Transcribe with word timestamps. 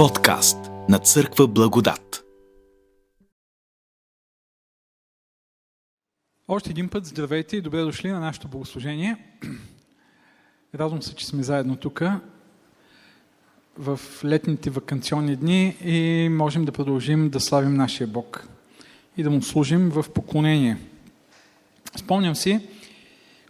Подкаст 0.00 0.58
на 0.88 0.98
Църква 0.98 1.46
Благодат. 1.46 2.24
Още 6.48 6.70
един 6.70 6.88
път 6.88 7.06
здравейте 7.06 7.56
и 7.56 7.60
добре 7.60 7.80
дошли 7.80 8.10
на 8.10 8.20
нашето 8.20 8.48
богослужение. 8.48 9.16
Радвам 10.74 11.02
се, 11.02 11.14
че 11.14 11.26
сме 11.26 11.42
заедно 11.42 11.76
тук 11.76 12.02
в 13.78 14.00
летните 14.24 14.70
вакансионни 14.70 15.36
дни 15.36 15.76
и 15.84 16.28
можем 16.28 16.64
да 16.64 16.72
продължим 16.72 17.30
да 17.30 17.40
славим 17.40 17.74
нашия 17.74 18.06
Бог 18.06 18.48
и 19.16 19.22
да 19.22 19.30
му 19.30 19.42
служим 19.42 19.90
в 19.90 20.04
поклонение. 20.14 20.76
Спомням 21.96 22.34
си, 22.34 22.68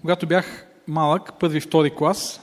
когато 0.01 0.27
бях 0.27 0.67
малък, 0.89 1.39
първи, 1.41 1.61
втори 1.61 1.95
клас, 1.95 2.41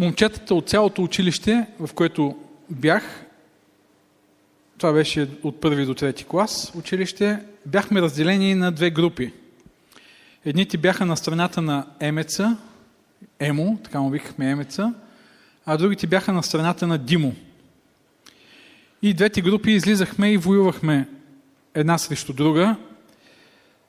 момчетата 0.00 0.54
от 0.54 0.68
цялото 0.68 1.02
училище, 1.02 1.66
в 1.80 1.94
което 1.94 2.36
бях, 2.70 3.24
това 4.78 4.92
беше 4.92 5.28
от 5.42 5.60
първи 5.60 5.84
до 5.84 5.94
трети 5.94 6.24
клас 6.24 6.72
училище, 6.74 7.38
бяхме 7.66 8.02
разделени 8.02 8.54
на 8.54 8.72
две 8.72 8.90
групи. 8.90 9.32
Едните 10.44 10.78
бяха 10.78 11.06
на 11.06 11.16
страната 11.16 11.62
на 11.62 11.86
Емеца, 12.00 12.56
Емо, 13.38 13.78
така 13.84 14.00
му 14.00 14.10
викахме 14.10 14.50
Емеца, 14.50 14.94
а 15.66 15.76
другите 15.76 16.06
бяха 16.06 16.32
на 16.32 16.42
страната 16.42 16.86
на 16.86 16.98
Димо. 16.98 17.34
И 19.02 19.14
двете 19.14 19.42
групи 19.42 19.70
излизахме 19.70 20.32
и 20.32 20.36
воювахме 20.36 21.08
една 21.74 21.98
срещу 21.98 22.32
друга 22.32 22.76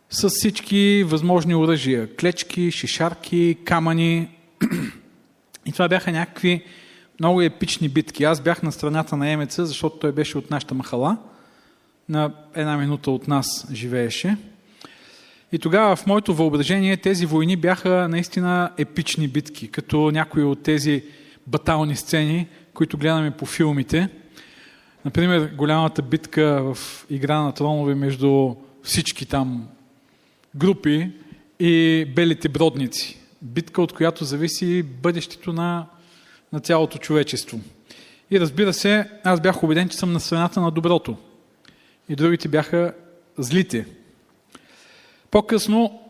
с 0.09 0.30
всички 0.30 1.04
възможни 1.08 1.56
оръжия. 1.56 2.16
Клечки, 2.16 2.72
шишарки, 2.72 3.58
камъни. 3.66 4.30
И 5.66 5.72
това 5.72 5.88
бяха 5.88 6.12
някакви 6.12 6.64
много 7.20 7.42
епични 7.42 7.90
битки. 7.90 8.23
Аз 8.23 8.42
бях 8.42 8.64
на 8.64 8.72
страната 8.72 9.17
на 9.17 9.30
Емеца, 9.30 9.66
защото 9.66 9.98
той 9.98 10.12
беше 10.12 10.38
от 10.38 10.52
нашата 10.52 10.73
махала. 10.73 11.18
На 12.09 12.31
една 12.56 12.78
минута 12.78 13.12
от 13.12 13.28
нас 13.28 13.68
живееше. 13.73 14.38
И 15.52 15.59
тогава 15.59 15.95
в 15.95 16.08
моето 16.08 16.36
въображение 16.36 16.98
тези 16.98 17.26
войни 17.26 17.56
бяха 17.56 18.08
наистина 18.09 18.72
епични 18.78 19.28
битки, 19.28 19.68
като 19.68 20.12
някои 20.12 20.44
от 20.44 20.64
тези 20.64 21.03
батални 21.48 21.96
сцени, 21.96 22.48
които 22.73 22.98
гледаме 22.98 23.31
по 23.31 23.46
филмите. 23.46 24.09
Например, 25.06 25.52
голямата 25.58 26.02
битка 26.02 26.73
в 26.73 27.06
Игра 27.09 27.42
на 27.42 27.52
тронове 27.52 27.96
между 27.96 28.56
всички 28.84 29.25
там 29.25 29.68
групи 30.56 31.12
и 31.59 32.06
белите 32.16 32.50
бродници. 32.50 33.20
Битка, 33.42 33.81
от 33.81 33.94
която 33.94 34.25
зависи 34.25 34.84
бъдещето 34.84 35.53
на, 35.53 35.86
на 36.53 36.59
цялото 36.59 36.97
човечество. 36.97 37.59
И 38.31 38.39
разбира 38.39 38.73
се, 38.73 39.09
аз 39.23 39.42
бях 39.42 39.64
убеден, 39.64 39.89
че 39.89 39.97
съм 39.97 40.14
на 40.14 40.20
страната 40.20 40.61
на 40.61 40.72
доброто. 40.72 41.17
И 42.09 42.16
другите 42.16 42.47
бяха 42.47 42.94
злите. 43.38 43.86
По-късно, 45.31 46.02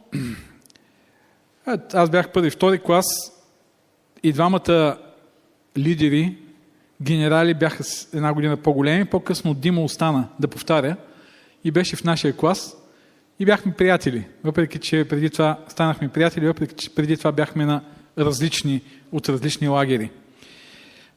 аз 1.93 2.09
бях 2.09 2.31
първи, 2.31 2.49
втори 2.49 2.79
клас 2.79 3.05
и 4.23 4.33
двамата 4.33 4.97
лидери, 5.77 6.37
генерали 7.01 7.53
бяха 7.53 7.83
една 8.13 8.33
година 8.33 8.57
по-големи. 8.57 9.05
По-късно 9.05 9.53
Дима 9.53 9.83
остана 9.83 10.27
да 10.39 10.47
повтаря 10.47 10.95
и 11.63 11.71
беше 11.71 11.95
в 11.95 12.03
нашия 12.03 12.37
клас 12.37 12.77
и 13.41 13.45
бяхме 13.45 13.73
приятели. 13.73 14.23
Въпреки, 14.43 14.79
че 14.79 15.05
преди 15.05 15.29
това 15.29 15.59
станахме 15.67 16.09
приятели, 16.09 16.47
въпреки, 16.47 16.75
че 16.75 16.95
преди 16.95 17.17
това 17.17 17.31
бяхме 17.31 17.65
на 17.65 17.81
различни, 18.17 18.81
от 19.11 19.29
различни 19.29 19.67
лагери, 19.67 20.09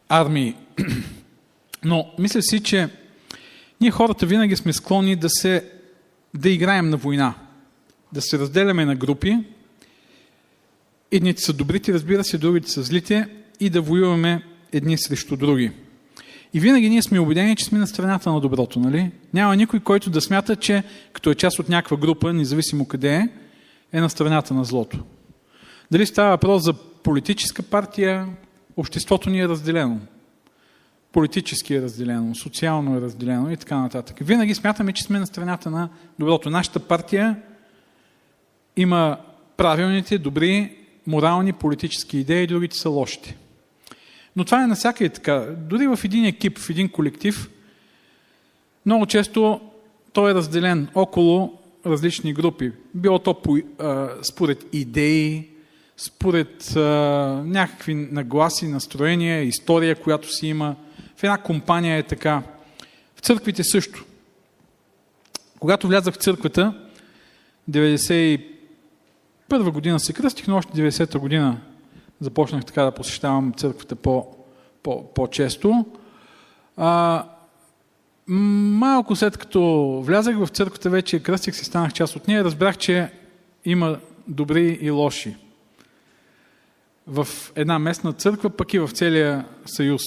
армии. 0.08 0.54
Но 1.84 2.14
мисля 2.18 2.42
си, 2.42 2.62
че 2.62 2.88
ние 3.80 3.90
хората 3.90 4.26
винаги 4.26 4.56
сме 4.56 4.72
склонни 4.72 5.16
да, 5.16 5.30
се, 5.30 5.70
да 6.34 6.50
играем 6.50 6.90
на 6.90 6.96
война, 6.96 7.34
да 8.12 8.22
се 8.22 8.38
разделяме 8.38 8.84
на 8.84 8.96
групи. 8.96 9.38
Едните 11.10 11.42
са 11.42 11.52
добрите, 11.52 11.92
разбира 11.92 12.24
се, 12.24 12.38
другите 12.38 12.70
са 12.70 12.82
злите 12.82 13.28
и 13.60 13.70
да 13.70 13.80
воюваме 13.80 14.42
едни 14.72 14.98
срещу 14.98 15.36
други. 15.36 15.72
И 16.54 16.60
винаги 16.60 16.90
ние 16.90 17.02
сме 17.02 17.20
убедени, 17.20 17.56
че 17.56 17.64
сме 17.64 17.78
на 17.78 17.86
страната 17.86 18.32
на 18.32 18.40
доброто, 18.40 18.80
нали? 18.80 19.10
Няма 19.34 19.56
никой, 19.56 19.80
който 19.80 20.10
да 20.10 20.20
смята, 20.20 20.56
че 20.56 20.82
като 21.12 21.30
е 21.30 21.34
част 21.34 21.58
от 21.58 21.68
някаква 21.68 21.96
група, 21.96 22.32
независимо 22.32 22.84
къде 22.84 23.14
е, 23.14 23.28
е 23.92 24.00
на 24.00 24.10
страната 24.10 24.54
на 24.54 24.64
злото. 24.64 24.98
Дали 25.90 26.06
става 26.06 26.30
въпрос 26.30 26.62
за 26.62 26.72
политическа 26.74 27.62
партия, 27.62 28.28
обществото 28.76 29.30
ни 29.30 29.40
е 29.40 29.48
разделено. 29.48 30.00
Политически 31.12 31.74
е 31.74 31.82
разделено, 31.82 32.34
социално 32.34 32.96
е 32.96 33.00
разделено 33.00 33.50
и 33.50 33.56
така 33.56 33.78
нататък. 33.78 34.16
Винаги 34.20 34.54
смятаме, 34.54 34.92
че 34.92 35.04
сме 35.04 35.18
на 35.18 35.26
страната 35.26 35.70
на 35.70 35.88
доброто. 36.18 36.50
Нашата 36.50 36.80
партия 36.80 37.36
има 38.76 39.16
правилните, 39.56 40.18
добри, 40.18 40.76
морални, 41.06 41.52
политически 41.52 42.18
идеи, 42.18 42.46
другите 42.46 42.76
са 42.76 42.90
лошите. 42.90 43.36
Но 44.36 44.44
това 44.44 44.64
е 44.64 44.66
навсякъде 44.66 45.08
така. 45.08 45.46
Дори 45.58 45.86
в 45.86 45.98
един 46.04 46.24
екип, 46.24 46.58
в 46.58 46.70
един 46.70 46.88
колектив, 46.88 47.50
много 48.86 49.06
често 49.06 49.60
той 50.12 50.30
е 50.30 50.34
разделен 50.34 50.88
около 50.94 51.58
различни 51.86 52.34
групи. 52.34 52.72
Било 52.94 53.18
то 53.18 53.34
по, 53.34 53.58
а, 53.78 54.08
според 54.22 54.66
идеи, 54.72 55.48
според 55.96 56.76
а, 56.76 56.80
някакви 57.46 57.94
нагласи, 57.94 58.68
настроения, 58.68 59.42
история, 59.42 59.96
която 59.96 60.32
си 60.32 60.46
има. 60.46 60.76
В 61.16 61.24
една 61.24 61.38
компания 61.38 61.98
е 61.98 62.02
така. 62.02 62.42
В 63.16 63.20
църквите 63.20 63.64
също. 63.64 64.04
Когато 65.58 65.88
влязах 65.88 66.14
в 66.14 66.18
църквата, 66.18 66.74
91 67.70 68.40
година 69.70 70.00
се 70.00 70.12
кръстих, 70.12 70.48
но 70.48 70.56
още 70.56 70.72
90-та 70.72 71.18
година 71.18 71.60
започнах 72.20 72.64
така 72.64 72.82
да 72.82 72.94
посещавам 72.94 73.52
църквата 73.56 73.96
по, 73.96 74.26
по, 74.82 75.14
по-често. 75.14 75.86
А, 76.76 77.24
малко 78.26 79.16
след 79.16 79.36
като 79.36 80.00
влязах 80.04 80.38
в 80.38 80.48
църквата, 80.48 80.90
вече 80.90 81.22
кръстих 81.22 81.54
се, 81.54 81.64
станах 81.64 81.92
част 81.92 82.16
от 82.16 82.28
нея, 82.28 82.44
разбрах, 82.44 82.78
че 82.78 83.12
има 83.64 83.98
добри 84.28 84.78
и 84.80 84.90
лоши. 84.90 85.36
В 87.06 87.26
една 87.56 87.78
местна 87.78 88.12
църква, 88.12 88.50
пък 88.50 88.74
и 88.74 88.78
в 88.78 88.90
целия 88.92 89.44
съюз. 89.66 90.02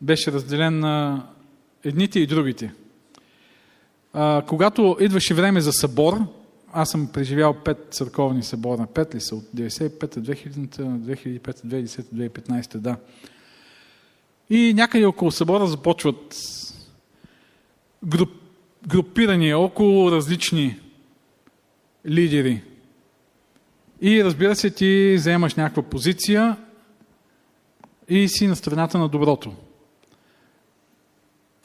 Беше 0.00 0.32
разделен 0.32 0.78
на 0.78 1.26
едните 1.84 2.20
и 2.20 2.26
другите. 2.26 2.72
А, 4.12 4.42
когато 4.46 4.96
идваше 5.00 5.34
време 5.34 5.60
за 5.60 5.72
събор, 5.72 6.37
аз 6.72 6.90
съм 6.90 7.08
преживял 7.12 7.54
пет 7.64 7.86
църковни 7.90 8.42
събора. 8.42 8.86
Пет 8.94 9.14
ли 9.14 9.20
са? 9.20 9.36
От 9.36 9.44
95-та, 9.56 10.20
2000-та, 10.20 10.82
2005-та, 10.82 11.68
2010-та, 11.68 12.16
2015-та, 12.16 12.78
да. 12.78 12.96
И 14.50 14.74
някъде 14.74 15.04
около 15.04 15.30
събора 15.30 15.66
започват 15.66 16.36
груп, 18.04 18.30
групирания 18.88 19.58
около 19.58 20.12
различни 20.12 20.80
лидери. 22.06 22.62
И 24.00 24.24
разбира 24.24 24.56
се, 24.56 24.70
ти 24.70 25.14
вземаш 25.16 25.54
някаква 25.54 25.82
позиция 25.82 26.56
и 28.08 28.28
си 28.28 28.46
на 28.46 28.56
страната 28.56 28.98
на 28.98 29.08
доброто. 29.08 29.52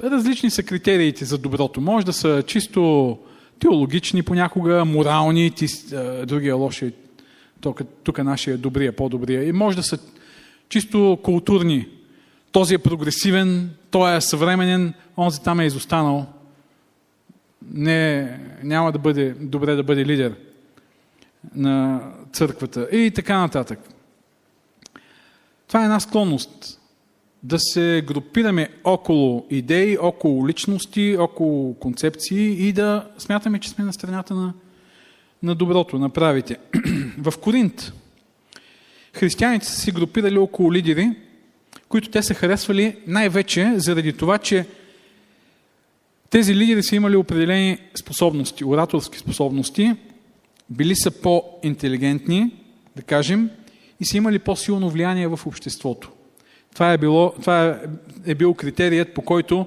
Различни 0.04 0.50
са 0.50 0.64
критериите 0.64 1.26
за 1.26 1.38
доброто. 1.38 1.82
Може 1.82 2.06
да 2.06 2.14
са 2.14 2.44
чисто 2.48 3.18
теологични 3.60 4.24
понякога, 4.24 4.86
морални, 4.86 5.52
ти, 5.52 5.68
другия 6.26 6.56
лоши, 6.56 6.94
тук, 7.62 7.82
тук 8.04 8.18
нашия 8.18 8.54
е 8.54 8.58
добрия, 8.58 8.96
по-добрия. 8.96 9.48
И 9.48 9.52
може 9.52 9.78
да 9.78 9.84
са 9.84 10.00
чисто 10.70 11.20
културни. 11.24 11.88
Този 12.52 12.74
е 12.74 12.78
прогресивен, 12.78 13.70
той 13.92 14.18
е 14.18 14.22
съвременен, 14.22 14.94
онзи 15.18 15.42
там 15.44 15.60
е 15.60 15.66
изостанал. 15.66 16.26
Не, 17.72 18.40
няма 18.64 18.92
да 18.92 19.00
бъде 19.00 19.34
добре 19.34 19.76
да 19.76 19.84
бъде 19.84 20.06
лидер 20.06 20.36
на 21.56 22.02
църквата. 22.32 22.88
И 22.92 23.12
така 23.12 23.40
нататък. 23.40 23.80
Това 25.68 25.82
е 25.82 25.84
една 25.84 26.00
склонност 26.00 26.80
да 27.44 27.60
се 27.60 28.04
групираме 28.08 28.70
около 28.84 29.46
идеи, 29.50 29.98
около 29.98 30.48
личности, 30.48 31.18
около 31.20 31.74
концепции 31.74 32.68
и 32.68 32.74
да 32.74 33.08
смятаме, 33.18 33.60
че 33.60 33.70
сме 33.70 33.86
на 33.86 33.94
страната 33.94 34.36
на, 34.36 34.54
на 35.44 35.56
доброто, 35.56 36.00
на 36.00 36.10
правите. 36.10 36.58
В 37.18 37.34
Коринт 37.42 37.94
християните 39.14 39.66
са 39.66 39.80
се 39.80 39.92
групирали 39.92 40.38
около 40.38 40.74
лидери, 40.74 41.12
които 41.90 42.10
те 42.10 42.24
са 42.24 42.34
харесвали 42.34 42.98
най-вече 43.08 43.74
заради 43.76 44.14
това, 44.14 44.38
че 44.38 44.66
тези 46.30 46.56
лидери 46.56 46.84
са 46.84 46.96
имали 46.96 47.16
определени 47.16 47.78
способности, 47.96 48.66
ораторски 48.66 49.18
способности, 49.18 49.96
били 50.70 50.96
са 50.96 51.12
по-интелигентни, 51.12 52.52
да 52.96 53.02
кажем, 53.02 53.50
и 54.00 54.06
са 54.06 54.18
имали 54.18 54.40
по-силно 54.40 54.90
влияние 54.90 55.28
в 55.28 55.40
обществото. 55.46 56.12
Това 56.74 56.94
е, 56.94 56.98
било, 56.98 57.34
това 57.42 57.66
е, 57.66 57.76
е 58.26 58.36
бил 58.36 58.54
критерият, 58.54 59.14
по 59.14 59.22
който 59.22 59.66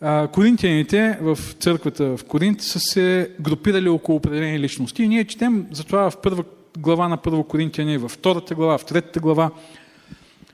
а, 0.00 0.28
коринтияните 0.28 1.18
в 1.20 1.38
църквата 1.60 2.16
в 2.16 2.24
Коринт 2.24 2.62
са 2.62 2.80
се 2.80 3.30
групирали 3.40 3.88
около 3.88 4.16
определени 4.16 4.60
личности. 4.60 5.02
И 5.02 5.08
ние 5.08 5.24
четем 5.24 5.66
за 5.72 5.84
това 5.84 6.10
в 6.10 6.16
първа 6.16 6.44
глава 6.78 7.08
на 7.08 7.16
Първо 7.16 7.44
Коринтияни, 7.44 7.98
във 7.98 8.10
втората 8.10 8.54
глава, 8.54 8.78
в 8.78 8.84
третата 8.84 9.20
глава. 9.20 9.50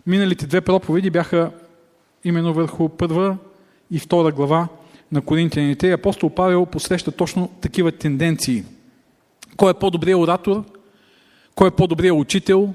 Миналите 0.06 0.46
две 0.46 0.60
проповеди 0.60 1.10
бяха 1.10 1.50
именно 2.24 2.54
върху 2.54 2.88
първа 2.88 3.36
и 3.90 3.98
втора 3.98 4.32
глава 4.32 4.68
на 5.12 5.20
Коринтияните. 5.20 5.86
И 5.86 5.92
апостол 5.92 6.30
Павел 6.30 6.66
посреща 6.66 7.12
точно 7.12 7.48
такива 7.60 7.92
тенденции. 7.92 8.64
Кой 9.56 9.70
е 9.70 9.74
по-добрият 9.74 10.20
оратор? 10.20 10.64
Кой 11.54 11.68
е 11.68 11.70
по-добрият 11.70 12.16
учител? 12.16 12.74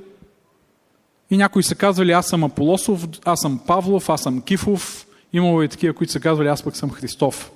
И 1.34 1.38
някои 1.38 1.64
са 1.64 1.76
казвали, 1.76 2.12
аз 2.12 2.28
съм 2.28 2.44
Аполосов, 2.44 3.08
аз 3.26 3.42
съм 3.42 3.60
Павлов, 3.68 4.10
аз 4.10 4.22
съм 4.22 4.42
Кифов. 4.42 5.08
Имало 5.34 5.64
и 5.64 5.68
такива, 5.68 5.94
които 5.94 6.12
са 6.14 6.20
казвали, 6.20 6.48
аз 6.48 6.64
пък 6.64 6.78
съм 6.78 6.90
Христов. 6.90 7.52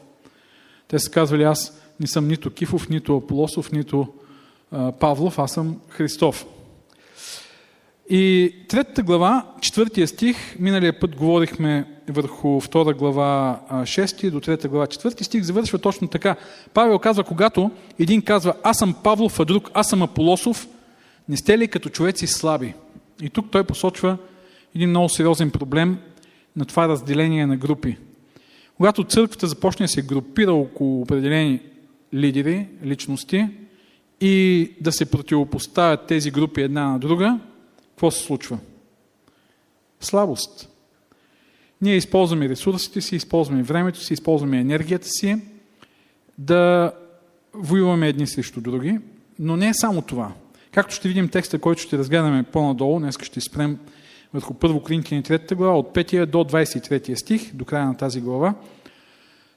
Те 0.87 0.99
са 0.99 1.11
казвали, 1.11 1.43
аз 1.43 1.81
не 1.99 2.07
съм 2.07 2.27
нито 2.27 2.53
Кифов, 2.53 2.89
нито 2.89 3.17
Аполосов, 3.17 3.71
нито 3.71 4.07
а, 4.71 4.91
Павлов, 4.91 5.39
аз 5.39 5.51
съм 5.51 5.79
Христов. 5.89 6.45
И 8.09 8.53
третата 8.69 9.03
глава, 9.03 9.45
четвъртия 9.61 10.07
стих, 10.07 10.59
миналия 10.59 10.99
път 10.99 11.15
говорихме 11.15 11.87
върху 12.09 12.59
втора 12.59 12.93
глава 12.93 13.59
6 13.71 14.31
до 14.31 14.39
трета 14.39 14.67
глава 14.67 14.87
четвърти 14.87 15.23
стих, 15.23 15.43
завършва 15.43 15.79
точно 15.79 16.07
така. 16.07 16.35
Павел 16.73 16.99
казва, 16.99 17.23
когато 17.23 17.71
един 17.99 18.21
казва, 18.21 18.53
аз 18.63 18.77
съм 18.77 18.95
Павлов, 19.03 19.39
а 19.39 19.45
друг, 19.45 19.71
аз 19.73 19.89
съм 19.89 20.01
Аполосов, 20.01 20.67
не 21.29 21.37
сте 21.37 21.57
ли 21.57 21.67
като 21.67 21.89
човеци 21.89 22.27
слаби? 22.27 22.73
И 23.21 23.29
тук 23.29 23.51
той 23.51 23.63
посочва 23.63 24.17
един 24.75 24.89
много 24.89 25.09
сериозен 25.09 25.51
проблем 25.51 25.97
на 26.55 26.65
това 26.65 26.87
разделение 26.87 27.45
на 27.45 27.57
групи. 27.57 27.97
Когато 28.77 29.03
църквата 29.03 29.47
започне 29.47 29.83
да 29.83 29.87
се 29.87 30.01
групира 30.01 30.53
около 30.53 31.01
определени 31.01 31.61
лидери, 32.13 32.67
личности 32.85 33.47
и 34.21 34.71
да 34.81 34.91
се 34.91 35.11
противопоставят 35.11 36.07
тези 36.07 36.31
групи 36.31 36.61
една 36.61 36.91
на 36.91 36.99
друга, 36.99 37.39
какво 37.89 38.11
се 38.11 38.23
случва? 38.23 38.59
Слабост. 39.99 40.69
Ние 41.81 41.95
използваме 41.95 42.49
ресурсите 42.49 43.01
си, 43.01 43.15
използваме 43.15 43.63
времето 43.63 43.99
си, 43.99 44.13
използваме 44.13 44.59
енергията 44.59 45.07
си 45.07 45.41
да 46.37 46.91
воюваме 47.53 48.07
едни 48.09 48.27
срещу 48.27 48.61
други, 48.61 48.99
но 49.39 49.57
не 49.57 49.67
е 49.67 49.73
само 49.73 50.01
това. 50.01 50.33
Както 50.77 50.95
ще 50.95 51.07
видим 51.07 51.29
текста, 51.29 51.59
който 51.59 51.81
ще 51.81 51.97
разгледаме 51.97 52.43
по-надолу, 52.43 52.99
днес 52.99 53.15
ще 53.21 53.41
спрем 53.41 53.79
върху 54.33 54.53
първо 54.53 54.83
Коринтияни 54.83 55.23
3 55.23 55.55
глава, 55.55 55.77
от 55.77 55.95
5 55.95 56.25
до 56.25 56.37
23 56.37 57.15
стих, 57.15 57.53
до 57.53 57.65
края 57.65 57.85
на 57.85 57.97
тази 57.97 58.21
глава. 58.21 58.53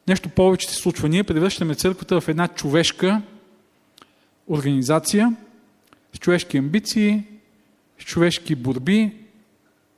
Нещо 0.08 0.28
повече 0.28 0.68
се 0.68 0.74
случва. 0.74 1.08
Ние 1.08 1.24
превръщаме 1.24 1.74
църквата 1.74 2.20
в 2.20 2.28
една 2.28 2.48
човешка 2.48 3.22
организация, 4.48 5.36
с 6.12 6.18
човешки 6.18 6.58
амбиции, 6.58 7.24
с 7.98 8.04
човешки 8.04 8.54
борби 8.54 9.12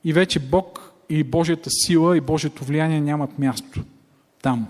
и 0.05 0.13
вече 0.13 0.39
Бог 0.39 0.93
и 1.09 1.25
Божията 1.25 1.71
сила 1.71 2.17
и 2.17 2.21
Божието 2.21 2.65
влияние 2.65 3.01
нямат 3.01 3.39
място 3.39 3.81
там. 4.43 4.69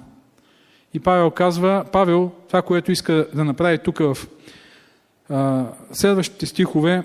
И 0.95 1.01
Павел 1.01 1.31
казва, 1.31 1.85
Павел, 1.93 2.31
това, 2.49 2.63
което 2.63 2.93
иска 2.93 3.29
да 3.35 3.45
направи 3.45 3.79
тук 3.79 3.99
в 3.99 4.17
следващите 5.93 6.46
стихове, 6.46 7.02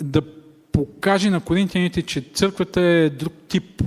да 0.00 0.22
покаже 0.72 1.30
на 1.30 1.40
коринтияните, 1.40 2.02
че 2.02 2.20
църквата 2.20 2.80
е 2.80 3.10
друг 3.10 3.32
тип 3.48 3.82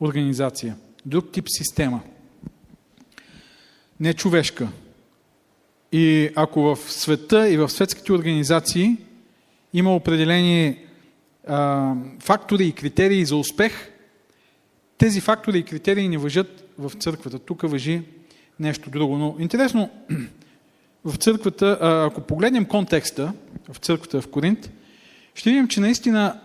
организация, 0.00 0.76
друг 1.06 1.32
тип 1.32 1.44
система. 1.48 2.00
Не 4.00 4.14
човешка. 4.14 4.68
И 5.92 6.30
ако 6.36 6.60
в 6.60 6.78
света 6.92 7.48
и 7.48 7.56
в 7.56 7.68
светските 7.68 8.12
организации 8.12 8.96
има 9.74 9.94
определени 9.94 10.78
а, 11.48 11.94
фактори 12.20 12.66
и 12.66 12.72
критерии 12.72 13.24
за 13.24 13.36
успех, 13.36 13.90
тези 14.98 15.20
фактори 15.20 15.58
и 15.58 15.62
критерии 15.62 16.08
не 16.08 16.18
въжат 16.18 16.74
в 16.78 16.92
църквата. 16.98 17.38
Тук 17.38 17.62
въжи 17.62 18.02
нещо 18.60 18.90
друго. 18.90 19.18
Но 19.18 19.36
интересно, 19.38 19.90
в 21.04 21.16
църквата, 21.16 21.78
ако 21.80 22.20
погледнем 22.20 22.64
контекста 22.64 23.32
в 23.72 23.76
църквата 23.76 24.20
в 24.20 24.28
Коринт, 24.28 24.70
ще 25.34 25.50
видим, 25.50 25.68
че 25.68 25.80
наистина 25.80 26.40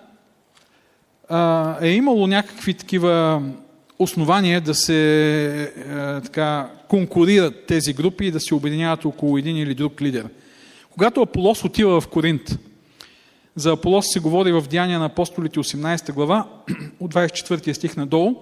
е 1.81 1.89
имало 1.89 2.27
някакви 2.27 2.73
такива 2.73 3.43
основания 3.99 4.61
да 4.61 4.73
се 4.73 5.73
така, 6.23 6.69
конкурират 6.87 7.65
тези 7.65 7.93
групи 7.93 8.25
и 8.25 8.31
да 8.31 8.39
се 8.39 8.55
обединяват 8.55 9.05
около 9.05 9.37
един 9.37 9.57
или 9.57 9.73
друг 9.75 10.01
лидер. 10.01 10.27
Когато 10.91 11.21
Аполос 11.21 11.63
отива 11.63 12.01
в 12.01 12.07
Коринт, 12.07 12.59
за 13.55 13.71
Аполос 13.71 14.05
се 14.09 14.19
говори 14.19 14.51
в 14.51 14.63
Деяния 14.69 14.99
на 14.99 15.05
апостолите 15.05 15.59
18 15.59 16.13
глава, 16.13 16.47
от 16.99 17.13
24 17.13 17.73
стих 17.73 17.97
надолу, 17.97 18.35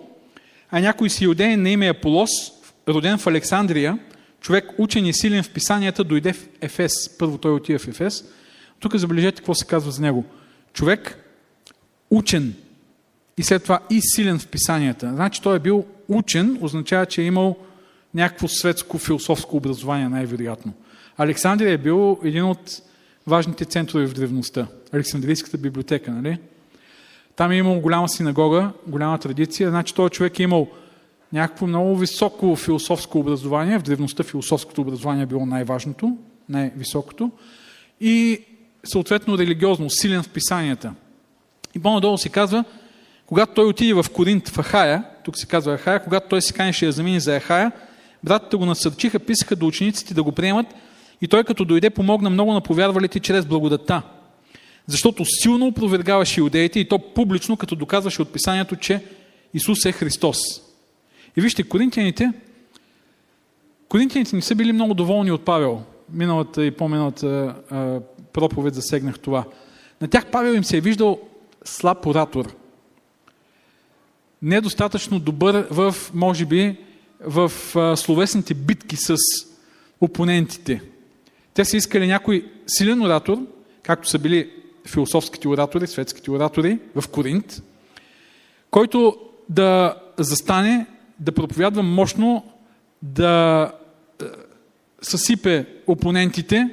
а 0.72 0.80
някой 0.80 1.10
си 1.10 1.24
юдеен 1.24 1.62
на 1.62 1.70
име 1.70 1.90
Аполос, 1.90 2.30
роден 2.88 3.18
в 3.18 3.28
Александрия, 3.28 4.00
човек 4.44 4.66
учен 4.78 5.06
и 5.06 5.14
силен 5.14 5.44
в 5.44 5.50
писанията, 5.50 6.04
дойде 6.04 6.34
в 6.34 6.48
Ефес. 6.62 7.18
Първо 7.18 7.38
той 7.38 7.52
отива 7.52 7.80
в 7.80 7.88
Ефес. 7.88 8.26
Тук 8.80 8.96
забележете 8.96 9.38
какво 9.38 9.56
се 9.56 9.66
казва 9.66 9.92
за 9.92 10.02
него. 10.02 10.26
Човек 10.74 11.18
учен 12.10 12.54
и 13.38 13.44
след 13.44 13.64
това 13.64 13.80
и 13.90 14.00
силен 14.02 14.40
в 14.40 14.48
писанията. 14.48 15.12
Значи 15.14 15.42
той 15.42 15.56
е 15.56 15.60
бил 15.60 15.86
учен, 16.08 16.58
означава, 16.62 17.06
че 17.06 17.22
е 17.22 17.26
имал 17.26 17.58
някакво 18.14 18.48
светско 18.48 18.98
философско 18.98 19.58
образование, 19.58 20.10
най-вероятно. 20.10 20.74
Александрия 21.18 21.72
е 21.72 21.78
бил 21.78 22.20
един 22.24 22.44
от 22.44 22.82
важните 23.28 23.66
центрове 23.66 24.06
в 24.06 24.14
древността. 24.14 24.68
Александрийската 24.92 25.58
библиотека, 25.58 26.12
нали? 26.12 26.38
Там 27.36 27.52
е 27.52 27.58
имал 27.58 27.80
голяма 27.80 28.10
синагога, 28.10 28.72
голяма 28.88 29.18
традиция. 29.18 29.70
Значи 29.70 29.96
този 29.96 30.12
човек 30.12 30.40
е 30.40 30.44
имал 30.44 30.68
някакво 31.34 31.68
много 31.68 31.96
високо 31.96 32.56
философско 32.56 33.20
образование. 33.20 33.80
В 33.80 33.84
древността 33.84 34.24
философското 34.24 34.82
образование 34.82 35.24
е 35.24 35.26
било 35.26 35.46
най-важното, 35.46 36.18
най-високото. 36.50 37.32
И 38.02 38.42
съответно 38.84 39.38
религиозно, 39.38 39.90
силен 39.90 40.24
в 40.24 40.30
писанията. 40.30 40.94
И 41.76 41.80
по-надолу 41.80 42.18
се 42.18 42.30
казва, 42.30 42.64
когато 43.26 43.54
той 43.54 43.66
отиде 43.66 43.94
в 43.94 44.06
Коринт, 44.14 44.50
в 44.50 44.64
Ахая, 44.64 45.04
тук 45.24 45.38
се 45.38 45.46
казва 45.46 45.78
Ахая, 45.78 46.04
когато 46.04 46.28
той 46.30 46.42
се 46.42 46.54
канеше 46.54 46.86
да 46.86 46.92
замине 46.92 47.20
за 47.20 47.40
Ахая, 47.40 47.72
братите 48.24 48.58
го 48.58 48.66
насърчиха, 48.66 49.20
писаха 49.20 49.56
до 49.56 49.68
учениците 49.68 50.14
да 50.14 50.24
го 50.24 50.32
приемат 50.32 50.68
и 51.22 51.28
той 51.28 51.44
като 51.44 51.66
дойде 51.66 51.90
помогна 51.90 52.30
много 52.30 52.54
на 52.54 52.62
повярвалите 52.62 53.20
чрез 53.20 53.46
благодата. 53.46 54.02
Защото 54.88 55.26
силно 55.26 55.68
опровергаваше 55.68 56.40
иудеите 56.40 56.80
и 56.80 56.88
то 56.88 57.00
публично, 57.00 57.58
като 57.58 57.76
доказваше 57.76 58.22
от 58.22 58.34
писанието, 58.34 58.76
че 58.76 59.04
Исус 59.54 59.86
е 59.86 59.92
Христос. 59.92 60.38
И 61.38 61.42
вижте, 61.42 61.64
коринтияните, 61.64 62.32
коринтияните 63.90 64.36
не 64.36 64.42
са 64.42 64.56
били 64.56 64.74
много 64.74 64.94
доволни 64.94 65.32
от 65.32 65.46
Павел. 65.46 65.84
Миналата 66.10 66.66
и 66.66 66.72
по-миналата 66.72 67.56
проповед 68.34 68.76
засегнах 68.76 69.20
това. 69.20 69.46
На 70.02 70.08
тях 70.08 70.32
Павел 70.32 70.54
им 70.54 70.64
се 70.64 70.78
е 70.78 70.82
виждал 70.82 71.20
слаб 71.66 72.06
оратор. 72.06 72.56
Недостатъчно 74.42 75.20
добър 75.20 75.68
в, 75.72 75.96
може 76.14 76.46
би, 76.46 76.78
в 77.26 77.52
словесните 77.98 78.54
битки 78.54 78.96
с 78.96 79.16
опонентите. 80.02 80.82
Те 81.54 81.66
са 81.66 81.78
искали 81.78 82.08
някой 82.08 82.52
силен 82.68 83.02
оратор, 83.02 83.38
както 83.84 84.10
са 84.10 84.20
били 84.20 84.52
философските 84.88 85.48
оратори, 85.48 85.88
светските 85.88 86.32
оратори 86.32 86.80
в 86.96 87.08
Коринт, 87.08 87.64
който 88.72 89.18
да 89.50 89.96
застане, 90.18 90.86
да 91.24 91.32
проповядва 91.32 91.84
мощно, 91.84 92.44
да 93.02 93.72
съсипе 95.02 95.66
опонентите, 95.88 96.70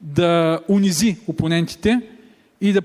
да 0.00 0.60
унизи 0.68 1.16
опонентите 1.26 2.00
и 2.60 2.72
да 2.72 2.82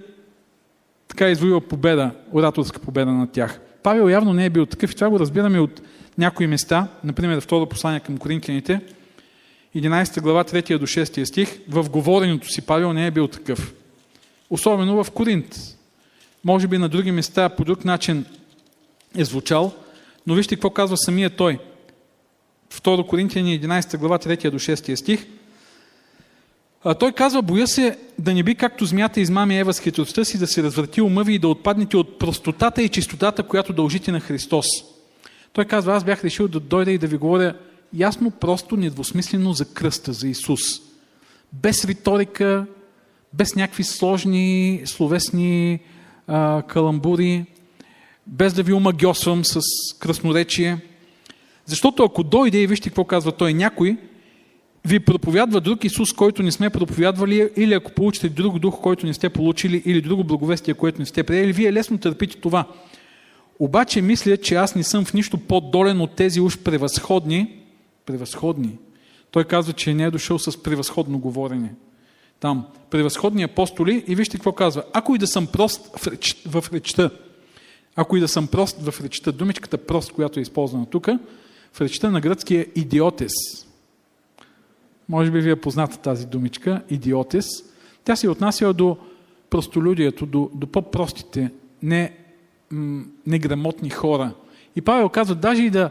така 1.08 1.30
извоюва 1.30 1.62
победа, 1.62 2.12
ораторска 2.32 2.80
победа 2.80 3.12
над 3.12 3.32
тях. 3.32 3.60
Павел 3.84 4.10
явно 4.10 4.34
не 4.34 4.46
е 4.46 4.50
бил 4.50 4.66
такъв 4.66 4.92
и 4.92 4.96
това 4.96 5.10
го 5.10 5.20
разбираме 5.20 5.60
от 5.60 5.82
някои 6.18 6.48
места, 6.48 6.88
например 7.04 7.42
второ 7.42 7.66
послание 7.66 8.00
към 8.00 8.18
коринтияните, 8.18 8.82
11 9.76 10.22
глава 10.22 10.44
3 10.44 10.78
до 10.78 10.88
6 10.88 11.24
стих, 11.24 11.60
в 11.70 11.90
говоренето 11.90 12.50
си 12.50 12.62
Павел 12.62 12.94
не 12.94 13.08
е 13.08 13.12
бил 13.12 13.28
такъв. 13.28 13.74
Особено 14.50 15.04
в 15.04 15.12
Коринт. 15.12 15.56
Може 16.44 16.68
би 16.68 16.78
на 16.78 16.90
други 16.90 17.12
места 17.12 17.50
по 17.50 17.64
друг 17.64 17.86
начин 17.86 18.26
е 19.18 19.26
звучал, 19.26 19.74
но 20.28 20.36
вижте 20.36 20.56
какво 20.56 20.70
казва 20.70 20.98
самия 20.98 21.30
той. 21.30 21.60
2 22.74 23.08
Коринтияни 23.08 23.62
11 23.62 23.98
глава 23.98 24.20
3 24.20 24.52
до 24.52 24.60
6 24.60 24.96
стих. 24.96 25.28
А 26.84 26.94
той 26.94 27.12
казва, 27.12 27.42
боя 27.42 27.68
се 27.68 28.00
да 28.20 28.34
не 28.34 28.44
би 28.44 28.56
както 28.56 28.86
змята 28.86 29.20
измами 29.20 29.60
Ева 29.60 29.74
с 29.74 29.80
хитростта 29.80 30.26
си, 30.26 30.38
да 30.38 30.48
се 30.48 30.64
развърти 30.64 31.02
ума 31.02 31.24
ви 31.24 31.34
и 31.34 31.40
да 31.40 31.48
отпаднете 31.48 31.98
от 31.98 32.20
простотата 32.20 32.82
и 32.82 32.90
чистотата, 32.90 33.44
която 33.44 33.74
дължите 33.74 34.12
на 34.12 34.20
Христос. 34.20 34.66
Той 35.54 35.66
казва, 35.66 35.96
аз 35.96 36.04
бях 36.04 36.24
решил 36.24 36.48
да 36.48 36.60
дойда 36.60 36.92
и 36.92 36.98
да 36.98 37.08
ви 37.08 37.18
говоря 37.18 37.54
ясно, 37.94 38.32
просто, 38.32 38.78
недвусмислено 38.78 39.54
за 39.54 39.66
кръста, 39.66 40.14
за 40.14 40.28
Исус. 40.28 40.62
Без 41.54 41.86
риторика, 41.86 42.66
без 43.34 43.56
някакви 43.56 43.84
сложни 43.84 44.82
словесни 44.86 45.80
а, 46.28 46.64
каламбури, 46.68 47.46
без 48.28 48.54
да 48.54 48.64
ви 48.64 48.74
омагьосвам 48.74 49.46
с 49.46 49.62
красноречие. 50.00 50.78
Защото 51.66 52.04
ако 52.04 52.24
дойде 52.24 52.62
и 52.62 52.68
вижте 52.68 52.90
какво 52.90 53.04
казва 53.04 53.32
той, 53.32 53.54
някой 53.54 53.98
ви 54.86 55.00
проповядва 55.00 55.62
друг 55.62 55.84
Исус, 55.84 56.14
който 56.14 56.44
не 56.44 56.52
сме 56.52 56.70
проповядвали, 56.70 57.50
или 57.58 57.74
ако 57.74 57.92
получите 57.92 58.30
друг 58.30 58.60
дух, 58.60 58.82
който 58.82 59.06
не 59.06 59.14
сте 59.14 59.30
получили, 59.30 59.84
или 59.86 60.02
друго 60.02 60.24
благовестие, 60.24 60.74
което 60.74 61.00
не 61.00 61.06
сте 61.06 61.24
приели, 61.24 61.54
вие 61.54 61.74
лесно 61.74 61.98
търпите 61.98 62.38
това. 62.38 62.66
Обаче 63.60 64.02
мисля, 64.02 64.38
че 64.38 64.56
аз 64.56 64.76
не 64.76 64.84
съм 64.84 65.06
в 65.06 65.14
нищо 65.14 65.38
по-долен 65.38 66.02
от 66.02 66.16
тези 66.16 66.42
уж 66.42 66.58
превъзходни, 66.58 67.60
превъзходни. 68.06 68.78
Той 69.32 69.44
казва, 69.44 69.74
че 69.74 69.94
не 69.94 70.04
е 70.04 70.12
дошъл 70.12 70.40
с 70.40 70.64
превъзходно 70.64 71.20
говорене. 71.20 71.74
Там, 72.40 72.66
превъзходни 72.90 73.44
апостоли 73.44 74.04
и 74.08 74.16
вижте 74.16 74.38
какво 74.38 74.52
казва. 74.52 74.84
Ако 74.94 75.16
и 75.16 75.18
да 75.18 75.28
съм 75.28 75.48
прост 75.48 75.98
в, 75.98 76.08
реч, 76.08 76.38
в 76.46 76.66
речта, 76.74 77.10
ако 78.00 78.18
и 78.18 78.20
да 78.20 78.27
съм 78.27 78.48
прост 78.48 78.82
в 78.82 79.01
речта, 79.04 79.32
думичката 79.32 79.77
прост, 79.77 80.12
която 80.12 80.39
е 80.39 80.42
използвана 80.42 80.86
тук, 80.86 81.08
в 81.74 81.82
речта 81.82 82.10
на 82.10 82.22
гръцки 82.22 82.56
е 82.56 82.68
идиотес. 82.75 83.32
Може 85.10 85.32
би 85.32 85.42
ви 85.42 85.51
е 85.51 85.56
позната 85.56 85.98
тази 85.98 86.27
думичка, 86.27 86.82
идиотес. 86.89 87.46
Тя 88.04 88.16
се 88.16 88.30
отнася 88.30 88.74
до 88.74 88.98
простолюдието, 89.50 90.25
до, 90.25 90.50
до 90.54 90.68
по-простите, 90.68 91.51
не, 91.84 92.18
м, 92.72 93.06
неграмотни 93.27 93.89
хора. 93.89 94.34
И 94.75 94.82
Павел 94.82 95.10
казва, 95.10 95.36
даже 95.36 95.63
и 95.63 95.70
да 95.70 95.89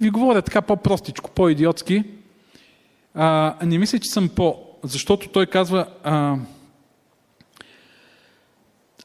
ви 0.00 0.10
говоря 0.10 0.42
така 0.42 0.62
по-простичко, 0.62 1.30
по-идиотски, 1.30 2.04
а, 3.14 3.56
не 3.66 3.78
мисля, 3.78 3.98
че 3.98 4.10
съм 4.10 4.28
по... 4.28 4.56
Защото 4.82 5.28
той 5.28 5.46
казва, 5.46 5.86
а, 6.02 6.36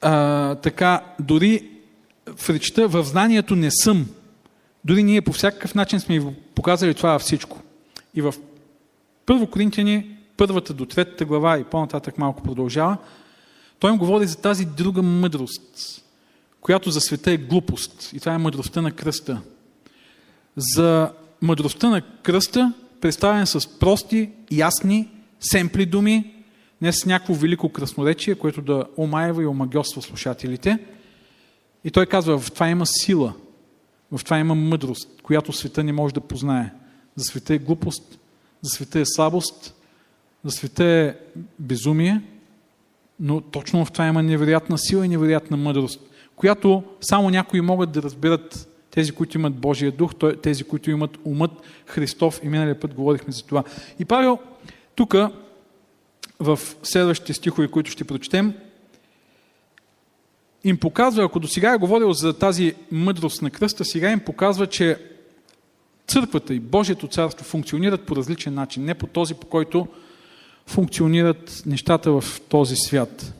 а, 0.01 0.55
така, 0.55 1.05
дори 1.19 1.78
в 2.37 2.49
речта, 2.49 2.87
в 2.87 3.03
знанието 3.03 3.55
не 3.55 3.71
съм. 3.71 4.07
Дори 4.85 5.03
ние 5.03 5.21
по 5.21 5.33
всякакъв 5.33 5.75
начин 5.75 5.99
сме 5.99 6.33
показали 6.55 6.93
това 6.93 7.19
всичко. 7.19 7.61
И 8.15 8.21
в 8.21 8.33
Първо 9.25 9.47
Коринтияни, 9.47 10.17
първата 10.37 10.73
до 10.73 10.85
третата 10.85 11.25
глава 11.25 11.59
и 11.59 11.63
по-нататък 11.63 12.17
малко 12.17 12.43
продължава, 12.43 12.97
той 13.79 13.91
им 13.91 13.97
говори 13.97 14.27
за 14.27 14.37
тази 14.37 14.65
друга 14.65 15.01
мъдрост, 15.01 16.03
която 16.61 16.91
за 16.91 17.01
света 17.01 17.31
е 17.31 17.37
глупост. 17.37 18.09
И 18.13 18.19
това 18.19 18.33
е 18.33 18.37
мъдростта 18.37 18.81
на 18.81 18.91
кръста. 18.91 19.41
За 20.57 21.11
мъдростта 21.41 21.89
на 21.89 22.01
кръста, 22.01 22.73
представен 23.01 23.47
с 23.47 23.79
прости, 23.79 24.29
ясни, 24.51 25.09
семпли 25.39 25.85
думи, 25.85 26.33
не 26.81 26.93
с 26.93 27.05
някакво 27.05 27.33
велико 27.33 27.69
красноречие, 27.69 28.35
което 28.35 28.61
да 28.61 28.83
омаева 28.97 29.43
и 29.43 29.47
омагьосва 29.47 30.01
слушателите. 30.01 30.79
И 31.83 31.91
той 31.91 32.05
казва, 32.05 32.39
в 32.39 32.51
това 32.51 32.69
има 32.69 32.85
сила, 32.85 33.33
в 34.11 34.23
това 34.23 34.39
има 34.39 34.55
мъдрост, 34.55 35.21
която 35.23 35.53
света 35.53 35.83
не 35.83 35.93
може 35.93 36.13
да 36.13 36.21
познае. 36.21 36.73
За 37.15 37.23
света 37.25 37.53
е 37.53 37.57
глупост, 37.57 38.19
за 38.61 38.69
света 38.69 38.99
е 38.99 39.05
слабост, 39.05 39.75
за 40.43 40.51
света 40.51 40.83
е 40.83 41.15
безумие, 41.59 42.21
но 43.19 43.41
точно 43.41 43.85
в 43.85 43.91
това 43.91 44.07
има 44.07 44.23
невероятна 44.23 44.77
сила 44.77 45.05
и 45.05 45.09
невероятна 45.09 45.57
мъдрост, 45.57 46.01
която 46.35 46.83
само 47.01 47.29
някои 47.29 47.61
могат 47.61 47.91
да 47.91 48.01
разберат 48.01 48.69
тези, 48.91 49.11
които 49.11 49.37
имат 49.37 49.53
Божия 49.53 49.91
дух, 49.91 50.11
тези, 50.43 50.63
които 50.63 50.91
имат 50.91 51.17
умът 51.25 51.51
Христов 51.85 52.39
и 52.43 52.49
миналия 52.49 52.79
път 52.79 52.93
говорихме 52.93 53.33
за 53.33 53.43
това. 53.43 53.63
И 53.99 54.05
Павел 54.05 54.39
тук 54.95 55.15
в 56.39 56.59
следващите 56.83 57.33
стихове, 57.33 57.67
които 57.67 57.91
ще 57.91 58.03
прочетем, 58.03 58.53
им 60.63 60.77
показва, 60.77 61.23
ако 61.23 61.39
до 61.39 61.47
сега 61.47 61.73
е 61.73 61.77
говорил 61.77 62.13
за 62.13 62.33
тази 62.33 62.73
мъдрост 62.91 63.41
на 63.41 63.49
кръста, 63.49 63.85
сега 63.85 64.11
им 64.11 64.19
показва, 64.19 64.67
че 64.67 64.97
църквата 66.07 66.53
и 66.53 66.59
Божието 66.59 67.07
царство 67.07 67.45
функционират 67.45 68.05
по 68.05 68.15
различен 68.15 68.53
начин, 68.53 68.85
не 68.85 68.93
по 68.93 69.07
този, 69.07 69.33
по 69.33 69.47
който 69.47 69.87
функционират 70.67 71.63
нещата 71.65 72.11
в 72.11 72.41
този 72.49 72.75
свят. 72.75 73.33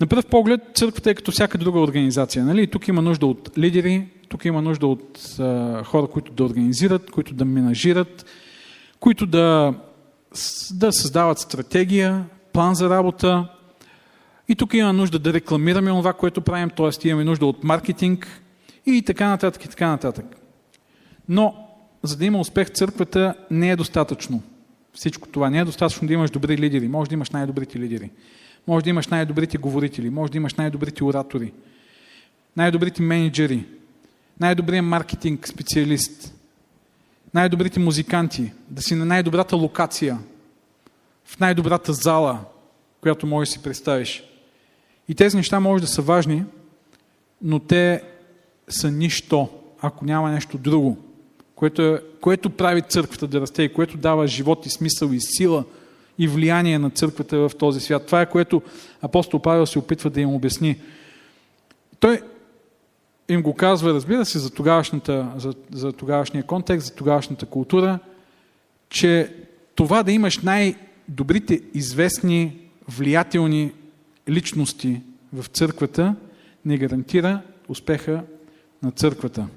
На 0.00 0.06
пръв 0.06 0.26
поглед, 0.26 0.60
църквата 0.74 1.10
е 1.10 1.14
като 1.14 1.32
всяка 1.32 1.58
друга 1.58 1.80
организация. 1.80 2.44
Нали? 2.44 2.66
Тук 2.66 2.88
има 2.88 3.02
нужда 3.02 3.26
от 3.26 3.50
лидери, 3.58 4.08
тук 4.28 4.44
има 4.44 4.62
нужда 4.62 4.86
от 4.86 5.36
а, 5.38 5.84
хора, 5.84 6.06
които 6.06 6.32
да 6.32 6.44
организират, 6.44 7.10
които 7.10 7.34
да 7.34 7.44
менажират, 7.44 8.26
които 9.00 9.26
да, 9.26 9.74
да 10.72 10.92
създават 10.92 11.38
стратегия, 11.38 12.24
план 12.52 12.74
за 12.74 12.90
работа. 12.90 13.48
И 14.48 14.54
тук 14.54 14.74
има 14.74 14.92
нужда 14.92 15.18
да 15.18 15.32
рекламираме 15.32 15.90
това, 15.90 16.12
което 16.12 16.40
правим, 16.40 16.70
т.е. 16.70 17.08
имаме 17.08 17.24
нужда 17.24 17.46
от 17.46 17.64
маркетинг 17.64 18.42
и 18.86 19.02
така 19.02 19.28
нататък, 19.28 19.64
и 19.64 19.68
така 19.68 19.88
нататък. 19.88 20.24
Но, 21.28 21.68
за 22.02 22.16
да 22.16 22.24
има 22.24 22.40
успех 22.40 22.70
църквата, 22.70 23.34
не 23.50 23.70
е 23.70 23.76
достатъчно. 23.76 24.42
Всичко 24.94 25.28
това 25.28 25.50
не 25.50 25.58
е 25.58 25.64
достатъчно 25.64 26.08
да 26.08 26.14
имаш 26.14 26.30
добри 26.30 26.58
лидери. 26.58 26.88
Може 26.88 27.08
да 27.08 27.14
имаш 27.14 27.30
най-добрите 27.30 27.78
лидери. 27.78 28.10
Може 28.66 28.84
да 28.84 28.90
имаш 28.90 29.06
най-добрите 29.06 29.58
говорители, 29.58 30.10
може 30.10 30.32
да 30.32 30.38
имаш 30.38 30.54
най-добрите 30.54 31.04
оратори, 31.04 31.52
най-добрите 32.56 33.02
менеджери, 33.02 33.66
най-добрият 34.40 34.86
маркетинг 34.86 35.48
специалист, 35.48 36.34
най-добрите 37.34 37.80
музиканти, 37.80 38.52
да 38.68 38.82
си 38.82 38.94
на 38.94 39.04
най-добрата 39.04 39.56
локация, 39.56 40.18
в 41.24 41.40
най-добрата 41.40 41.92
зала, 41.92 42.44
която 43.00 43.26
можеш 43.26 43.48
да 43.48 43.52
си 43.52 43.62
представиш. 43.62 44.24
И 45.08 45.14
тези 45.14 45.36
неща 45.36 45.60
може 45.60 45.82
да 45.82 45.88
са 45.88 46.02
важни, 46.02 46.44
но 47.42 47.58
те 47.58 48.02
са 48.68 48.90
нищо, 48.90 49.48
ако 49.80 50.04
няма 50.04 50.30
нещо 50.30 50.58
друго, 50.58 50.98
което, 51.54 51.82
е, 51.82 52.00
което 52.20 52.50
прави 52.50 52.82
църквата 52.82 53.26
да 53.26 53.40
расте 53.40 53.62
и 53.62 53.72
което 53.72 53.96
дава 53.96 54.26
живот 54.26 54.66
и 54.66 54.70
смисъл 54.70 55.08
и 55.08 55.20
сила– 55.20 55.64
и 56.18 56.28
влияние 56.28 56.78
на 56.78 56.90
църквата 56.90 57.38
в 57.38 57.50
този 57.58 57.80
свят. 57.80 58.06
Това 58.06 58.20
е 58.20 58.30
което 58.30 58.62
апостол 59.02 59.40
Павел 59.40 59.66
се 59.66 59.78
опитва 59.78 60.10
да 60.10 60.20
им 60.20 60.34
обясни. 60.34 60.80
Той 62.00 62.20
им 63.28 63.42
го 63.42 63.54
казва, 63.54 63.94
разбира 63.94 64.24
се, 64.24 64.38
за, 64.38 64.50
за, 65.36 65.54
за 65.72 65.92
тогавашния 65.92 66.44
контекст, 66.44 66.86
за 66.86 66.94
тогавашната 66.94 67.46
култура, 67.46 67.98
че 68.88 69.34
това 69.74 70.02
да 70.02 70.12
имаш 70.12 70.38
най-добрите 70.38 71.60
известни, 71.74 72.56
влиятелни 72.88 73.72
личности 74.28 75.00
в 75.32 75.46
църквата 75.46 76.16
не 76.64 76.78
гарантира 76.78 77.40
успеха 77.68 78.22
на 78.82 78.90
църквата. 78.90 79.48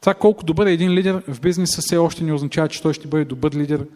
Това 0.00 0.14
колко 0.14 0.44
добър 0.44 0.66
е 0.66 0.72
един 0.72 0.92
лидер 0.92 1.22
в 1.28 1.40
бизнеса 1.40 1.80
все 1.82 1.96
още 1.96 2.24
не 2.24 2.32
означава, 2.32 2.68
че 2.68 2.82
той 2.82 2.94
ще 2.94 3.08
бъде 3.08 3.24
добър 3.24 3.54
лидер 3.54 3.86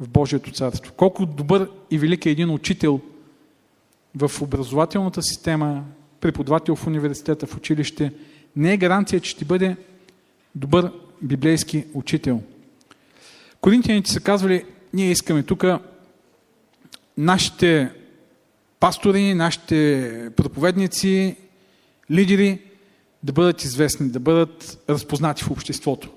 в 0.00 0.08
Божието 0.08 0.50
царство. 0.50 0.92
Колко 0.92 1.26
добър 1.26 1.70
и 1.90 1.98
велик 1.98 2.26
е 2.26 2.30
един 2.30 2.50
учител 2.50 3.00
в 4.16 4.42
образователната 4.42 5.22
система, 5.22 5.84
преподавател 6.20 6.76
в 6.76 6.86
университета, 6.86 7.46
в 7.46 7.56
училище, 7.56 8.12
не 8.56 8.72
е 8.72 8.76
гаранция, 8.76 9.20
че 9.20 9.30
ще 9.30 9.44
бъде 9.44 9.76
добър 10.54 10.92
библейски 11.22 11.84
учител. 11.94 12.42
Коринтияните 13.60 14.10
са 14.10 14.20
казвали, 14.20 14.64
ние 14.92 15.10
искаме 15.10 15.42
тук 15.42 15.64
нашите 17.18 17.90
пастори, 18.84 19.34
нашите 19.34 20.30
проповедници, 20.36 21.36
лидери 22.10 22.58
да 23.22 23.32
бъдат 23.32 23.64
известни, 23.64 24.08
да 24.08 24.20
бъдат 24.20 24.78
разпознати 24.90 25.44
в 25.44 25.50
обществото 25.50 26.10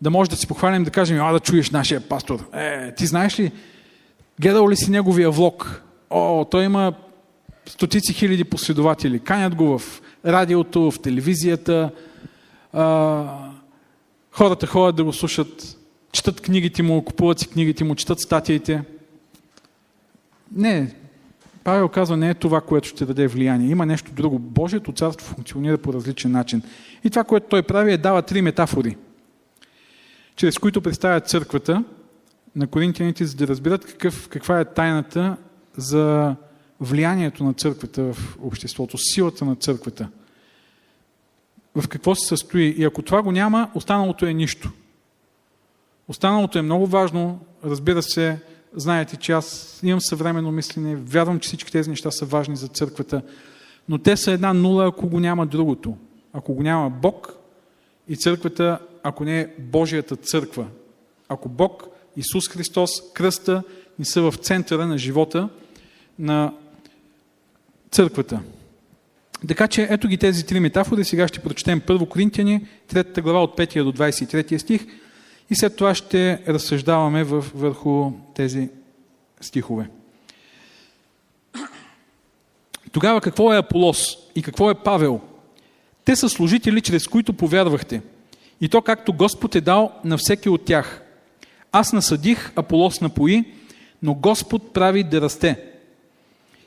да 0.00 0.10
може 0.10 0.30
да 0.30 0.36
си 0.36 0.46
похвалим, 0.46 0.84
да 0.84 0.90
кажем, 0.90 1.20
а 1.20 1.32
да 1.32 1.40
чуеш 1.40 1.70
нашия 1.70 2.00
пастор. 2.00 2.50
Е, 2.52 2.94
ти 2.94 3.06
знаеш 3.06 3.40
ли, 3.40 3.52
гледал 4.40 4.68
ли 4.68 4.76
си 4.76 4.90
неговия 4.90 5.30
влог? 5.30 5.82
О, 6.10 6.44
той 6.44 6.64
има 6.64 6.94
стотици 7.66 8.12
хиляди 8.12 8.44
последователи. 8.44 9.20
Канят 9.20 9.54
го 9.54 9.78
в 9.78 10.02
радиото, 10.26 10.90
в 10.90 11.00
телевизията. 11.00 11.90
А, 12.72 13.24
хората 14.32 14.66
ходят 14.66 14.96
да 14.96 15.04
го 15.04 15.12
слушат, 15.12 15.78
четат 16.12 16.40
книгите 16.40 16.82
му, 16.82 17.04
купуват 17.04 17.38
си 17.38 17.48
книгите 17.48 17.84
му, 17.84 17.94
четат 17.94 18.20
статиите. 18.20 18.82
Не, 20.56 20.99
Павел 21.64 21.88
казва, 21.88 22.16
не 22.16 22.30
е 22.30 22.34
това, 22.34 22.60
което 22.60 22.88
ще 22.88 23.06
даде 23.06 23.26
влияние. 23.26 23.70
Има 23.70 23.86
нещо 23.86 24.12
друго. 24.12 24.38
Божието 24.38 24.92
царство 24.92 25.34
функционира 25.34 25.78
по 25.78 25.92
различен 25.92 26.32
начин. 26.32 26.62
И 27.04 27.10
това, 27.10 27.24
което 27.24 27.46
той 27.48 27.62
прави, 27.62 27.92
е 27.92 27.96
дава 27.96 28.22
три 28.22 28.42
метафори– 28.42 28.96
чрез 30.40 30.58
които 30.58 30.80
представят 30.80 31.28
църквата 31.28 31.84
на 32.56 32.66
коринтияните, 32.66 33.24
за 33.24 33.36
да 33.36 33.46
разберат 33.46 33.86
какъв, 33.86 34.28
каква 34.28 34.60
е 34.60 34.64
тайната 34.64 35.36
за 35.76 36.36
влиянието 36.80 37.44
на 37.44 37.54
църквата 37.54 38.02
в 38.02 38.38
обществото, 38.42 38.98
силата 38.98 39.44
на 39.44 39.56
църквата. 39.56 40.08
В 41.74 41.88
какво 41.88 42.14
се 42.14 42.26
състои. 42.26 42.74
И 42.78 42.84
ако 42.84 43.02
това 43.02 43.22
го 43.22 43.32
няма, 43.32 43.70
останалото 43.74 44.26
е 44.26 44.32
нищо. 44.32 44.70
Останалото 46.08 46.58
е 46.58 46.62
много 46.62 46.86
важно. 46.86 47.40
Разбира 47.64 48.02
се, 48.02 48.38
знаете, 48.76 49.16
че 49.16 49.32
аз 49.32 49.80
имам 49.82 50.00
съвременно 50.00 50.52
мислене, 50.52 50.96
вярвам, 50.96 51.40
че 51.40 51.46
всички 51.46 51.72
тези 51.72 51.90
неща 51.90 52.10
са 52.10 52.24
важни 52.24 52.56
за 52.56 52.68
църквата, 52.68 53.22
но 53.88 53.98
те 53.98 54.16
са 54.16 54.32
една 54.32 54.52
нула, 54.52 54.86
ако 54.86 55.08
го 55.08 55.20
няма 55.20 55.46
другото. 55.46 55.96
Ако 56.32 56.54
го 56.54 56.62
няма 56.62 56.90
Бог 56.90 57.34
и 58.08 58.16
църквата, 58.16 58.78
ако 59.02 59.24
не 59.24 59.40
е 59.40 59.48
Божията 59.58 60.16
църква. 60.16 60.66
Ако 61.28 61.48
Бог, 61.48 61.86
Исус 62.16 62.48
Христос, 62.48 63.12
кръста 63.12 63.62
ни 63.98 64.04
са 64.04 64.22
в 64.22 64.34
центъра 64.36 64.86
на 64.86 64.98
живота 64.98 65.48
на 66.18 66.52
църквата. 67.90 68.40
Така 69.48 69.68
че 69.68 69.88
ето 69.90 70.08
ги 70.08 70.18
тези 70.18 70.46
три 70.46 70.60
метафори. 70.60 71.04
Сега 71.04 71.28
ще 71.28 71.40
прочетем 71.40 71.80
първо 71.80 72.06
Коринтияни, 72.06 72.66
третата 72.88 73.22
глава 73.22 73.42
от 73.42 73.56
5 73.58 73.84
до 73.84 73.92
23 73.92 74.58
стих 74.58 74.86
и 75.50 75.56
след 75.56 75.76
това 75.76 75.94
ще 75.94 76.42
разсъждаваме 76.48 77.24
върху 77.24 78.12
тези 78.34 78.68
стихове. 79.40 79.90
Тогава 82.92 83.20
какво 83.20 83.52
е 83.52 83.58
Аполос 83.58 84.18
и 84.34 84.42
какво 84.42 84.70
е 84.70 84.74
Павел? 84.74 85.20
Те 86.04 86.16
са 86.16 86.28
служители, 86.28 86.80
чрез 86.80 87.06
които 87.06 87.32
повярвахте. 87.32 88.02
И 88.60 88.68
то 88.68 88.82
както 88.82 89.12
Господ 89.12 89.54
е 89.54 89.60
дал 89.60 89.92
на 90.04 90.18
всеки 90.18 90.48
от 90.48 90.64
тях. 90.64 91.02
Аз 91.72 91.92
насъдих, 91.92 92.52
Аполос 92.56 93.00
напои, 93.00 93.44
но 94.02 94.14
Господ 94.14 94.72
прави 94.72 95.04
да 95.04 95.20
расте. 95.20 95.64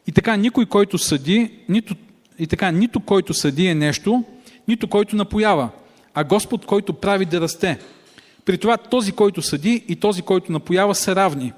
И 0.08 0.12
така 0.12 0.36
никой, 0.36 0.66
който 0.66 0.98
съди, 0.98 1.60
нито, 1.70 1.96
и 2.40 2.48
така, 2.48 2.72
нито 2.72 3.00
който 3.00 3.34
съди 3.34 3.68
е 3.68 3.76
нещо, 3.76 4.24
нито 4.68 4.88
който 4.88 5.16
напоява, 5.16 5.70
а 6.14 6.24
Господ, 6.24 6.66
който 6.66 6.94
прави 6.94 7.26
да 7.26 7.42
расте. 7.42 7.80
При 8.46 8.58
това 8.58 8.78
този, 8.78 9.12
който 9.12 9.42
съди 9.42 9.84
и 9.88 9.96
този, 9.96 10.22
който 10.22 10.52
напоява 10.52 10.96
са 10.96 11.16
равни. 11.16 11.54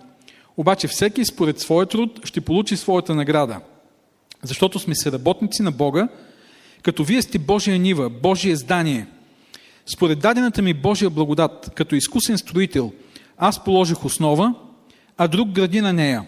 Обаче 0.58 0.88
всеки 0.88 1.26
според 1.26 1.60
своя 1.60 1.86
труд 1.86 2.20
ще 2.24 2.42
получи 2.42 2.78
своята 2.78 3.16
награда. 3.16 3.60
Защото 4.44 4.80
сме 4.80 4.96
се 4.96 5.12
работници 5.12 5.62
на 5.62 5.72
Бога, 5.72 6.08
като 6.82 7.04
вие 7.04 7.22
сте 7.22 7.40
Божия 7.40 7.80
нива, 7.80 8.10
Божие 8.10 8.56
здание. 8.56 9.08
Според 9.86 10.20
дадената 10.20 10.62
ми 10.62 10.74
Божия 10.74 11.10
благодат, 11.10 11.72
като 11.76 11.96
изкусен 11.96 12.38
строител, 12.38 12.92
аз 13.38 13.64
положих 13.64 14.06
основа, 14.06 14.54
а 15.18 15.28
друг 15.28 15.50
гради 15.50 15.82
на 15.82 15.94
нея. 15.94 16.26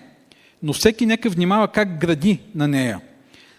Но 0.63 0.73
всеки 0.73 1.05
нека 1.05 1.29
внимава 1.29 1.67
как 1.67 1.99
гради 1.99 2.39
на 2.55 2.67
нея. 2.67 3.01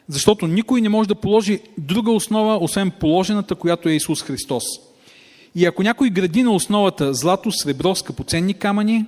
Защото 0.09 0.47
никой 0.47 0.81
не 0.81 0.88
може 0.88 1.09
да 1.09 1.14
положи 1.14 1.61
друга 1.78 2.12
основа, 2.12 2.59
освен 2.61 2.90
положената, 2.90 3.55
която 3.55 3.88
е 3.88 3.93
Исус 3.93 4.23
Христос. 4.23 4.64
И 5.55 5.67
ако 5.67 5.83
някой 5.83 6.11
гради 6.11 6.43
на 6.43 6.50
основата 6.50 7.14
злато, 7.14 7.52
сребро, 7.52 7.95
скъпоценни 7.95 8.55
камъни, 8.55 9.07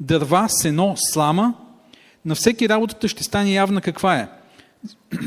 дърва, 0.00 0.46
сено, 0.48 0.94
слама, 0.96 1.54
на 2.24 2.34
всеки 2.34 2.68
работата 2.68 3.08
ще 3.08 3.24
стане 3.24 3.52
явна 3.52 3.80
каква 3.80 4.16
е. 4.16 4.28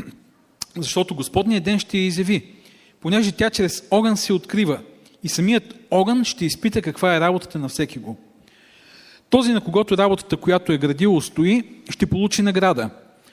Защото 0.76 1.14
Господният 1.14 1.64
ден 1.64 1.78
ще 1.78 1.98
я 1.98 2.06
изяви, 2.06 2.52
понеже 3.00 3.32
тя 3.32 3.50
чрез 3.50 3.82
огън 3.90 4.16
се 4.16 4.32
открива 4.32 4.78
и 5.22 5.28
самият 5.28 5.74
огън 5.90 6.24
ще 6.24 6.44
изпита 6.44 6.82
каква 6.82 7.16
е 7.16 7.20
работата 7.20 7.58
на 7.58 7.68
всеки 7.68 7.98
го. 7.98 8.16
Този, 9.30 9.52
на 9.52 9.60
когото 9.60 9.98
работата, 9.98 10.36
която 10.36 10.72
е 10.72 10.78
градил, 10.78 11.16
устои, 11.16 11.62
ще 11.90 12.06
получи 12.06 12.42
награда, 12.42 12.90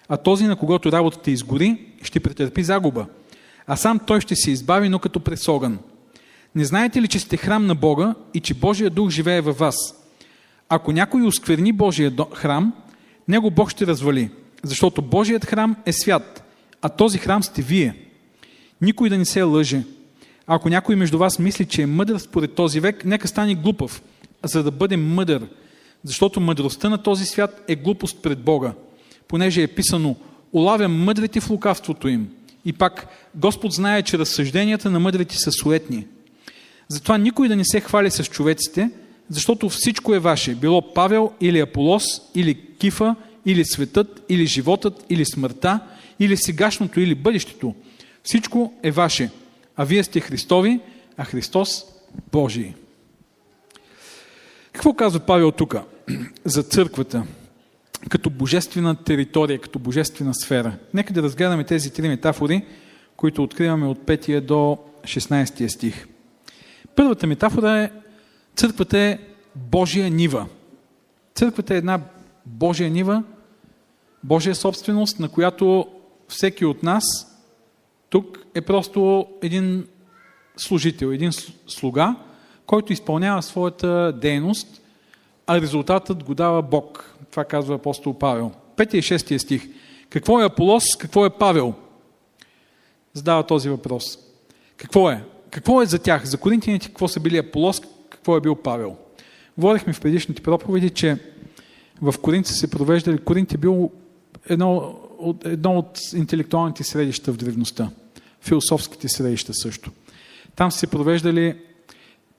а 0.09 0.17
този, 0.17 0.43
на 0.43 0.55
когото 0.55 0.91
работата 0.91 1.31
изгори, 1.31 1.85
ще 2.03 2.19
претърпи 2.19 2.63
загуба, 2.63 3.05
а 3.67 3.75
сам 3.75 3.99
той 4.07 4.21
ще 4.21 4.35
се 4.35 4.51
избави, 4.51 4.89
но 4.89 4.99
като 4.99 5.19
през 5.19 5.47
огън. 5.47 5.79
Не 6.55 6.65
знаете 6.65 7.01
ли, 7.01 7.07
че 7.07 7.19
сте 7.19 7.37
храм 7.37 7.65
на 7.65 7.75
Бога 7.75 8.15
и 8.33 8.39
че 8.39 8.53
Божия 8.53 8.89
дух 8.89 9.09
живее 9.09 9.41
във 9.41 9.57
вас? 9.57 9.75
Ако 10.69 10.91
някой 10.91 11.27
оскверни 11.27 11.71
Божия 11.71 12.13
храм, 12.33 12.73
него 13.27 13.51
Бог 13.51 13.71
ще 13.71 13.87
развали, 13.87 14.29
защото 14.63 15.01
Божият 15.01 15.45
храм 15.45 15.75
е 15.85 15.93
свят, 15.93 16.43
а 16.81 16.89
този 16.89 17.17
храм 17.17 17.43
сте 17.43 17.61
вие. 17.61 17.95
Никой 18.81 19.09
да 19.09 19.17
не 19.17 19.25
се 19.25 19.41
лъже. 19.41 19.83
Ако 20.47 20.69
някой 20.69 20.95
между 20.95 21.17
вас 21.17 21.39
мисли, 21.39 21.65
че 21.65 21.81
е 21.81 21.85
мъдър 21.85 22.17
според 22.17 22.55
този 22.55 22.79
век, 22.79 23.05
нека 23.05 23.27
стане 23.27 23.55
глупав, 23.55 24.01
за 24.43 24.63
да 24.63 24.71
бъде 24.71 24.97
мъдър, 24.97 25.47
защото 26.03 26.39
мъдростта 26.39 26.89
на 26.89 27.03
този 27.03 27.25
свят 27.25 27.63
е 27.67 27.75
глупост 27.75 28.21
пред 28.21 28.39
Бога, 28.39 28.73
понеже 29.27 29.63
е 29.63 29.67
писано 29.67 30.15
«Улавя 30.53 30.87
мъдрите 30.87 31.39
в 31.39 31.49
лукавството 31.49 32.07
им». 32.07 32.29
И 32.65 32.73
пак 32.73 33.07
Господ 33.35 33.71
знае, 33.71 34.01
че 34.01 34.17
разсъжденията 34.17 34.91
на 34.91 34.99
мъдрите 34.99 35.37
са 35.37 35.51
суетни. 35.51 36.07
Затова 36.87 37.17
никой 37.17 37.47
да 37.47 37.55
не 37.55 37.65
се 37.65 37.79
хвали 37.79 38.11
с 38.11 38.23
човеците, 38.23 38.89
защото 39.29 39.69
всичко 39.69 40.15
е 40.15 40.19
ваше. 40.19 40.55
Било 40.55 40.93
Павел 40.93 41.31
или 41.41 41.59
Аполос, 41.59 42.03
или 42.35 42.55
Кифа, 42.77 43.15
или 43.45 43.65
светът, 43.65 44.25
или 44.29 44.45
животът, 44.45 45.05
или 45.09 45.25
смъртта, 45.25 45.79
или 46.19 46.37
сегашното, 46.37 46.99
или 46.99 47.15
бъдещето. 47.15 47.75
Всичко 48.23 48.73
е 48.83 48.91
ваше. 48.91 49.29
А 49.75 49.83
вие 49.83 50.03
сте 50.03 50.19
Христови, 50.19 50.79
а 51.17 51.25
Христос 51.25 51.85
Божий. 52.31 52.73
Какво 54.73 54.93
казва 54.93 55.19
Павел 55.19 55.51
тук 55.51 55.75
за 56.45 56.63
църквата? 56.63 57.23
Като 58.09 58.29
божествена 58.29 58.95
територия, 58.95 59.59
като 59.59 59.79
божествена 59.79 60.33
сфера. 60.33 60.73
Нека 60.93 61.13
да 61.13 61.23
разгледаме 61.23 61.63
тези 61.63 61.93
три 61.93 62.07
метафори, 62.07 62.65
които 63.15 63.43
откриваме 63.43 63.87
от 63.87 63.99
5 63.99 64.41
до 64.41 64.77
16 65.03 65.67
стих. 65.67 66.07
Първата 66.95 67.27
метафора 67.27 67.83
е 67.83 67.91
църквата 68.55 68.97
е 68.97 69.19
Божия 69.55 70.09
нива. 70.09 70.47
Църквата 71.35 71.73
е 71.73 71.77
една 71.77 71.99
Божия 72.45 72.91
нива, 72.91 73.23
Божия 74.23 74.55
собственост, 74.55 75.19
на 75.19 75.29
която 75.29 75.87
всеки 76.27 76.65
от 76.65 76.83
нас 76.83 77.03
тук 78.09 78.39
е 78.55 78.61
просто 78.61 79.27
един 79.41 79.87
служител, 80.57 81.07
един 81.07 81.31
слуга, 81.67 82.15
който 82.65 82.93
изпълнява 82.93 83.41
своята 83.41 84.13
дейност, 84.21 84.81
а 85.47 85.61
резултатът 85.61 86.23
го 86.23 86.33
дава 86.33 86.61
Бог. 86.61 87.15
Това 87.31 87.45
казва 87.45 87.75
апостол 87.75 88.17
Павел. 88.17 88.51
Петия 88.75 88.99
и 88.99 89.01
шестия 89.01 89.39
стих. 89.39 89.69
Какво 90.09 90.41
е 90.41 90.45
Аполос, 90.45 90.83
какво 90.99 91.25
е 91.25 91.29
Павел? 91.29 91.73
Задава 93.13 93.43
този 93.43 93.69
въпрос. 93.69 94.19
Какво 94.77 95.09
е? 95.09 95.23
Какво 95.53 95.81
е 95.81 95.85
за 95.85 95.99
тях? 95.99 96.25
За 96.25 96.37
коринтияните 96.37 96.87
какво 96.87 97.07
са 97.07 97.19
били 97.19 97.37
Аполос, 97.37 97.81
какво 98.09 98.37
е 98.37 98.41
бил 98.41 98.55
Павел? 98.55 98.95
Говорихме 99.57 99.93
в 99.93 100.01
предишните 100.01 100.41
проповеди, 100.41 100.89
че 100.89 101.17
в 102.01 102.15
Коринт 102.21 102.47
се 102.47 102.69
провеждали, 102.69 103.17
Коринт 103.17 103.53
е 103.53 103.57
бил 103.57 103.91
едно 104.49 104.95
едно 105.45 105.77
от 105.77 105.99
интелектуалните 106.15 106.83
средища 106.83 107.33
в 107.33 107.37
древността. 107.37 107.89
Философските 108.41 109.09
средища 109.09 109.53
също. 109.53 109.91
Там 110.55 110.71
се 110.71 110.87
провеждали 110.87 111.55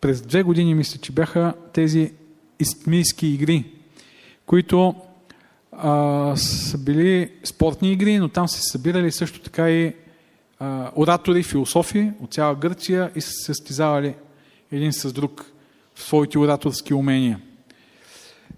през 0.00 0.22
две 0.22 0.42
години, 0.42 0.74
мисля, 0.74 1.00
че 1.00 1.12
бяха 1.12 1.54
тези 1.72 2.12
истмийски 2.60 3.26
игри, 3.26 3.64
които 4.46 4.94
а, 5.72 6.36
са 6.36 6.78
били 6.78 7.30
спортни 7.44 7.92
игри, 7.92 8.18
но 8.18 8.28
там 8.28 8.48
се 8.48 8.62
събирали 8.62 9.12
също 9.12 9.40
така 9.40 9.70
и 9.70 9.94
а, 10.58 10.90
оратори, 10.96 11.42
философи 11.42 12.10
от 12.20 12.32
цяла 12.32 12.54
Гърция 12.54 13.10
и 13.16 13.20
са 13.20 13.30
се 13.30 13.44
състезавали 13.44 14.14
един 14.72 14.92
с 14.92 15.12
друг 15.12 15.44
в 15.94 16.02
своите 16.02 16.38
ораторски 16.38 16.94
умения. 16.94 17.40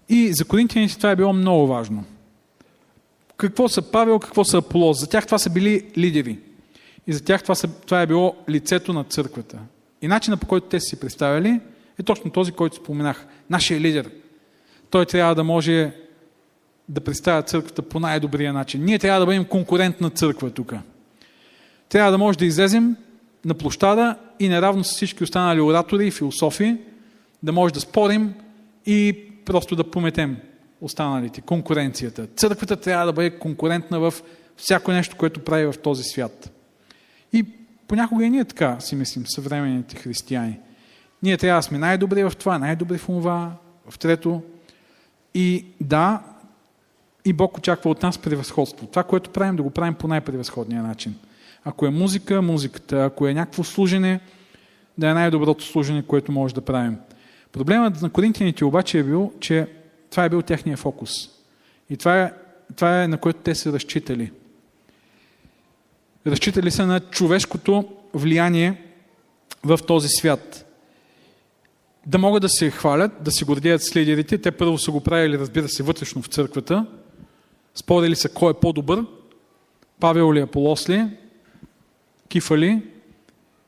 И 0.09 0.33
за 0.33 0.45
коринтияните 0.45 0.97
това 0.97 1.11
е 1.11 1.15
било 1.15 1.33
много 1.33 1.67
важно. 1.67 2.03
Какво 3.37 3.69
са 3.69 3.81
Павел, 3.81 4.19
какво 4.19 4.43
са 4.43 4.57
Аполос? 4.57 4.99
За 4.99 5.09
тях 5.09 5.25
това 5.25 5.37
са 5.37 5.49
били 5.49 5.91
лидери. 5.97 6.39
И 7.07 7.13
за 7.13 7.23
тях 7.23 7.43
това, 7.43 7.55
са, 7.55 7.67
това 7.67 8.01
е 8.01 8.07
било 8.07 8.35
лицето 8.49 8.93
на 8.93 9.03
църквата. 9.03 9.59
И 10.01 10.07
начинът 10.07 10.39
по 10.41 10.47
който 10.47 10.67
те 10.67 10.79
си 10.79 10.99
представили 10.99 11.59
е 11.99 12.03
точно 12.03 12.31
този, 12.31 12.51
който 12.51 12.75
споменах. 12.75 13.27
Нашия 13.49 13.79
лидер. 13.79 14.11
Той 14.89 15.05
трябва 15.05 15.35
да 15.35 15.43
може 15.43 15.91
да 16.89 17.01
представя 17.01 17.41
църквата 17.41 17.81
по 17.81 17.99
най-добрия 17.99 18.53
начин. 18.53 18.83
Ние 18.83 18.99
трябва 18.99 19.19
да 19.19 19.25
бъдем 19.25 19.45
конкурентна 19.45 20.09
църква 20.09 20.51
тук. 20.51 20.73
Трябва 21.89 22.11
да 22.11 22.17
може 22.17 22.37
да 22.37 22.45
излезем 22.45 22.95
на 23.45 23.53
площада 23.53 24.15
и 24.39 24.49
наравно 24.49 24.83
с 24.83 24.89
всички 24.89 25.23
останали 25.23 25.61
оратори 25.61 26.07
и 26.07 26.11
философи 26.11 26.77
да 27.43 27.51
може 27.51 27.73
да 27.73 27.79
спорим 27.79 28.33
и 28.85 29.17
просто 29.45 29.75
да 29.75 29.91
пометем 29.91 30.37
останалите, 30.81 31.41
конкуренцията. 31.41 32.27
Църквата 32.27 32.75
трябва 32.75 33.05
да 33.05 33.13
бъде 33.13 33.39
конкурентна 33.39 33.99
в 33.99 34.13
всяко 34.57 34.91
нещо, 34.91 35.15
което 35.17 35.43
прави 35.43 35.65
в 35.65 35.75
този 35.83 36.03
свят. 36.03 36.51
И 37.33 37.45
понякога 37.87 38.25
и 38.25 38.29
ние 38.29 38.45
така 38.45 38.79
си 38.79 38.95
мислим, 38.95 39.23
съвременните 39.27 39.95
християни. 39.95 40.59
Ние 41.23 41.37
трябва 41.37 41.59
да 41.59 41.63
сме 41.63 41.77
най-добри 41.77 42.23
в 42.23 42.33
това, 42.39 42.59
най-добри 42.59 42.97
в 42.97 43.05
това, 43.05 43.51
в 43.89 43.99
трето. 43.99 44.41
И 45.33 45.65
да, 45.81 46.21
и 47.25 47.33
Бог 47.33 47.57
очаква 47.57 47.89
от 47.89 48.03
нас 48.03 48.17
превъзходство. 48.17 48.87
Това, 48.87 49.03
което 49.03 49.29
правим, 49.29 49.55
да 49.55 49.63
го 49.63 49.69
правим 49.69 49.93
по 49.93 50.07
най-превъзходния 50.07 50.83
начин. 50.83 51.15
Ако 51.67 51.85
е 51.85 51.89
музика, 51.89 52.41
музиката. 52.41 53.03
Ако 53.03 53.27
е 53.27 53.33
някакво 53.33 53.63
служене, 53.63 54.19
да 54.97 55.09
е 55.09 55.13
най-доброто 55.13 55.63
служене, 55.63 56.03
което 56.03 56.31
може 56.31 56.55
да 56.55 56.61
правим. 56.61 56.97
Проблемът 57.51 58.01
на 58.01 58.09
коринтияните 58.09 58.65
обаче 58.65 58.99
е 58.99 59.03
бил, 59.03 59.33
че 59.39 59.67
това 60.11 60.25
е 60.25 60.29
бил 60.29 60.41
техния 60.41 60.77
фокус. 60.77 61.11
И 61.89 61.97
това 61.97 62.21
е, 62.21 62.33
това 62.75 63.03
е 63.03 63.07
на 63.07 63.17
което 63.17 63.39
те 63.43 63.55
са 63.55 63.73
разчитали. 63.73 64.31
Разчитали 66.27 66.71
са 66.71 66.85
на 66.85 66.99
човешкото 66.99 67.85
влияние 68.13 68.81
в 69.63 69.79
този 69.87 70.07
свят. 70.07 70.65
Да 72.05 72.17
могат 72.17 72.41
да 72.41 72.49
се 72.49 72.71
хвалят, 72.71 73.11
да 73.23 73.31
се 73.31 73.45
гордеят 73.45 73.83
с 73.83 73.95
лидерите. 73.95 74.37
Те 74.37 74.51
първо 74.51 74.77
са 74.77 74.91
го 74.91 75.03
правили, 75.03 75.39
разбира 75.39 75.69
се, 75.69 75.83
вътрешно 75.83 76.21
в 76.21 76.27
църквата. 76.27 76.85
Спорили 77.75 78.15
са 78.15 78.29
кой 78.29 78.51
е 78.51 78.59
по-добър. 78.61 79.05
Павел 79.99 80.33
ли, 80.33 80.39
Аполос 80.39 80.89
ли, 80.89 81.07
Кифа 82.37 82.57
ли. 82.57 82.81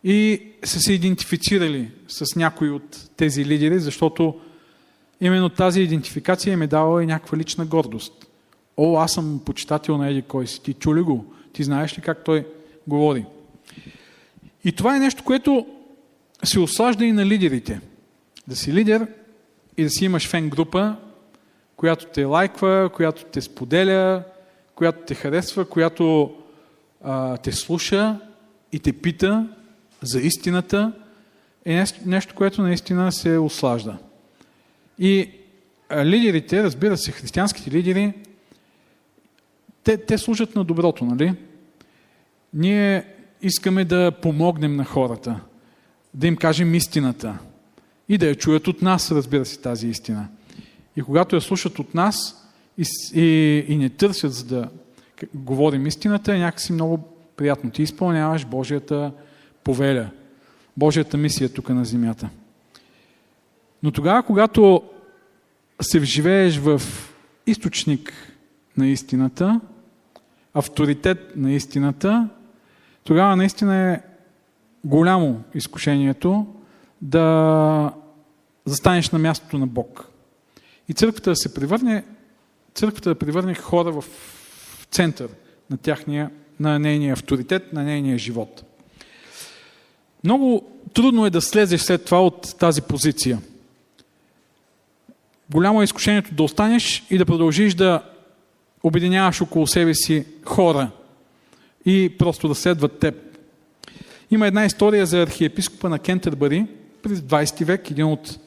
И 0.03 0.41
са 0.63 0.79
се 0.79 0.93
идентифицирали 0.93 1.91
с 2.07 2.35
някои 2.35 2.69
от 2.69 3.09
тези 3.17 3.45
лидери, 3.45 3.79
защото 3.79 4.39
именно 5.21 5.49
тази 5.49 5.81
идентификация 5.81 6.53
им 6.53 6.61
е 6.61 6.67
дала 6.67 7.03
и 7.03 7.05
някаква 7.05 7.37
лична 7.37 7.65
гордост. 7.65 8.27
О, 8.77 8.97
аз 8.99 9.13
съм 9.13 9.41
почитател 9.45 9.97
на 9.97 10.09
Еди 10.09 10.21
кой 10.21 10.47
си. 10.47 10.63
Ти 10.63 10.73
чули 10.73 11.01
го? 11.01 11.33
Ти 11.53 11.63
знаеш 11.63 11.97
ли 11.97 12.01
как 12.01 12.23
той 12.23 12.47
говори? 12.87 13.25
И 14.63 14.71
това 14.71 14.95
е 14.95 14.99
нещо, 14.99 15.23
което 15.23 15.65
се 16.43 16.59
осажда 16.59 17.05
и 17.05 17.11
на 17.11 17.25
лидерите. 17.25 17.81
Да 18.47 18.55
си 18.55 18.73
лидер 18.73 19.07
и 19.77 19.83
да 19.83 19.89
си 19.89 20.05
имаш 20.05 20.27
фен 20.27 20.49
група, 20.49 20.95
която 21.75 22.05
те 22.05 22.25
лайква, 22.25 22.89
която 22.93 23.25
те 23.25 23.41
споделя, 23.41 24.23
която 24.75 24.99
те 25.07 25.15
харесва, 25.15 25.65
която 25.65 26.35
а, 27.03 27.37
те 27.37 27.51
слуша 27.51 28.19
и 28.71 28.79
те 28.79 28.93
пита 28.93 29.47
за 30.01 30.19
истината, 30.19 30.91
е 31.65 31.83
нещо, 32.05 32.35
което 32.35 32.61
наистина 32.61 33.11
се 33.11 33.37
ослажда. 33.37 33.97
И 34.99 35.31
лидерите, 36.03 36.63
разбира 36.63 36.97
се, 36.97 37.11
християнските 37.11 37.71
лидери, 37.71 38.13
те, 39.83 39.97
те 39.97 40.17
служат 40.17 40.55
на 40.55 40.63
доброто, 40.63 41.05
нали? 41.05 41.33
Ние 42.53 43.05
искаме 43.41 43.85
да 43.85 44.11
помогнем 44.21 44.75
на 44.75 44.85
хората, 44.85 45.39
да 46.13 46.27
им 46.27 46.35
кажем 46.35 46.75
истината 46.75 47.37
и 48.09 48.17
да 48.17 48.27
я 48.27 48.35
чуят 48.35 48.67
от 48.67 48.81
нас, 48.81 49.11
разбира 49.11 49.45
се, 49.45 49.61
тази 49.61 49.87
истина. 49.87 50.27
И 50.95 51.01
когато 51.01 51.35
я 51.35 51.41
слушат 51.41 51.79
от 51.79 51.93
нас 51.93 52.47
и, 52.77 52.85
и, 53.13 53.65
и 53.67 53.77
не 53.77 53.89
търсят 53.89 54.33
за 54.33 54.45
да 54.45 54.69
говорим 55.33 55.87
истината, 55.87 56.37
някакси 56.37 56.73
много 56.73 57.18
приятно. 57.39 57.71
Ти 57.71 57.83
изпълняваш 57.83 58.45
Божията 58.45 59.11
повеля, 59.63 60.09
Божията 60.77 61.17
мисия 61.17 61.53
тук 61.53 61.69
на 61.69 61.85
земята. 61.85 62.29
Но 63.83 63.91
тогава, 63.91 64.23
когато 64.23 64.83
се 65.81 65.99
вживееш 65.99 66.57
в 66.57 66.81
източник 67.47 68.13
на 68.77 68.87
истината, 68.87 69.61
авторитет 70.53 71.35
на 71.35 71.51
истината, 71.51 72.29
тогава 73.03 73.35
наистина 73.35 73.75
е 73.75 74.01
голямо 74.83 75.43
изкушението 75.53 76.47
да 77.01 77.93
застанеш 78.65 79.09
на 79.09 79.19
мястото 79.19 79.57
на 79.57 79.67
Бог. 79.67 80.09
И 80.89 80.93
църквата 80.93 81.29
да 81.29 81.35
се 81.35 81.53
превърне, 81.53 82.05
църквата 82.73 83.09
да 83.09 83.19
превърне 83.19 83.55
хора 83.55 83.91
в 83.91 84.05
център 84.91 85.29
на, 85.69 85.77
тяхния, 85.77 86.31
на 86.59 86.79
нейния 86.79 87.13
авторитет, 87.13 87.73
на 87.73 87.83
нейния 87.83 88.17
живот. 88.17 88.63
Много 90.23 90.71
трудно 90.93 91.25
е 91.25 91.29
да 91.29 91.41
слезеш 91.41 91.81
след 91.81 92.05
това 92.05 92.25
от 92.25 92.55
тази 92.59 92.81
позиция. 92.81 93.39
Голямо 95.51 95.81
е 95.81 95.83
изкушението 95.83 96.33
да 96.33 96.43
останеш 96.43 97.03
и 97.09 97.17
да 97.17 97.25
продължиш 97.25 97.73
да 97.73 98.03
обединяваш 98.83 99.41
около 99.41 99.67
себе 99.67 99.93
си 99.93 100.25
хора 100.45 100.91
и 101.85 102.15
просто 102.17 102.47
да 102.47 102.55
следват 102.55 102.99
теб. 102.99 103.15
Има 104.31 104.47
една 104.47 104.65
история 104.65 105.05
за 105.05 105.21
архиепископа 105.21 105.89
на 105.89 105.99
Кентърбъри 105.99 106.65
през 107.03 107.19
20 107.19 107.65
век, 107.65 107.91
един 107.91 108.05
от 108.05 108.39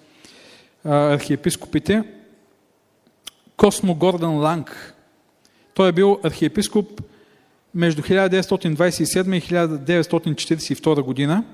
архиепископите, 0.85 2.05
Космо 3.57 3.94
Гордън 3.94 4.38
Ланг. 4.38 4.94
Той 5.75 5.88
е 5.88 5.92
бил 5.92 6.20
архиепископ 6.22 7.03
между 7.75 8.03
1927 8.03 9.37
и 9.37 9.43
1942 9.43 11.03
година. 11.03 11.45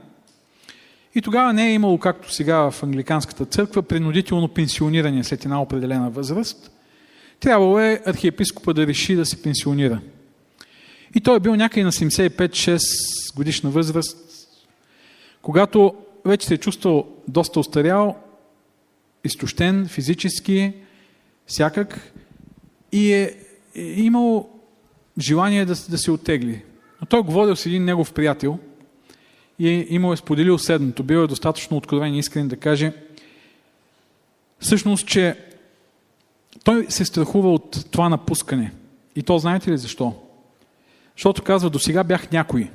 И 1.14 1.22
тогава 1.22 1.52
не 1.52 1.68
е 1.68 1.72
имало, 1.72 1.98
както 1.98 2.32
сега 2.32 2.70
в 2.70 2.82
англиканската 2.82 3.44
църква, 3.44 3.82
принудително 3.82 4.48
пенсиониране 4.48 5.24
след 5.24 5.44
една 5.44 5.62
определена 5.62 6.10
възраст. 6.10 6.70
Трябвало 7.40 7.78
е 7.78 8.02
архиепископа 8.06 8.74
да 8.74 8.86
реши 8.86 9.14
да 9.14 9.26
се 9.26 9.42
пенсионира. 9.42 10.00
И 11.14 11.20
той 11.20 11.36
е 11.36 11.40
бил 11.40 11.56
някъде 11.56 11.84
на 11.84 11.92
75-6 11.92 13.36
годишна 13.36 13.70
възраст, 13.70 14.16
когато 15.42 15.94
вече 16.24 16.46
се 16.46 16.54
е 16.54 16.58
чувствал 16.58 17.08
доста 17.28 17.60
устарял, 17.60 18.16
изтощен 19.24 19.86
физически, 19.88 20.72
всякак, 21.46 22.12
и 22.92 23.12
е, 23.12 23.34
е 23.74 23.82
имал 23.82 24.57
желание 25.18 25.64
да, 25.64 25.74
да 25.88 25.98
се 25.98 26.10
оттегли. 26.10 26.62
Но 27.00 27.06
той 27.06 27.22
говорил 27.22 27.56
с 27.56 27.66
един 27.66 27.84
негов 27.84 28.12
приятел 28.12 28.58
и 29.58 29.86
имал 29.88 30.12
е 30.12 30.16
споделил 30.16 30.58
следното. 30.58 31.02
Бил 31.02 31.18
е 31.18 31.26
достатъчно 31.26 31.76
откровен 31.76 32.14
и 32.14 32.18
искрен 32.18 32.48
да 32.48 32.56
каже 32.56 32.92
всъщност, 34.60 35.06
че 35.06 35.36
той 36.64 36.86
се 36.88 37.04
страхува 37.04 37.52
от 37.52 37.86
това 37.90 38.08
напускане. 38.08 38.72
И 39.16 39.22
то 39.22 39.38
знаете 39.38 39.70
ли 39.70 39.78
защо? 39.78 40.14
Защото 41.16 41.42
казва, 41.42 41.70
до 41.70 41.78
сега 41.78 42.04
бях 42.04 42.30
някой. 42.30 42.70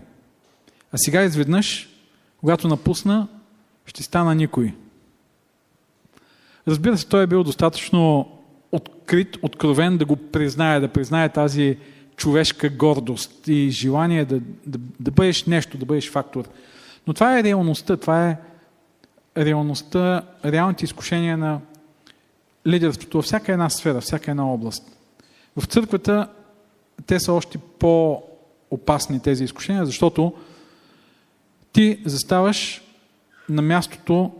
А 0.91 0.97
сега 0.97 1.23
изведнъж, 1.23 1.89
когато 2.39 2.67
напусна, 2.67 3.27
ще 3.85 4.03
стана 4.03 4.35
никой. 4.35 4.73
Разбира 6.67 6.97
се, 6.97 7.07
той 7.07 7.23
е 7.23 7.27
бил 7.27 7.43
достатъчно 7.43 8.31
открит, 8.71 9.37
откровен 9.41 9.97
да 9.97 10.05
го 10.05 10.15
признае, 10.15 10.79
да 10.79 10.87
признае 10.87 11.29
тази 11.29 11.77
човешка 12.15 12.69
гордост 12.69 13.47
и 13.47 13.69
желание 13.69 14.25
да, 14.25 14.39
да, 14.65 14.79
да 14.99 15.11
бъдеш 15.11 15.45
нещо, 15.45 15.77
да 15.77 15.85
бъдеш 15.85 16.11
фактор. 16.11 16.45
Но 17.07 17.13
това 17.13 17.39
е 17.39 17.43
реалността, 17.43 17.97
това 17.97 18.29
е 18.29 18.37
реалността, 19.37 20.21
реалните 20.45 20.85
изкушения 20.85 21.37
на 21.37 21.59
лидерството 22.67 23.17
във 23.17 23.25
всяка 23.25 23.51
една 23.51 23.69
сфера, 23.69 24.01
всяка 24.01 24.31
една 24.31 24.53
област. 24.53 24.97
В 25.57 25.65
църквата 25.65 26.27
те 27.05 27.19
са 27.19 27.33
още 27.33 27.57
по-опасни 27.79 29.21
тези 29.21 29.43
изкушения, 29.43 29.85
защото 29.85 30.33
ти 31.71 32.01
заставаш 32.05 32.81
на 33.49 33.61
мястото 33.61 34.31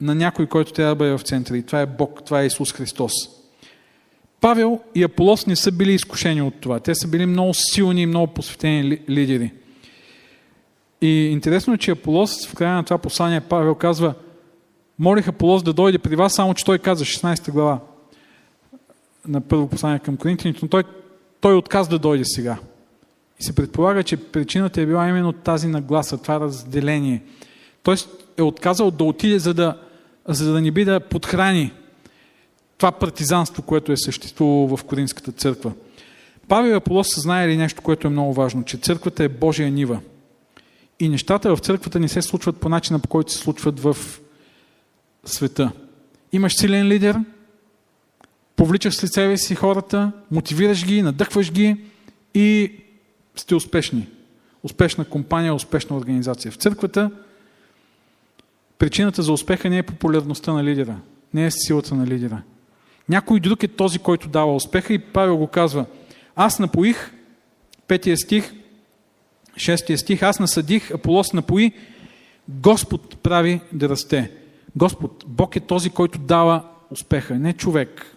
на 0.00 0.14
някой, 0.14 0.46
който 0.46 0.72
трябва 0.72 0.94
да 0.94 0.98
бъде 0.98 1.18
в 1.18 1.22
центъра. 1.22 1.56
И 1.56 1.62
това 1.62 1.80
е 1.80 1.86
Бог, 1.86 2.24
това 2.24 2.42
е 2.42 2.46
Исус 2.46 2.72
Христос. 2.72 3.12
Павел 4.40 4.80
и 4.94 5.02
Аполос 5.02 5.46
не 5.46 5.56
са 5.56 5.72
били 5.72 5.92
изкушени 5.92 6.42
от 6.42 6.54
това. 6.60 6.80
Те 6.80 6.94
са 6.94 7.08
били 7.08 7.26
много 7.26 7.54
силни 7.54 8.02
и 8.02 8.06
много 8.06 8.26
посветени 8.26 9.00
лидери. 9.08 9.52
И 11.00 11.26
интересно 11.26 11.74
е, 11.74 11.78
че 11.78 11.90
Аполос 11.90 12.48
в 12.48 12.54
края 12.54 12.74
на 12.74 12.84
това 12.84 12.98
послание 12.98 13.40
Павел 13.40 13.74
казва 13.74 14.14
молих 14.98 15.28
Аполос 15.28 15.62
да 15.62 15.72
дойде 15.72 15.98
при 15.98 16.16
вас, 16.16 16.34
само 16.34 16.54
че 16.54 16.64
той 16.64 16.78
каза 16.78 17.04
16 17.04 17.50
глава 17.50 17.80
на 19.28 19.40
първо 19.40 19.68
послание 19.68 19.98
към 19.98 20.16
Коринтините, 20.16 20.60
но 20.62 20.68
той, 20.68 20.84
той 21.40 21.54
отказа 21.54 21.90
да 21.90 21.98
дойде 21.98 22.24
сега. 22.24 22.58
И 23.40 23.44
се 23.44 23.54
предполага, 23.54 24.02
че 24.02 24.16
причината 24.16 24.80
е 24.80 24.86
била 24.86 25.08
именно 25.08 25.32
тази 25.32 25.68
нагласа, 25.68 26.18
това 26.18 26.40
разделение. 26.40 27.22
Той 27.82 27.96
е 28.36 28.42
отказал 28.42 28.90
да 28.90 29.04
отиде, 29.04 29.38
за 29.38 29.54
да, 29.54 29.78
за 30.28 30.52
да 30.52 30.60
ни 30.60 30.70
би 30.70 30.84
да 30.84 31.00
подхрани 31.00 31.72
това 32.78 32.92
партизанство, 32.92 33.62
което 33.62 33.92
е 33.92 33.96
съществувало 33.96 34.76
в 34.76 34.84
Коринската 34.84 35.32
църква. 35.32 35.72
Павел 36.48 36.76
Аполос 36.76 37.08
са 37.14 37.20
знаели 37.20 37.56
нещо, 37.56 37.82
което 37.82 38.06
е 38.06 38.10
много 38.10 38.32
важно, 38.32 38.64
че 38.64 38.76
църквата 38.76 39.24
е 39.24 39.28
Божия 39.28 39.70
нива. 39.70 40.00
И 41.00 41.08
нещата 41.08 41.56
в 41.56 41.60
църквата 41.60 42.00
не 42.00 42.08
се 42.08 42.22
случват 42.22 42.56
по 42.56 42.68
начина, 42.68 42.98
по 42.98 43.08
който 43.08 43.32
се 43.32 43.38
случват 43.38 43.80
в 43.80 43.96
света. 45.24 45.72
Имаш 46.32 46.56
силен 46.56 46.86
лидер, 46.88 47.16
повличаш 48.56 48.94
след 48.94 49.12
себе 49.12 49.36
си 49.36 49.54
хората, 49.54 50.12
мотивираш 50.30 50.86
ги, 50.86 51.02
надъхваш 51.02 51.52
ги 51.52 51.76
и 52.34 52.72
сте 53.36 53.54
успешни. 53.54 54.08
Успешна 54.62 55.04
компания, 55.04 55.54
успешна 55.54 55.96
организация. 55.96 56.52
В 56.52 56.56
църквата 56.56 57.10
причината 58.78 59.22
за 59.22 59.32
успеха 59.32 59.70
не 59.70 59.78
е 59.78 59.82
популярността 59.82 60.52
на 60.52 60.64
лидера, 60.64 60.96
не 61.34 61.46
е 61.46 61.50
силата 61.50 61.94
на 61.94 62.06
лидера. 62.06 62.42
Някой 63.08 63.40
друг 63.40 63.62
е 63.62 63.68
този, 63.68 63.98
който 63.98 64.28
дава 64.28 64.54
успеха 64.54 64.94
и 64.94 64.98
Павел 64.98 65.36
го 65.36 65.46
казва. 65.46 65.84
Аз 66.36 66.58
напоих, 66.58 67.12
петия 67.88 68.16
стих, 68.16 68.52
шестия 69.56 69.98
стих, 69.98 70.22
аз 70.22 70.40
насъдих, 70.40 70.90
Аполос 70.90 71.32
напои, 71.32 71.72
Господ 72.48 73.18
прави 73.22 73.60
да 73.72 73.88
расте. 73.88 74.30
Господ, 74.76 75.24
Бог 75.26 75.56
е 75.56 75.60
този, 75.60 75.90
който 75.90 76.18
дава 76.18 76.64
успеха, 76.90 77.34
не 77.34 77.52
човек. 77.52 78.16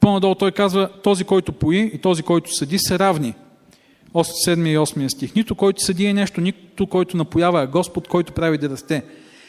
По-надолу 0.00 0.34
той 0.34 0.52
казва, 0.52 0.90
този, 1.02 1.24
който 1.24 1.52
пои 1.52 1.90
и 1.94 1.98
този, 1.98 2.22
който 2.22 2.54
съди, 2.54 2.78
са 2.78 2.98
равни. 2.98 3.34
7 4.14 4.68
и 4.68 4.78
8 4.78 5.08
стих. 5.08 5.34
Нито 5.34 5.54
който 5.54 5.82
съди 5.82 6.06
е 6.06 6.14
нещо, 6.14 6.40
нито 6.40 6.86
който 6.86 7.16
напоява, 7.16 7.62
а 7.62 7.66
Господ, 7.66 8.08
който 8.08 8.32
прави 8.32 8.58
да 8.58 8.68
расте. 8.68 9.04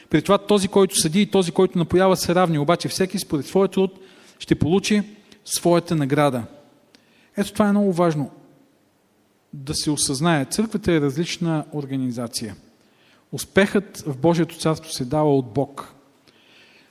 При 0.10 0.21
това 0.21 0.38
този, 0.38 0.67
който 0.67 0.95
съди 0.95 1.21
и 1.21 1.25
този, 1.25 1.51
който 1.51 1.77
напоява 1.77 2.17
са 2.17 2.36
равни, 2.36 2.60
обаче 2.60 2.88
всеки 2.88 3.19
според 3.19 3.45
своя 3.45 3.67
труд 3.67 3.99
ще 4.39 4.56
получи 4.56 5.04
своята 5.45 5.95
награда. 5.95 6.43
Ето 7.38 7.54
това 7.54 7.67
е 7.67 7.71
много 7.71 7.93
важно 7.93 8.32
да 9.54 9.76
се 9.76 9.91
осъзнае. 9.91 10.45
Църквата 10.45 10.93
е 10.93 11.02
различна 11.02 11.65
организация. 11.73 12.56
Успехът 13.32 14.04
в 14.08 14.17
Божието 14.17 14.58
царство 14.58 14.91
се 14.91 15.06
дава 15.06 15.38
от 15.38 15.54
Бог. 15.54 15.93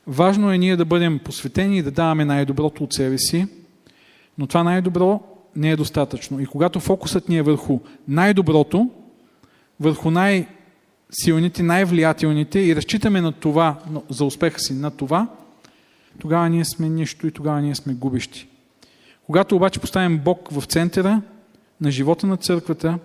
Важно 0.07 0.53
е 0.53 0.59
ние 0.59 0.77
да 0.77 0.85
бъдем 0.85 1.19
посветени 1.19 1.79
и 1.79 1.83
да 1.83 1.91
даваме 1.91 2.25
най-доброто 2.25 2.85
от 2.85 2.93
себе 2.93 3.19
си, 3.19 3.47
но 4.39 4.47
това 4.47 4.63
най-добро 4.63 5.21
не 5.57 5.71
е 5.71 5.77
достатъчно. 5.77 6.41
И 6.41 6.47
когато 6.47 6.81
фокусът 6.81 7.29
ни 7.29 7.39
е 7.39 7.43
върху 7.43 7.81
най-доброто, 8.09 8.91
върху 9.81 10.11
най-силните, 10.11 11.63
най-влиятелните 11.63 12.61
и 12.61 12.77
разчитаме 12.77 13.21
на 13.21 13.33
това, 13.33 13.79
за 14.11 14.25
успеха 14.25 14.61
си 14.61 14.75
на 14.75 14.91
това, 14.91 15.29
тогава 16.17 16.49
ние 16.49 16.65
сме 16.65 16.89
нищо 16.89 17.27
и 17.27 17.33
тогава 17.33 17.61
ние 17.61 17.75
сме 17.75 17.95
губещи. 17.95 18.49
Когато 19.27 19.57
обаче 19.57 19.81
поставим 19.81 20.19
Бог 20.19 20.49
в 20.51 20.65
центъра 20.65 21.23
на 21.81 21.91
живота 21.91 22.27
на 22.27 22.37
църквата, 22.37 22.99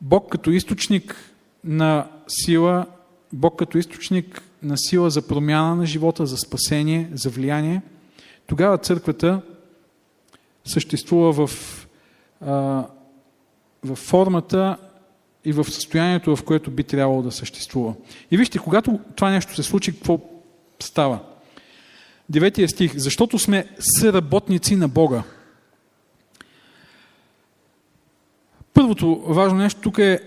Бог 0.00 0.28
като 0.30 0.50
източник 0.50 1.16
на 1.64 2.06
сила, 2.28 2.86
Бог 3.32 3.58
като 3.58 3.78
източник 3.78 4.42
на 4.62 4.78
сила 4.78 5.10
за 5.10 5.26
промяна 5.26 5.76
на 5.76 5.86
живота, 5.86 6.26
за 6.26 6.36
спасение, 6.36 7.10
за 7.12 7.30
влияние, 7.30 7.82
тогава 8.46 8.78
църквата 8.78 9.42
съществува 10.64 11.46
в, 11.46 11.50
а, 12.40 12.86
в 13.84 13.96
формата 13.96 14.76
и 15.44 15.52
в 15.52 15.64
състоянието, 15.64 16.36
в 16.36 16.44
което 16.44 16.70
би 16.70 16.84
трябвало 16.84 17.22
да 17.22 17.32
съществува. 17.32 17.94
И 18.30 18.36
вижте, 18.36 18.58
когато 18.58 19.00
това 19.16 19.30
нещо 19.30 19.54
се 19.54 19.62
случи, 19.62 19.92
какво 19.92 20.20
става? 20.82 21.18
Деветия 22.28 22.68
стих. 22.68 22.96
Защото 22.96 23.38
сме 23.38 23.66
съработници 23.78 24.76
на 24.76 24.88
Бога. 24.88 25.22
Първото 28.74 29.22
важно 29.26 29.58
нещо 29.58 29.80
тук 29.80 29.98
е 29.98 30.20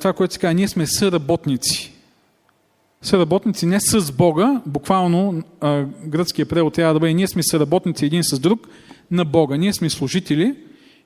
това, 0.00 0.12
което 0.12 0.34
се 0.34 0.40
казва. 0.40 0.54
Ние 0.54 0.68
сме 0.68 0.86
съработници. 0.86 1.92
Съработници 3.02 3.66
не 3.66 3.80
с 3.80 4.12
Бога, 4.12 4.60
буквално 4.66 5.42
гръцкият 6.04 6.48
превод 6.48 6.74
трябва 6.74 6.94
да 6.94 7.00
бъде 7.00 7.14
ние 7.14 7.28
сме 7.28 7.42
съработници 7.42 8.06
един 8.06 8.24
с 8.24 8.38
друг 8.38 8.68
на 9.10 9.24
Бога. 9.24 9.56
Ние 9.56 9.72
сме 9.72 9.90
служители 9.90 10.56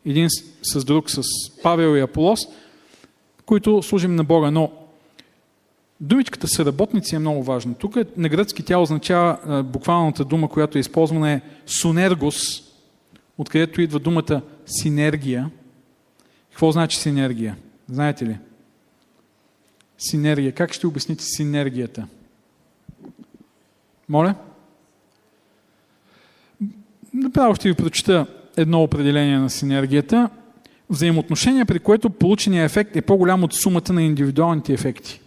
един 0.07 0.29
с 0.63 0.85
друг, 0.85 1.11
с 1.11 1.23
Павел 1.63 1.97
и 1.97 2.01
Аполос, 2.01 2.41
които 3.47 3.83
служим 3.83 4.15
на 4.17 4.25
Бога. 4.25 4.51
Но 4.51 4.73
думичката 6.01 6.49
съработници 6.49 7.15
е 7.15 7.19
много 7.19 7.43
важна. 7.43 7.75
Тук 7.75 7.97
на 8.17 8.29
гръцки 8.29 8.63
тя 8.63 8.79
означава 8.79 9.63
буквалната 9.63 10.25
дума, 10.25 10.49
която 10.49 10.79
е 10.79 10.81
използвана 10.81 11.33
е 11.33 11.41
сунергос, 11.67 12.37
откъдето 13.39 13.81
идва 13.81 13.99
думата 13.99 14.43
синергия. 14.67 15.51
Какво 16.51 16.73
значи 16.73 16.97
синергия? 16.97 17.57
Знаете 17.89 18.27
ли? 18.27 18.39
Синергия. 19.99 20.53
Как 20.53 20.73
ще 20.73 20.87
обясните 20.87 21.25
синергията? 21.25 22.07
Моля? 24.09 24.35
Направо 27.15 27.55
ще 27.55 27.69
ви 27.69 27.75
прочита 27.75 28.27
едно 28.57 28.83
определение 28.83 29.39
на 29.39 29.51
синергията. 29.51 30.31
Взаимоотношение, 30.91 31.65
при 31.65 31.79
което 31.79 32.11
получения 32.11 32.65
ефект 32.65 32.97
е 32.97 33.03
по-голям 33.03 33.45
от 33.45 33.55
сумата 33.55 33.93
на 33.93 34.03
индивидуалните 34.03 34.73
ефекти. 34.73 35.21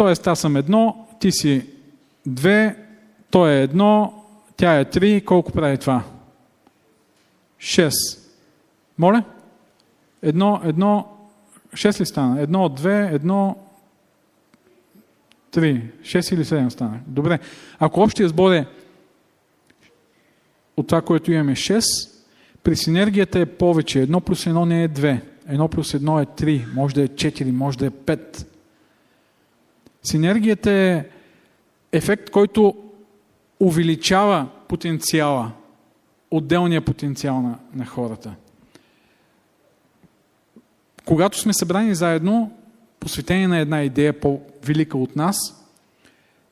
Тоест, 0.00 0.26
аз 0.26 0.40
съм 0.40 0.56
едно, 0.56 1.06
ти 1.20 1.32
си 1.32 1.66
две, 2.26 2.76
той 3.30 3.52
е 3.52 3.62
едно, 3.62 4.24
тя 4.56 4.78
е 4.80 4.84
три. 4.84 5.24
Колко 5.24 5.52
прави 5.52 5.78
това? 5.78 6.04
Шест. 7.58 8.30
Моля? 8.98 9.24
Едно, 10.22 10.60
едно, 10.64 11.08
шест 11.74 12.00
ли 12.00 12.06
стана? 12.06 12.40
Едно, 12.40 12.68
две, 12.68 13.10
едно, 13.12 13.56
три. 15.50 15.82
Шест 16.02 16.30
или 16.30 16.44
седем 16.44 16.70
стана. 16.70 17.00
Добре. 17.06 17.38
Ако 17.78 18.00
общия 18.00 18.28
сбор 18.28 18.52
е 18.52 18.66
от 20.76 20.86
това, 20.86 21.02
което 21.02 21.32
имаме 21.32 21.52
6, 21.52 21.82
при 22.62 22.76
синергията 22.76 23.38
е 23.40 23.46
повече. 23.46 24.00
Едно 24.00 24.20
плюс 24.20 24.46
едно 24.46 24.66
не 24.66 24.84
е 24.84 24.88
2. 24.88 25.20
Едно 25.48 25.68
плюс 25.68 25.94
едно 25.94 26.20
е 26.20 26.26
3. 26.26 26.74
Може 26.74 26.94
да 26.94 27.02
е 27.02 27.08
4, 27.08 27.50
може 27.50 27.78
да 27.78 27.86
е 27.86 27.90
5. 27.90 28.46
Синергията 30.02 30.70
е 30.70 31.04
ефект, 31.92 32.30
който 32.30 32.74
увеличава 33.60 34.48
потенциала, 34.68 35.52
отделния 36.30 36.80
потенциал 36.80 37.42
на, 37.42 37.58
на 37.74 37.86
хората. 37.86 38.34
Когато 41.04 41.38
сме 41.38 41.52
събрани 41.52 41.94
заедно, 41.94 42.52
посветени 43.00 43.46
на 43.46 43.58
една 43.58 43.82
идея 43.82 44.20
по-велика 44.20 44.98
от 44.98 45.16
нас, 45.16 45.36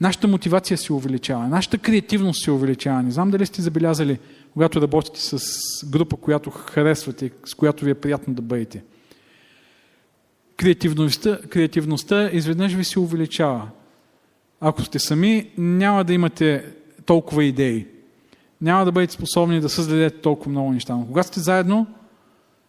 нашата 0.00 0.28
мотивация 0.28 0.78
се 0.78 0.92
увеличава, 0.92 1.48
нашата 1.48 1.78
креативност 1.78 2.44
се 2.44 2.50
увеличава. 2.50 3.02
Не 3.02 3.10
знам 3.10 3.30
дали 3.30 3.46
сте 3.46 3.62
забелязали, 3.62 4.18
когато 4.52 4.82
работите 4.82 5.20
с 5.20 5.38
група, 5.90 6.16
която 6.16 6.50
харесвате, 6.50 7.30
с 7.44 7.54
която 7.54 7.84
ви 7.84 7.90
е 7.90 7.94
приятно 7.94 8.34
да 8.34 8.42
бъдете. 8.42 8.82
Креативността, 10.58 11.38
креативността 11.50 12.30
изведнъж 12.32 12.72
ви 12.72 12.84
се 12.84 13.00
увеличава. 13.00 13.68
Ако 14.60 14.82
сте 14.82 14.98
сами, 14.98 15.50
няма 15.58 16.04
да 16.04 16.12
имате 16.12 16.64
толкова 17.06 17.44
идеи. 17.44 17.86
Няма 18.60 18.84
да 18.84 18.92
бъдете 18.92 19.12
способни 19.12 19.60
да 19.60 19.68
създадете 19.68 20.20
толкова 20.20 20.50
много 20.50 20.72
неща. 20.72 20.94
Но 20.94 21.06
когато 21.06 21.28
сте 21.28 21.40
заедно, 21.40 21.86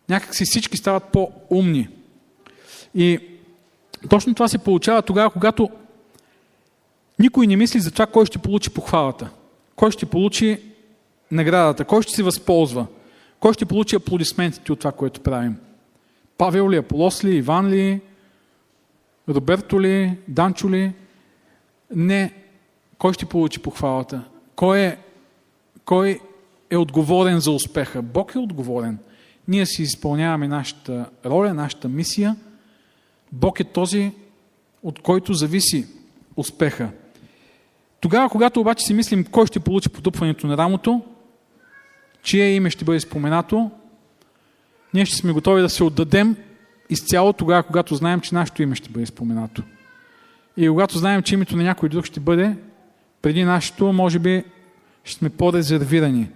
някакси 0.09 0.45
всички 0.45 0.77
стават 0.77 1.03
по-умни. 1.03 1.87
И 2.95 3.19
точно 4.09 4.33
това 4.33 4.47
се 4.47 4.57
получава 4.57 5.01
тогава, 5.01 5.29
когато 5.29 5.69
никой 7.19 7.47
не 7.47 7.55
мисли 7.55 7.79
за 7.79 7.91
това, 7.91 8.05
кой 8.05 8.25
ще 8.25 8.37
получи 8.37 8.69
похвалата, 8.69 9.29
кой 9.75 9.91
ще 9.91 10.05
получи 10.05 10.61
наградата, 11.31 11.85
кой 11.85 12.01
ще 12.01 12.13
се 12.13 12.23
възползва, 12.23 12.85
кой 13.39 13.53
ще 13.53 13.65
получи 13.65 13.95
аплодисментите 13.95 14.71
от 14.71 14.79
това, 14.79 14.91
което 14.91 15.21
правим. 15.21 15.55
Павел 16.39 16.69
ли, 16.69 16.77
Аполос 16.77 17.23
ли, 17.23 17.35
Иван 17.35 17.69
ли, 17.69 18.01
Роберто 19.29 19.81
ли, 19.81 20.17
Данчо 20.27 20.69
ли? 20.69 20.93
Не. 21.95 22.33
Кой 22.97 23.13
ще 23.13 23.25
получи 23.25 23.59
похвалата? 23.59 24.23
Кой 24.55 24.79
е, 24.79 24.97
кой 25.85 26.19
е 26.69 26.77
отговорен 26.77 27.39
за 27.39 27.51
успеха? 27.51 28.01
Бог 28.01 28.35
е 28.35 28.39
отговорен. 28.39 28.97
Ние 29.47 29.65
си 29.65 29.81
изпълняваме 29.83 30.47
нашата 30.47 31.09
роля, 31.25 31.53
нашата 31.53 31.89
мисия. 31.89 32.35
Бог 33.31 33.59
е 33.59 33.63
този, 33.63 34.11
от 34.83 34.99
който 34.99 35.33
зависи 35.33 35.87
успеха. 36.35 36.89
Тогава, 37.99 38.29
когато 38.29 38.61
обаче 38.61 38.85
си 38.85 38.93
мислим 38.93 39.25
кой 39.25 39.47
ще 39.47 39.59
получи 39.59 39.89
потупването 39.89 40.47
на 40.47 40.57
рамото, 40.57 41.01
чие 42.23 42.45
име 42.45 42.69
ще 42.69 42.85
бъде 42.85 42.99
споменато, 42.99 43.71
ние 44.93 45.05
ще 45.05 45.17
сме 45.17 45.31
готови 45.31 45.61
да 45.61 45.69
се 45.69 45.83
отдадем 45.83 46.35
изцяло 46.89 47.33
тогава, 47.33 47.63
когато 47.63 47.95
знаем, 47.95 48.21
че 48.21 48.35
нашето 48.35 48.63
име 48.63 48.75
ще 48.75 48.89
бъде 48.89 49.05
споменато. 49.05 49.63
И 50.57 50.69
когато 50.69 50.97
знаем, 50.97 51.21
че 51.21 51.33
името 51.33 51.57
на 51.57 51.63
някой 51.63 51.89
друг 51.89 52.05
ще 52.05 52.19
бъде 52.19 52.55
преди 53.21 53.43
нашето, 53.43 53.93
може 53.93 54.19
би 54.19 54.43
ще 55.03 55.17
сме 55.17 55.29
по-резервирани. 55.29 56.29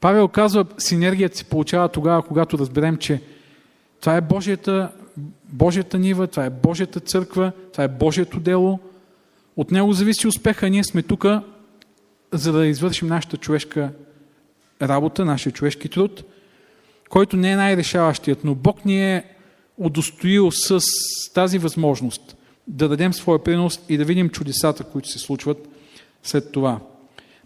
Павел 0.00 0.28
казва, 0.28 0.64
синергията 0.78 1.38
се 1.38 1.44
получава 1.44 1.88
тогава, 1.88 2.22
когато 2.22 2.58
разберем, 2.58 2.96
че 2.96 3.22
това 4.00 4.16
е 4.16 4.20
Божията, 4.20 4.90
Божията 5.48 5.98
нива, 5.98 6.26
това 6.26 6.44
е 6.44 6.50
Божията 6.50 7.00
църква, 7.00 7.52
това 7.72 7.84
е 7.84 7.88
Божието 7.88 8.40
дело. 8.40 8.78
От 9.56 9.70
него 9.70 9.92
зависи 9.92 10.26
успеха. 10.26 10.70
Ние 10.70 10.84
сме 10.84 11.02
тук, 11.02 11.24
за 12.32 12.52
да 12.52 12.66
извършим 12.66 13.08
нашата 13.08 13.36
човешка 13.36 13.90
работа, 14.82 15.24
нашия 15.24 15.52
човешки 15.52 15.88
труд, 15.88 16.24
който 17.12 17.36
не 17.36 17.50
е 17.50 17.56
най-решаващият, 17.56 18.44
но 18.44 18.54
Бог 18.54 18.84
ни 18.84 19.14
е 19.14 19.24
удостоил 19.78 20.50
с 20.50 20.80
тази 21.34 21.58
възможност 21.58 22.36
да 22.66 22.88
дадем 22.88 23.12
своя 23.12 23.44
принос 23.44 23.80
и 23.88 23.96
да 23.96 24.04
видим 24.04 24.28
чудесата, 24.28 24.84
които 24.84 25.08
се 25.08 25.18
случват 25.18 25.68
след 26.22 26.52
това. 26.52 26.80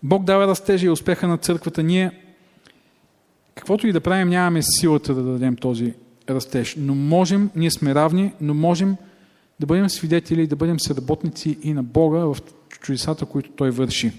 Бог 0.03 0.25
дава 0.25 0.47
растежа 0.47 0.87
и 0.87 0.91
успеха 0.91 1.29
на 1.29 1.39
църквата. 1.39 1.83
Ние, 1.83 2.11
каквото 3.55 3.87
и 3.87 3.93
да 3.93 4.01
правим, 4.01 4.29
нямаме 4.29 4.63
силата 4.63 5.15
да 5.15 5.23
дадем 5.23 5.57
този 5.57 5.95
растеж. 6.31 6.75
Но 6.79 6.95
можем, 6.95 7.51
ние 7.57 7.71
сме 7.71 7.95
равни, 7.95 8.33
но 8.41 8.55
можем 8.55 8.97
да 9.61 9.67
бъдем 9.67 9.89
свидетели, 9.89 10.47
да 10.47 10.57
бъдем 10.57 10.81
съработници 10.81 11.59
и 11.63 11.73
на 11.73 11.83
Бога 11.83 12.19
в 12.19 12.37
чудесата, 12.81 13.27
които 13.27 13.51
Той 13.51 13.71
върши. 13.71 14.13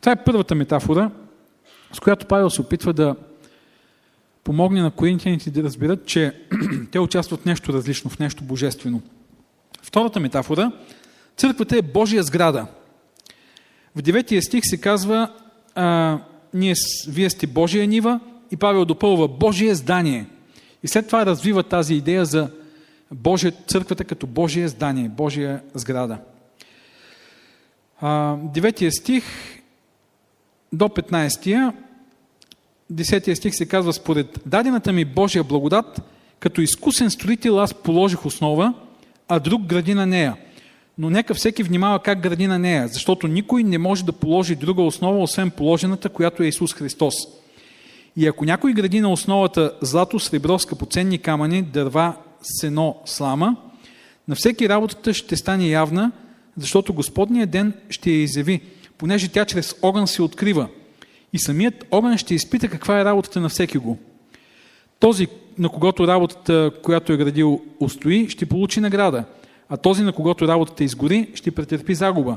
Това 0.00 0.12
е 0.12 0.24
първата 0.24 0.54
метафора, 0.54 1.10
с 1.92 2.00
която 2.00 2.26
Павел 2.26 2.50
се 2.50 2.60
опитва 2.60 2.92
да 2.92 3.16
помогне 4.46 4.82
на 4.82 4.90
коринтияните 4.90 5.50
да 5.50 5.62
разберат, 5.62 6.06
че 6.06 6.34
те 6.90 7.00
участват 7.00 7.40
в 7.40 7.44
нещо 7.44 7.72
различно, 7.72 8.10
в 8.10 8.18
нещо 8.18 8.44
божествено. 8.44 9.02
Втората 9.82 10.20
метафора, 10.20 10.72
църквата 11.36 11.76
е 11.76 11.82
Божия 11.82 12.22
сграда. 12.22 12.66
В 13.96 14.02
9 14.02 14.40
стих 14.40 14.60
се 14.64 14.80
казва, 14.80 15.32
а, 15.74 16.18
ние, 16.54 16.74
вие 17.08 17.30
сте 17.30 17.46
Божия 17.46 17.86
нива 17.86 18.20
и 18.50 18.56
Павел 18.56 18.84
допълва 18.84 19.28
Божие 19.28 19.74
здание. 19.74 20.26
И 20.82 20.88
след 20.88 21.06
това 21.06 21.26
развива 21.26 21.62
тази 21.62 21.94
идея 21.94 22.24
за 22.24 22.50
Божия, 23.12 23.52
църквата 23.66 24.04
като 24.04 24.26
Божие 24.26 24.68
здание, 24.68 25.08
Божия 25.08 25.62
сграда. 25.74 26.18
А, 28.00 28.36
9 28.36 28.90
стих 28.90 29.24
до 30.72 30.84
15 30.84 31.72
10 32.92 33.34
стих 33.34 33.54
се 33.54 33.66
казва, 33.66 33.92
според 33.92 34.40
дадената 34.46 34.92
ми 34.92 35.04
Божия 35.04 35.44
благодат, 35.44 36.02
като 36.40 36.60
изкусен 36.60 37.10
строител 37.10 37.60
аз 37.60 37.74
положих 37.74 38.26
основа, 38.26 38.74
а 39.28 39.38
друг 39.38 39.62
гради 39.62 39.94
на 39.94 40.06
нея. 40.06 40.36
Но 40.98 41.10
нека 41.10 41.34
всеки 41.34 41.62
внимава 41.62 41.98
как 41.98 42.20
гради 42.20 42.46
на 42.46 42.58
нея, 42.58 42.88
защото 42.88 43.28
никой 43.28 43.62
не 43.62 43.78
може 43.78 44.04
да 44.04 44.12
положи 44.12 44.54
друга 44.54 44.82
основа, 44.82 45.22
освен 45.22 45.50
положената, 45.50 46.08
която 46.08 46.42
е 46.42 46.46
Исус 46.46 46.74
Христос. 46.74 47.14
И 48.16 48.26
ако 48.26 48.44
някой 48.44 48.72
гради 48.72 49.00
на 49.00 49.12
основата 49.12 49.72
злато, 49.82 50.18
сребро, 50.18 50.58
скъпоценни 50.58 51.18
камъни, 51.18 51.62
дърва, 51.62 52.14
сено, 52.42 52.96
слама, 53.04 53.56
на 54.28 54.34
всеки 54.34 54.68
работата 54.68 55.14
ще 55.14 55.36
стане 55.36 55.68
явна, 55.68 56.12
защото 56.56 56.94
Господният 56.94 57.50
ден 57.50 57.72
ще 57.90 58.10
я 58.10 58.22
изяви, 58.22 58.60
понеже 58.98 59.28
тя 59.28 59.44
чрез 59.44 59.74
огън 59.82 60.06
се 60.06 60.22
открива– 60.22 60.68
и 61.32 61.38
самият 61.38 61.84
огън 61.90 62.18
ще 62.18 62.34
изпита 62.34 62.68
каква 62.68 63.00
е 63.00 63.04
работата 63.04 63.40
на 63.40 63.48
всеки 63.48 63.78
го. 63.78 63.98
Този, 64.98 65.26
на 65.58 65.68
когото 65.68 66.08
работата, 66.08 66.70
която 66.82 67.12
е 67.12 67.16
градил, 67.16 67.60
устои, 67.80 68.28
ще 68.28 68.46
получи 68.46 68.80
награда, 68.80 69.24
а 69.68 69.76
този, 69.76 70.02
на 70.02 70.12
когото 70.12 70.48
работата 70.48 70.84
изгори, 70.84 71.30
ще 71.34 71.50
претърпи 71.50 71.94
загуба, 71.94 72.36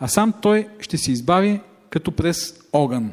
а 0.00 0.08
сам 0.08 0.34
той 0.42 0.68
ще 0.80 0.98
се 0.98 1.12
избави 1.12 1.60
като 1.90 2.12
през 2.12 2.60
огън. 2.72 3.12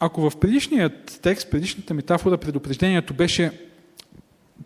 Ако 0.00 0.30
в 0.30 0.36
предишният 0.36 1.18
текст, 1.22 1.50
предишната 1.50 1.94
метафора, 1.94 2.36
предупреждението 2.36 3.14
беше 3.14 3.60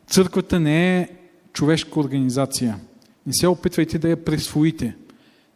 църквата 0.07 0.61
не 0.61 0.99
е 0.99 1.09
човешка 1.53 2.01
организация. 2.01 2.79
Не 3.27 3.33
се 3.33 3.47
опитвайте 3.47 3.99
да 3.99 4.09
я 4.09 4.25
присвоите 4.25 4.97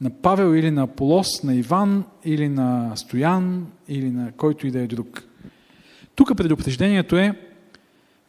на 0.00 0.10
Павел 0.10 0.54
или 0.54 0.70
на 0.70 0.82
Аполос, 0.82 1.42
на 1.42 1.54
Иван 1.54 2.04
или 2.24 2.48
на 2.48 2.92
Стоян 2.96 3.66
или 3.88 4.10
на 4.10 4.32
който 4.32 4.66
и 4.66 4.70
да 4.70 4.80
е 4.80 4.86
друг. 4.86 5.22
Тук 6.14 6.36
предупреждението 6.36 7.16
е 7.16 7.38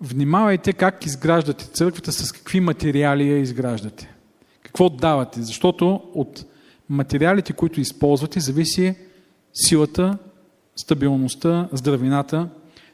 внимавайте 0.01 0.73
как 0.73 1.05
изграждате 1.05 1.65
църквата, 1.65 2.11
с 2.11 2.31
какви 2.31 2.59
материали 2.59 3.29
я 3.29 3.37
изграждате. 3.37 4.13
Какво 4.61 4.89
давате, 4.89 5.41
защото 5.41 6.01
от 6.13 6.45
материалите, 6.89 7.53
които 7.53 7.81
използвате, 7.81 8.39
зависи 8.39 8.95
силата, 9.53 10.17
стабилността, 10.75 11.69
здравината 11.71 12.49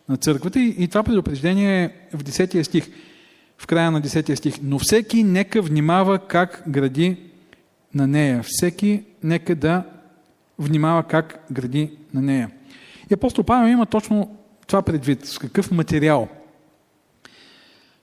на 0.10 0.18
църквата. 0.18 0.60
И, 0.60 0.88
това 0.88 1.04
предупреждение 1.04 1.84
е 1.84 2.18
в 2.18 2.24
10 2.24 2.64
стих, 2.64 2.88
в 3.58 3.68
края 3.68 3.92
на 3.92 4.02
10 4.02 4.36
стих. 4.36 4.56
Но 4.64 4.80
всеки 4.80 5.24
нека 5.24 5.62
внимава 5.62 6.20
как 6.20 6.64
гради 6.68 7.18
на 7.96 8.08
нея. 8.08 8.44
Всеки 8.44 9.04
нека 9.24 9.56
да 9.56 9.84
внимава 10.60 11.04
как 11.04 11.46
гради 11.52 11.92
на 12.14 12.22
нея. 12.22 12.52
И 13.12 13.14
апостол 13.14 13.44
Павел 13.44 13.72
има 13.72 13.86
точно 13.86 14.38
това 14.68 14.82
предвид. 14.82 15.26
С 15.26 15.38
какъв 15.38 15.72
материал 15.72 16.28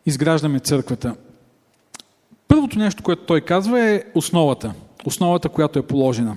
изграждаме 0.07 0.61
църквата. 0.61 1.17
Първото 2.49 2.79
нещо, 2.79 3.03
което 3.03 3.23
той 3.23 3.41
казва 3.41 3.81
е 3.81 4.05
основата. 4.15 4.75
Основата, 5.05 5.49
която 5.49 5.79
е 5.79 5.87
положена. 5.87 6.37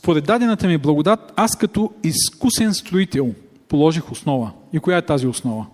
Според 0.00 0.24
дадената 0.24 0.66
ми 0.66 0.78
благодат, 0.78 1.32
аз 1.36 1.56
като 1.56 1.92
изкусен 2.04 2.74
строител 2.74 3.34
положих 3.68 4.12
основа. 4.12 4.52
И 4.72 4.80
коя 4.80 4.96
е 4.96 5.06
тази 5.06 5.26
основа? 5.26 5.66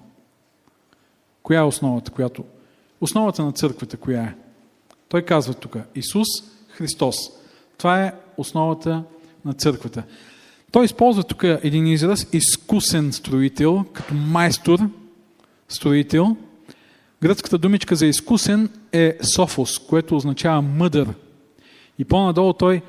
Коя 1.42 1.60
е 1.60 1.64
основата, 1.64 2.10
която... 2.10 2.44
Основата 3.00 3.44
на 3.44 3.52
църквата, 3.52 3.96
коя 3.96 4.22
е? 4.22 4.34
Той 5.08 5.22
казва 5.22 5.54
тук 5.54 5.76
Исус 5.94 6.28
Христос. 6.68 7.16
Това 7.78 8.04
е 8.04 8.12
основата 8.36 9.04
на 9.44 9.52
църквата. 9.52 10.02
Той 10.72 10.84
използва 10.84 11.22
тук 11.22 11.42
един 11.44 11.86
израз 11.86 12.26
изкусен 12.32 13.12
строител, 13.12 13.84
като 13.92 14.14
майстор 14.14 14.78
строител. 15.68 16.36
Гръцката 17.22 17.58
думичка 17.58 17.96
за 17.96 18.06
изкусен 18.06 18.70
е 18.92 19.18
софос, 19.34 19.78
което 19.78 20.16
означава 20.16 20.62
мъдър. 20.62 21.08
И 21.98 22.04
по-надолу 22.04 22.52
той, 22.52 22.82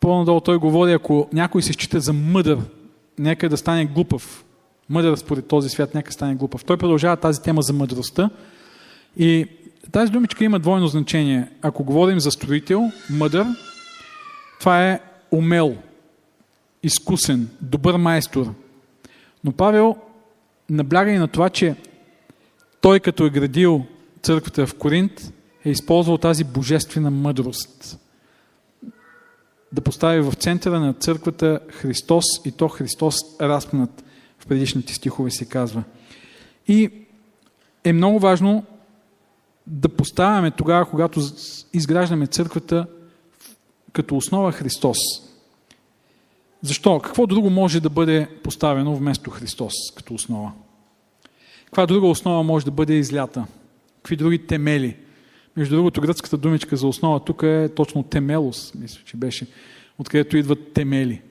по-надолу 0.00 0.40
той 0.40 0.56
говори, 0.56 0.92
ако 0.92 1.28
някой 1.32 1.62
се 1.62 1.72
счита 1.72 2.00
за 2.00 2.12
мъдър, 2.12 2.58
нека 3.18 3.48
да 3.48 3.56
стане 3.56 3.86
глупав. 3.86 4.44
Мъдър 4.88 5.16
според 5.16 5.48
този 5.48 5.68
свят, 5.68 5.94
нека 5.94 6.12
стане 6.12 6.34
глупав. 6.34 6.64
Той 6.64 6.76
продължава 6.76 7.16
тази 7.16 7.42
тема 7.42 7.62
за 7.62 7.72
мъдростта 7.72 8.30
и 9.16 9.46
тази 9.92 10.12
думичка 10.12 10.44
има 10.44 10.58
двойно 10.58 10.86
значение. 10.86 11.48
Ако 11.62 11.84
говорим 11.84 12.20
за 12.20 12.30
строител, 12.30 12.90
мъдър, 13.10 13.46
това 14.60 14.88
е 14.88 15.00
умел, 15.30 15.76
изкусен, 16.82 17.48
добър 17.60 17.96
майстор. 17.96 18.54
Но 19.44 19.52
Павел 19.52 19.96
набляга 20.70 21.10
и 21.10 21.18
на 21.18 21.28
това, 21.28 21.50
че 21.50 21.76
той 22.80 23.00
като 23.00 23.26
е 23.26 23.30
градил 23.30 23.86
църквата 24.22 24.66
в 24.66 24.74
Коринт, 24.74 25.32
е 25.64 25.70
използвал 25.70 26.18
тази 26.18 26.44
божествена 26.44 27.10
мъдрост. 27.10 27.98
Да 29.72 29.80
постави 29.80 30.20
в 30.20 30.32
центъра 30.32 30.80
на 30.80 30.94
църквата 30.94 31.60
Христос 31.70 32.24
и 32.44 32.52
то 32.52 32.68
Христос 32.68 33.16
разпнат 33.40 34.04
в 34.38 34.46
предишните 34.46 34.94
стихове 34.94 35.30
се 35.30 35.44
казва. 35.44 35.82
И 36.68 36.90
е 37.84 37.92
много 37.92 38.18
важно 38.18 38.64
да 39.66 39.88
поставяме 39.88 40.50
тогава, 40.50 40.90
когато 40.90 41.20
изграждаме 41.72 42.26
църквата 42.26 42.86
като 43.92 44.16
основа 44.16 44.52
Христос. 44.52 44.98
Защо? 46.62 47.00
Какво 47.00 47.26
друго 47.26 47.50
може 47.50 47.80
да 47.80 47.90
бъде 47.90 48.28
поставено 48.42 48.96
вместо 48.96 49.30
Христос 49.30 49.72
като 49.96 50.14
основа? 50.14 50.52
Каква 51.64 51.86
друга 51.86 52.06
основа 52.06 52.42
може 52.42 52.64
да 52.64 52.70
бъде 52.70 52.94
излята? 52.94 53.46
Какви 53.96 54.16
други 54.16 54.46
темели? 54.46 54.96
Между 55.56 55.76
другото, 55.76 56.00
гръцката 56.00 56.36
думичка 56.36 56.76
за 56.76 56.86
основа 56.86 57.24
тук 57.24 57.42
е 57.42 57.68
точно 57.76 58.02
темелос, 58.02 58.74
мисля, 58.74 59.00
че 59.04 59.16
беше, 59.16 59.46
откъдето 59.98 60.36
идват 60.36 60.72
темели. 60.72 61.22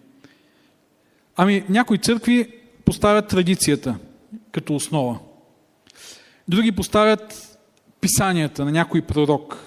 Ами, 1.36 1.64
някои 1.70 1.98
църкви 1.98 2.48
поставят 2.86 3.28
традицията 3.28 3.96
като 4.52 4.76
основа. 4.76 5.20
Други 6.48 6.72
поставят 6.72 7.53
писанията 8.04 8.66
на 8.66 8.72
някой 8.72 9.02
пророк. 9.02 9.58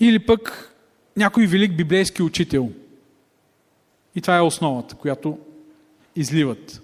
Или 0.00 0.18
пък 0.18 0.74
някой 1.16 1.46
велик 1.46 1.76
библейски 1.76 2.22
учител. 2.22 2.70
И 4.14 4.20
това 4.20 4.36
е 4.36 4.40
основата, 4.40 4.94
която 4.94 5.38
изливат. 6.16 6.82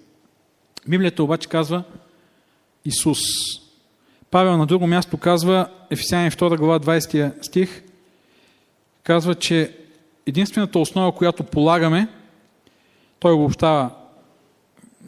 Библията 0.87 1.23
обаче 1.23 1.49
казва 1.49 1.83
Исус. 2.85 3.19
Павел 4.31 4.57
на 4.57 4.65
друго 4.65 4.87
място 4.87 5.17
казва, 5.17 5.69
Ефесяни 5.89 6.31
2 6.31 6.57
глава 6.57 6.79
20 6.79 7.45
стих, 7.45 7.83
казва, 9.03 9.35
че 9.35 9.77
единствената 10.25 10.79
основа, 10.79 11.11
която 11.11 11.43
полагаме, 11.43 12.07
той 13.19 13.31
обобщава 13.31 13.89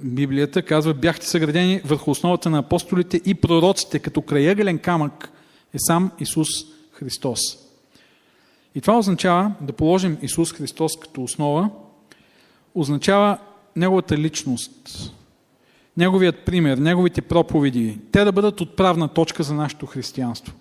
Библията 0.03 0.61
казва, 0.61 0.93
бяхте 0.93 1.27
съградени 1.27 1.81
върху 1.85 2.11
основата 2.11 2.49
на 2.49 2.59
апостолите 2.59 3.21
и 3.25 3.35
пророците, 3.35 3.99
като 3.99 4.21
краягълен 4.21 4.79
камък 4.79 5.31
е 5.73 5.77
сам 5.79 6.11
Исус 6.19 6.47
Христос. 6.91 7.39
И 8.75 8.81
това 8.81 8.97
означава 8.97 9.51
да 9.61 9.73
положим 9.73 10.17
Исус 10.21 10.53
Христос 10.53 10.99
като 10.99 11.23
основа, 11.23 11.69
означава 12.75 13.37
Неговата 13.75 14.17
личност, 14.17 14.71
Неговият 15.97 16.45
пример, 16.45 16.77
Неговите 16.77 17.21
проповеди, 17.21 17.99
те 18.11 18.23
да 18.23 18.31
бъдат 18.31 18.61
отправна 18.61 19.07
точка 19.07 19.43
за 19.43 19.53
нашето 19.53 19.85
християнство. 19.85 20.53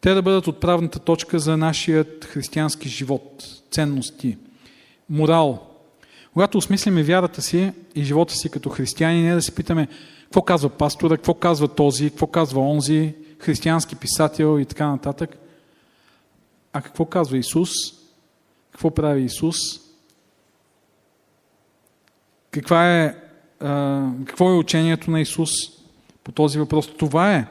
Те 0.00 0.14
да 0.14 0.22
бъдат 0.22 0.46
отправната 0.46 0.98
точка 0.98 1.38
за 1.38 1.56
нашият 1.56 2.24
християнски 2.24 2.88
живот, 2.88 3.44
ценности, 3.70 4.36
морал. 5.10 5.67
Когато 6.32 6.58
осмислиме 6.58 7.02
вярата 7.02 7.42
си 7.42 7.72
и 7.94 8.04
живота 8.04 8.34
си 8.34 8.50
като 8.50 8.68
християни, 8.70 9.22
не 9.22 9.34
да 9.34 9.42
се 9.42 9.54
питаме 9.54 9.88
какво 10.24 10.42
казва 10.42 10.70
пастора, 10.70 11.16
какво 11.16 11.34
казва 11.34 11.68
този, 11.68 12.10
какво 12.10 12.26
казва 12.26 12.60
онзи, 12.60 13.14
християнски 13.38 13.96
писател 13.96 14.60
и 14.60 14.64
така 14.64 14.88
нататък. 14.88 15.36
А 16.72 16.82
какво 16.82 17.04
казва 17.04 17.38
Исус? 17.38 17.70
Какво 18.70 18.90
прави 18.90 19.22
Исус? 19.22 19.56
Каква 22.50 22.98
е, 22.98 23.16
какво 24.24 24.50
е 24.50 24.56
учението 24.56 25.10
на 25.10 25.20
Исус 25.20 25.50
по 26.24 26.32
този 26.32 26.58
въпрос? 26.58 26.96
Това 26.96 27.34
е 27.34 27.46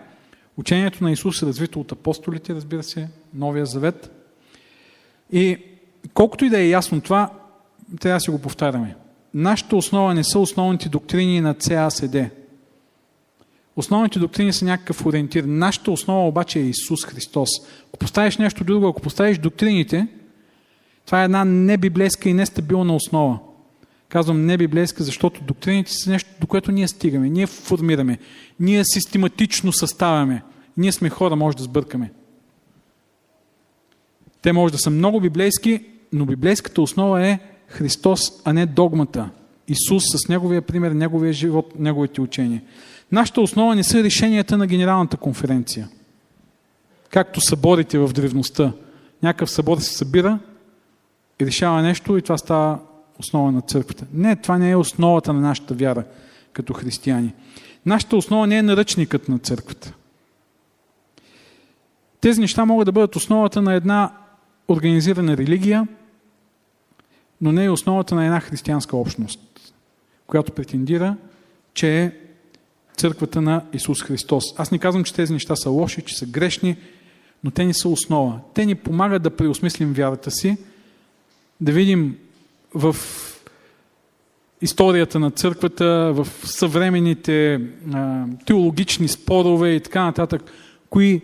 учението 0.58 1.04
на 1.04 1.12
Исус, 1.12 1.44
развито 1.44 1.80
от 1.80 1.92
апостолите, 1.92 2.56
разбира 2.56 2.84
се, 2.84 3.10
Новия 3.34 3.66
Завет. 3.66 4.12
И 5.32 5.58
колкото 6.14 6.46
и 6.46 6.50
да 6.50 6.60
е 6.60 6.70
ясно 6.70 7.02
това, 7.02 7.30
трябва 8.00 8.16
да 8.16 8.20
си 8.20 8.30
го 8.30 8.40
повтаряме. 8.40 8.96
Нашата 9.34 9.76
основа 9.76 10.14
не 10.14 10.24
са 10.24 10.40
основните 10.40 10.90
доктрини 10.90 11.42
на 11.42 11.54
ЦАСД. 11.54 12.16
Основните 13.76 14.20
доктрини 14.20 14.54
са 14.54 14.66
някакъв 14.66 15.06
ориентир. 15.06 15.44
Нашата 15.44 15.92
основа 15.92 16.28
обаче 16.28 16.60
е 16.60 16.64
Исус 16.64 17.06
Христос. 17.06 17.50
Ако 17.88 17.98
поставиш 17.98 18.38
нещо 18.38 18.64
друго, 18.64 18.88
ако 18.88 19.02
поставиш 19.02 19.38
доктрините, 19.38 20.08
това 21.06 21.22
е 21.22 21.26
една 21.26 21.46
небиблейска 21.46 22.30
и 22.30 22.34
нестабилна 22.34 22.96
основа. 22.96 23.40
Казвам 24.10 24.46
небиблейска, 24.46 25.04
защото 25.04 25.44
доктрините 25.44 25.94
са 25.94 26.10
нещо, 26.10 26.30
до 26.42 26.48
което 26.48 26.72
ние 26.72 26.88
стигаме, 26.88 27.30
ние 27.30 27.48
формираме, 27.48 28.20
ние 28.60 28.86
систематично 28.86 29.74
съставяме. 29.74 30.44
Ние 30.78 30.92
сме 30.92 31.10
хора, 31.10 31.36
може 31.36 31.58
да 31.58 31.64
сбъркаме. 31.64 32.12
Те 34.42 34.54
може 34.54 34.72
да 34.72 34.78
са 34.78 34.90
много 34.90 35.20
библейски, 35.20 35.86
но 36.14 36.26
библейската 36.26 36.82
основа 36.82 37.28
е 37.28 37.40
Христос, 37.68 38.42
а 38.46 38.54
не 38.54 38.66
догмата. 38.66 39.30
Исус 39.68 40.04
с 40.06 40.30
неговия 40.30 40.62
пример, 40.62 40.92
неговия 40.92 41.34
живот, 41.34 41.74
неговите 41.80 42.22
учения. 42.22 42.62
Нашата 43.12 43.42
основа 43.42 43.76
не 43.76 43.84
са 43.84 44.04
решенията 44.04 44.58
на 44.58 44.68
Генералната 44.68 45.18
конференция. 45.18 45.90
Както 47.10 47.42
съборите 47.42 48.00
в 48.00 48.14
древността. 48.14 48.72
Някакъв 49.24 49.52
събор 49.52 49.78
се 49.78 49.94
събира 49.94 50.40
и 51.42 51.46
решава 51.46 51.82
нещо 51.82 52.18
и 52.18 52.22
това 52.22 52.38
става 52.38 52.80
основа 53.20 53.52
на 53.52 53.62
църквата. 53.62 54.06
Не, 54.14 54.36
това 54.36 54.58
не 54.58 54.72
е 54.72 54.76
основата 54.76 55.34
на 55.34 55.42
нашата 55.42 55.74
вяра 55.74 56.04
като 56.54 56.74
християни. 56.74 57.34
Нашата 57.86 58.18
основа 58.18 58.48
не 58.48 58.58
е 58.58 58.64
наръчникът 58.64 59.30
на 59.30 59.40
църквата. 59.40 59.94
Тези 62.22 62.42
неща 62.42 62.66
могат 62.66 62.86
да 62.86 62.92
бъдат 62.92 63.16
основата 63.16 63.62
на 63.62 63.74
една 63.74 64.12
организирана 64.68 65.38
религия, 65.38 65.88
но 67.42 67.52
не 67.52 67.66
е 67.66 67.70
основата 67.70 68.16
на 68.16 68.26
една 68.26 68.40
християнска 68.40 68.98
общност, 68.98 69.40
която 70.28 70.52
претендира, 70.52 71.16
че 71.74 72.04
е 72.04 72.12
църквата 72.98 73.42
на 73.42 73.66
Исус 73.74 74.04
Христос. 74.04 74.44
Аз 74.58 74.72
не 74.72 74.80
казвам, 74.80 75.04
че 75.04 75.14
тези 75.14 75.34
неща 75.34 75.56
са 75.56 75.70
лоши, 75.70 76.02
че 76.02 76.18
са 76.18 76.26
грешни, 76.26 76.76
но 77.44 77.52
те 77.52 77.66
ни 77.66 77.74
са 77.74 77.90
основа. 77.90 78.40
Те 78.54 78.66
ни 78.66 78.76
помагат 78.76 79.24
да 79.24 79.36
преосмислим 79.36 79.94
вярата 79.94 80.32
си, 80.32 80.58
да 81.62 81.72
видим 81.72 82.18
в 82.74 82.96
историята 84.62 85.20
на 85.20 85.32
църквата, 85.32 86.12
в 86.14 86.28
съвременните 86.44 87.62
а, 87.94 88.26
теологични 88.46 89.08
спорове 89.08 89.70
и 89.70 89.80
така 89.80 90.04
нататък, 90.04 90.52
кои 90.90 91.22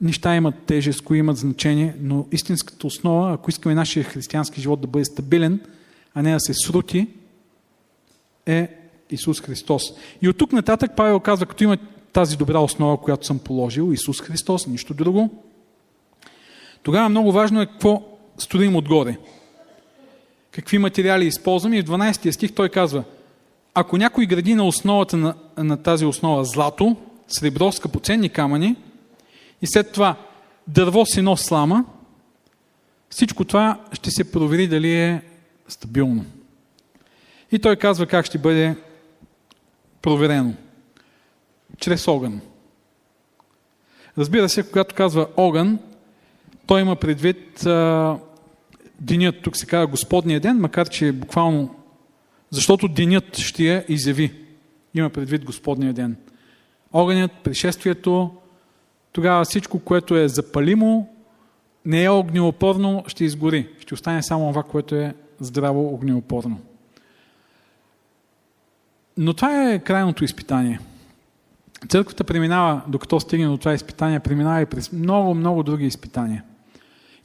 неща 0.00 0.36
имат 0.36 0.54
тежест, 0.66 1.04
кои 1.04 1.18
имат 1.18 1.36
значение, 1.36 1.94
но 2.00 2.26
истинската 2.32 2.86
основа, 2.86 3.32
ако 3.32 3.50
искаме 3.50 3.74
нашия 3.74 4.04
християнски 4.04 4.60
живот 4.60 4.80
да 4.80 4.86
бъде 4.86 5.04
стабилен, 5.04 5.60
а 6.14 6.22
не 6.22 6.32
да 6.32 6.40
се 6.40 6.54
срути, 6.54 7.06
е 8.46 8.76
Исус 9.10 9.40
Христос. 9.40 9.82
И 10.22 10.28
от 10.28 10.38
тук 10.38 10.52
нататък 10.52 10.90
Павел 10.96 11.20
казва, 11.20 11.46
като 11.46 11.64
има 11.64 11.78
тази 12.12 12.36
добра 12.36 12.58
основа, 12.58 12.96
която 12.96 13.26
съм 13.26 13.38
положил, 13.38 13.92
Исус 13.92 14.20
Христос, 14.20 14.66
нищо 14.66 14.94
друго, 14.94 15.42
тогава 16.82 17.08
много 17.08 17.32
важно 17.32 17.60
е 17.60 17.66
какво 17.66 18.02
строим 18.38 18.76
отгоре. 18.76 19.16
Какви 20.50 20.78
материали 20.78 21.26
използваме. 21.26 21.78
И 21.78 21.82
в 21.82 21.84
12 21.84 22.30
стих 22.30 22.52
той 22.52 22.68
казва, 22.68 23.04
ако 23.74 23.96
някой 23.96 24.26
гради 24.26 24.54
на 24.54 24.66
основата 24.66 25.16
на, 25.16 25.34
на 25.58 25.76
тази 25.76 26.04
основа 26.04 26.44
злато, 26.44 26.96
сребро, 27.28 27.72
скъпоценни 27.72 28.28
камъни 28.28 28.76
и 29.62 29.66
след 29.66 29.92
това 29.92 30.16
дърво, 30.66 31.06
сено, 31.06 31.36
слама, 31.36 31.84
всичко 33.10 33.44
това 33.44 33.80
ще 33.92 34.10
се 34.10 34.32
провери 34.32 34.68
дали 34.68 34.94
е 34.94 35.22
стабилно. 35.68 36.24
И 37.52 37.58
той 37.58 37.76
казва 37.76 38.06
как 38.06 38.26
ще 38.26 38.38
бъде 38.38 38.76
проверено. 40.02 40.54
Чрез 41.78 42.08
огън. 42.08 42.40
Разбира 44.18 44.48
се, 44.48 44.62
когато 44.62 44.94
казва 44.94 45.28
огън, 45.36 45.78
той 46.66 46.80
има 46.80 46.96
предвид 46.96 47.66
а, 47.66 48.18
денят, 49.00 49.42
тук 49.42 49.56
се 49.56 49.66
казва 49.66 49.86
Господния 49.86 50.40
ден, 50.40 50.58
макар 50.58 50.88
че 50.88 51.12
буквално, 51.12 51.74
защото 52.50 52.88
денят 52.88 53.36
ще 53.36 53.64
я 53.64 53.84
изяви. 53.88 54.34
Има 54.94 55.10
предвид 55.10 55.44
Господния 55.44 55.92
ден. 55.92 56.16
Огънят, 56.92 57.32
пришествието, 57.44 58.30
тогава 59.12 59.44
всичко, 59.44 59.78
което 59.78 60.16
е 60.16 60.28
запалимо, 60.28 61.08
не 61.84 62.04
е 62.04 62.10
огнеопорно, 62.10 63.04
ще 63.06 63.24
изгори. 63.24 63.68
Ще 63.78 63.94
остане 63.94 64.22
само 64.22 64.48
това, 64.48 64.62
което 64.62 64.94
е 64.94 65.14
здраво 65.40 65.94
огнеопорно. 65.94 66.60
Но 69.16 69.34
това 69.34 69.70
е 69.70 69.78
крайното 69.78 70.24
изпитание. 70.24 70.80
Църквата 71.88 72.24
преминава, 72.24 72.82
докато 72.88 73.20
стигне 73.20 73.46
до 73.46 73.56
това 73.56 73.74
изпитание, 73.74 74.20
преминава 74.20 74.60
и 74.60 74.66
през 74.66 74.92
много, 74.92 75.34
много 75.34 75.62
други 75.62 75.86
изпитания. 75.86 76.44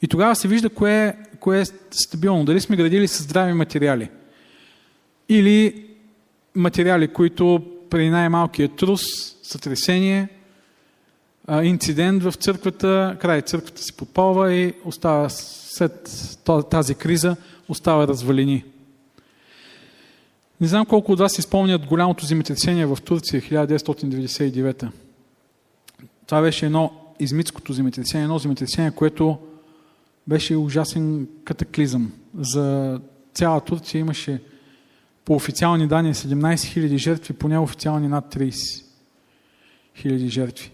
И 0.02 0.08
тогава 0.08 0.36
се 0.36 0.48
вижда 0.48 0.68
кое, 0.68 1.16
кое 1.40 1.60
е 1.60 1.64
стабилно. 1.90 2.44
Дали 2.44 2.60
сме 2.60 2.76
градили 2.76 3.08
с 3.08 3.22
здрави 3.22 3.52
материали. 3.52 4.10
Или 5.28 5.86
материали, 6.54 7.08
които 7.08 7.66
при 7.90 8.10
най-малкият 8.10 8.76
трус, 8.76 9.02
сътресение, 9.42 10.28
инцидент 11.62 12.22
в 12.22 12.32
църквата, 12.32 13.16
край 13.20 13.42
църквата 13.42 13.82
се 13.82 13.92
подпалва 13.92 14.54
и 14.54 14.74
остава 14.84 15.28
след 15.28 16.10
тази 16.70 16.94
криза, 16.94 17.36
остава 17.68 18.08
развалини. 18.08 18.64
Не 20.60 20.66
знам 20.66 20.86
колко 20.86 21.12
от 21.12 21.18
вас 21.18 21.32
си 21.32 21.42
спомнят 21.42 21.86
голямото 21.86 22.26
земетресение 22.26 22.86
в 22.86 22.98
Турция 23.04 23.42
1999. 23.42 24.88
Това 26.26 26.42
беше 26.42 26.66
едно 26.66 26.92
измитското 27.20 27.72
земетресение, 27.72 28.24
едно 28.24 28.38
земетресение, 28.38 28.90
което 28.90 29.38
беше 30.28 30.56
ужасен 30.56 31.28
катаклизъм. 31.44 32.12
За 32.38 33.00
цяла 33.34 33.60
Турция 33.60 33.98
имаше 33.98 34.42
по 35.24 35.34
официални 35.34 35.88
данни 35.88 36.14
17 36.14 36.54
000 36.54 36.96
жертви, 36.96 37.34
по 37.34 37.48
неофициални 37.48 38.08
над 38.08 38.34
30 38.34 38.84
000 40.04 40.26
жертви. 40.26 40.70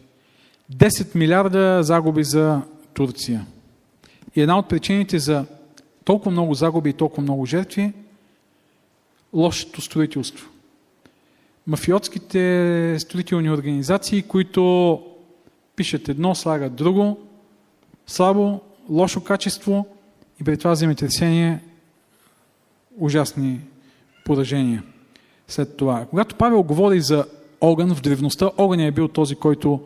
10 0.76 1.14
милиарда 1.14 1.82
загуби 1.82 2.24
за 2.24 2.62
Турция. 2.94 3.46
И 4.36 4.40
една 4.40 4.58
от 4.58 4.68
причините 4.68 5.18
за 5.18 5.44
толкова 6.04 6.30
много 6.30 6.54
загуби 6.54 6.90
и 6.90 6.92
толкова 6.92 7.22
много 7.22 7.46
жертви 7.46 7.92
лошото 9.32 9.80
строителство. 9.80 10.48
Мафиотските 11.66 12.96
строителни 12.98 13.50
организации, 13.50 14.22
които 14.22 15.02
пишат 15.76 16.08
едно, 16.08 16.34
слагат 16.34 16.74
друго, 16.74 17.18
слабо, 18.06 18.60
лошо 18.90 19.24
качество 19.24 19.86
и 20.40 20.44
при 20.44 20.56
това 20.56 20.74
земетресение 20.74 21.60
ужасни 22.98 23.60
поражения 24.24 24.82
след 25.48 25.76
това. 25.76 26.06
Когато 26.10 26.34
Павел 26.34 26.62
говори 26.62 27.00
за 27.00 27.26
огън 27.60 27.94
в 27.94 28.00
древността, 28.00 28.50
огън 28.56 28.80
е 28.80 28.90
бил 28.90 29.08
този, 29.08 29.34
който 29.34 29.80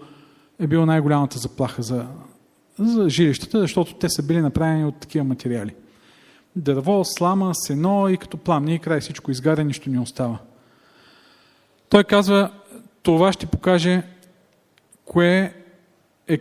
е 0.60 0.66
бил 0.66 0.86
най-голямата 0.86 1.38
заплаха 1.38 1.82
за, 1.82 2.06
за 2.78 3.08
жилищата, 3.08 3.60
защото 3.60 3.94
те 3.94 4.08
са 4.08 4.22
били 4.22 4.40
направени 4.40 4.84
от 4.84 4.96
такива 4.96 5.24
материали 5.24 5.74
дърво, 6.56 7.04
слама, 7.04 7.54
сено 7.54 8.08
и 8.08 8.16
като 8.16 8.36
пламни 8.36 8.74
и 8.74 8.78
край 8.78 9.00
всичко 9.00 9.30
изгаря, 9.30 9.64
нищо 9.64 9.90
не 9.90 10.00
остава. 10.00 10.38
Той 11.88 12.04
казва, 12.04 12.50
това 13.02 13.32
ще 13.32 13.46
покаже 13.46 14.02
кое 15.04 15.54
е, 16.28 16.38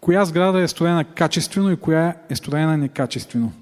коя 0.00 0.24
сграда 0.24 0.60
е 0.60 0.68
строена 0.68 1.04
качествено 1.04 1.70
и 1.70 1.76
коя 1.76 2.16
е 2.28 2.36
строена 2.36 2.76
некачествено. 2.76 3.52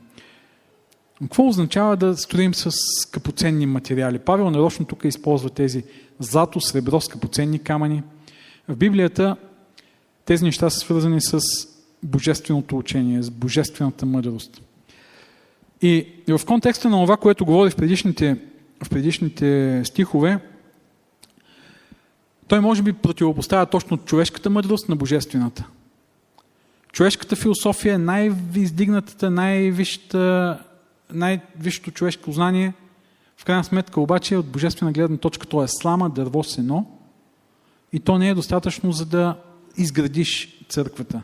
Какво 1.18 1.48
означава 1.48 1.96
да 1.96 2.16
строим 2.16 2.54
с 2.54 2.70
скъпоценни 3.02 3.66
материали? 3.66 4.18
Павел 4.18 4.50
нарочно 4.50 4.86
тук 4.86 5.04
използва 5.04 5.50
тези 5.50 5.84
злато, 6.18 6.60
сребро, 6.60 7.00
скъпоценни 7.00 7.58
камъни. 7.58 8.02
В 8.68 8.76
Библията 8.76 9.36
Тези 10.28 10.44
неща 10.44 10.70
са 10.70 10.78
свързани 10.78 11.20
с 11.20 11.40
божественото 12.02 12.78
учение, 12.78 13.22
с 13.22 13.30
божествената 13.30 14.06
мъдрост. 14.06 14.62
И 15.82 16.06
в 16.28 16.40
контекста 16.46 16.90
на 16.90 16.96
това, 16.96 17.16
което 17.16 17.44
говори 17.44 17.70
в 17.70 17.76
предишните, 17.76 18.36
в 18.84 18.90
предишните 18.90 19.80
стихове, 19.84 20.38
той 22.48 22.60
може 22.60 22.82
би 22.82 22.92
противопоставя 22.92 23.66
точно 23.66 23.98
човешката 23.98 24.50
мъдрост 24.50 24.88
на 24.88 24.96
божествената. 24.96 25.66
Човешката 26.92 27.36
философия 27.36 27.94
е 27.94 27.98
най-издигнатата, 27.98 29.30
най-висшата, 29.30 30.58
най-висшето 31.12 31.90
човешко 31.90 32.32
знание. 32.32 32.72
В 33.36 33.44
крайна 33.44 33.64
сметка 33.64 34.00
обаче 34.00 34.36
от 34.36 34.46
божествена 34.46 34.92
гледна 34.92 35.16
точка 35.16 35.46
то 35.46 35.62
е 35.62 35.68
слама, 35.68 36.10
дърво, 36.10 36.42
сено. 36.42 36.97
И 37.92 38.00
то 38.00 38.18
не 38.18 38.28
е 38.28 38.34
достатъчно 38.34 38.92
за 38.92 39.06
да 39.06 39.36
изградиш 39.76 40.58
църквата. 40.68 41.22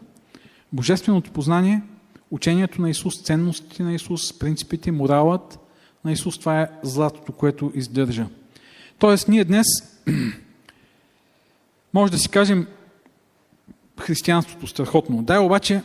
Божественото 0.73 1.31
познание, 1.31 1.83
учението 2.31 2.83
на 2.83 2.91
Исус, 2.91 3.23
ценностите 3.23 3.83
на 3.83 3.95
Исус, 3.95 4.39
принципите, 4.39 4.93
моралът 4.93 5.59
на 6.05 6.13
Исус, 6.13 6.39
това 6.39 6.63
е 6.63 6.71
златото, 6.83 7.33
което 7.33 7.73
издържа. 7.75 8.27
Тоест, 8.99 9.29
ние 9.29 9.45
днес 9.45 9.67
може 11.95 12.13
да 12.13 12.19
си 12.19 12.29
кажем 12.29 12.67
християнството 14.01 14.67
страхотно. 14.67 15.23
Дай 15.23 15.39
обаче 15.39 15.83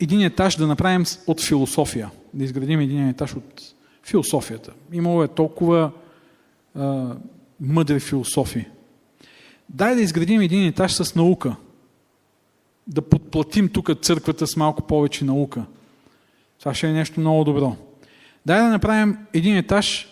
един 0.00 0.20
етаж 0.20 0.56
да 0.56 0.66
направим 0.66 1.04
от 1.26 1.40
философия. 1.40 2.10
Да 2.34 2.44
изградим 2.44 2.80
един 2.80 3.08
етаж 3.08 3.36
от 3.36 3.74
философията. 4.04 4.72
Имало 4.92 5.22
е 5.22 5.28
толкова 5.28 5.90
а, 6.74 7.14
мъдри 7.60 8.00
философии. 8.00 8.66
Дай 9.68 9.94
да 9.94 10.00
изградим 10.00 10.40
един 10.40 10.66
етаж 10.66 10.92
с 10.92 11.14
наука. 11.14 11.56
Да 12.86 13.02
подплатим 13.02 13.68
тук 13.68 13.90
църквата 14.02 14.46
с 14.46 14.56
малко 14.56 14.82
повече 14.82 15.24
наука. 15.24 15.64
Това 16.58 16.74
ще 16.74 16.88
е 16.88 16.92
нещо 16.92 17.20
много 17.20 17.44
добро. 17.44 17.76
Дай 18.46 18.58
да 18.60 18.68
направим 18.68 19.18
един 19.32 19.56
етаж, 19.56 20.08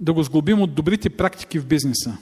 да 0.00 0.12
го 0.12 0.22
сглобим 0.22 0.62
от 0.62 0.74
добрите 0.74 1.10
практики 1.10 1.58
в 1.58 1.66
бизнеса. 1.66 2.16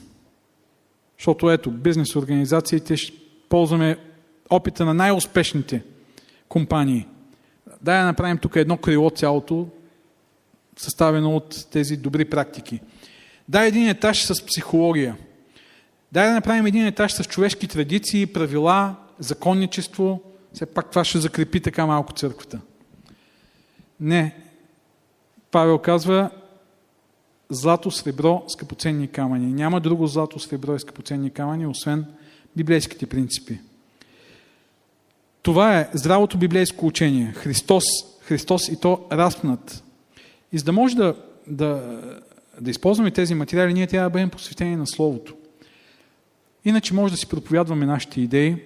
Защото 1.18 1.50
ето, 1.50 1.70
бизнес 1.70 2.16
организациите 2.16 2.96
ще 2.96 3.12
ползваме 3.48 3.96
опита 4.50 4.84
на 4.84 4.94
най-успешните 4.94 5.82
компании. 6.48 7.06
Дай 7.82 8.00
да 8.00 8.06
направим 8.06 8.38
тук 8.38 8.56
едно 8.56 8.76
крило 8.76 9.10
цялото, 9.10 9.68
съставено 10.76 11.36
от 11.36 11.66
тези 11.70 11.96
добри 11.96 12.24
практики. 12.24 12.80
Дай 13.48 13.68
един 13.68 13.88
етаж 13.88 14.22
с 14.22 14.46
психология. 14.46 15.16
Дай 16.12 16.28
да 16.28 16.34
направим 16.34 16.66
един 16.66 16.86
етаж 16.86 17.12
с 17.12 17.24
човешки 17.24 17.68
традиции, 17.68 18.26
правила, 18.26 18.94
законничество. 19.18 20.20
Все 20.52 20.66
пак 20.66 20.90
това 20.90 21.04
ще 21.04 21.18
закрепи 21.18 21.60
така 21.60 21.86
малко 21.86 22.12
църквата. 22.12 22.60
Не. 24.00 24.36
Павел 25.50 25.78
казва, 25.78 26.30
злато, 27.50 27.90
сребро, 27.90 28.44
скъпоценни 28.48 29.08
камъни. 29.08 29.52
Няма 29.52 29.80
друго 29.80 30.06
злато, 30.06 30.38
сребро 30.38 30.74
и 30.74 30.80
скъпоценни 30.80 31.30
камъни, 31.30 31.66
освен 31.66 32.06
библейските 32.56 33.06
принципи. 33.06 33.60
Това 35.42 35.78
е 35.78 35.88
здравото 35.92 36.38
библейско 36.38 36.86
учение. 36.86 37.32
Христос, 37.32 37.84
Христос 38.20 38.68
и 38.68 38.80
то 38.80 39.06
разпнат. 39.12 39.84
И 40.52 40.58
за 40.58 40.64
да 40.64 40.72
може 40.72 40.96
да, 40.96 41.16
да, 41.46 42.00
да 42.60 42.70
използваме 42.70 43.10
тези 43.10 43.34
материали, 43.34 43.74
ние 43.74 43.86
трябва 43.86 44.10
да 44.10 44.12
бъдем 44.12 44.30
посветени 44.30 44.76
на 44.76 44.86
Словото. 44.86 45.34
Иначе 46.64 46.94
може 46.94 47.14
да 47.14 47.18
си 47.18 47.28
проповядваме 47.28 47.86
нашите 47.86 48.20
идеи, 48.20 48.56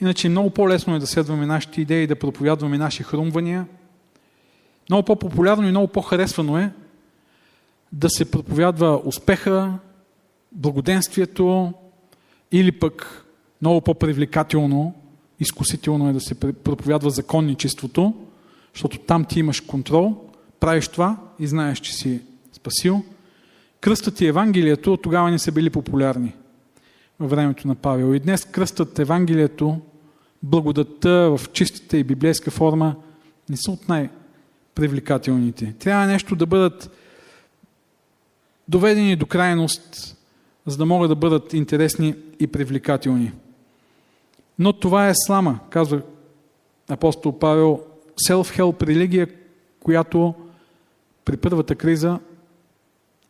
иначе 0.00 0.28
много 0.28 0.50
по-лесно 0.50 0.96
е 0.96 0.98
да 0.98 1.06
следваме 1.06 1.46
нашите 1.46 1.80
идеи, 1.80 2.06
да 2.06 2.18
проповядваме 2.18 2.78
наши 2.78 3.02
хрумвания. 3.02 3.66
Много 4.88 5.04
по-популярно 5.04 5.66
и 5.66 5.70
много 5.70 5.88
по-харесвано 5.88 6.58
е 6.58 6.72
да 7.92 8.10
се 8.10 8.30
проповядва 8.30 9.02
успеха, 9.04 9.78
благоденствието 10.52 11.72
или 12.52 12.72
пък 12.72 13.26
много 13.62 13.80
по-привлекателно, 13.80 14.94
изкусително 15.40 16.08
е 16.08 16.12
да 16.12 16.20
се 16.20 16.34
проповядва 16.40 17.10
законничеството, 17.10 18.14
защото 18.74 18.98
там 18.98 19.24
ти 19.24 19.40
имаш 19.40 19.60
контрол, 19.60 20.16
правиш 20.60 20.88
това 20.88 21.16
и 21.38 21.46
знаеш, 21.46 21.80
че 21.80 21.92
си 21.92 22.20
спасил. 22.52 23.02
Кръстът 23.82 24.20
и 24.20 24.26
Евангелието 24.26 24.96
тогава 24.96 25.30
не 25.30 25.38
са 25.38 25.52
били 25.52 25.70
популярни 25.70 26.34
във 27.20 27.30
времето 27.30 27.68
на 27.68 27.74
Павел. 27.74 28.14
И 28.14 28.20
днес 28.20 28.44
кръстът, 28.44 28.98
Евангелието, 28.98 29.80
благодатта 30.42 31.10
в 31.10 31.40
чистата 31.52 31.96
и 31.96 32.04
библейска 32.04 32.50
форма 32.50 32.96
не 33.50 33.56
са 33.56 33.70
от 33.70 33.88
най-привлекателните. 33.88 35.74
Трябва 35.78 36.06
нещо 36.06 36.36
да 36.36 36.46
бъдат 36.46 36.90
доведени 38.68 39.16
до 39.16 39.26
крайност, 39.26 40.16
за 40.66 40.76
да 40.76 40.86
могат 40.86 41.10
да 41.10 41.16
бъдат 41.16 41.52
интересни 41.52 42.14
и 42.40 42.46
привлекателни. 42.46 43.32
Но 44.58 44.72
това 44.72 45.08
е 45.08 45.14
слама, 45.14 45.58
казва 45.70 46.02
апостол 46.88 47.38
Павел, 47.38 47.80
self-help 48.28 48.82
религия, 48.82 49.28
която 49.80 50.34
при 51.24 51.36
първата 51.36 51.74
криза 51.74 52.18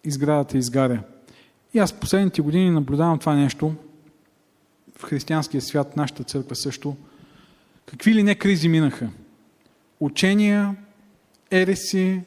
изградата 0.04 0.58
изгаря. 0.58 1.02
И 1.74 1.78
аз 1.78 1.92
последните 1.92 2.42
години 2.42 2.70
наблюдавам 2.70 3.18
това 3.18 3.34
нещо 3.34 3.74
в 4.98 5.02
християнския 5.02 5.60
свят, 5.60 5.96
нашата 5.96 6.24
църква 6.24 6.56
също. 6.56 6.96
Какви 7.86 8.14
ли 8.14 8.22
не 8.22 8.34
кризи 8.34 8.68
минаха? 8.68 9.10
Учения, 10.00 10.76
ереси, 11.50 12.20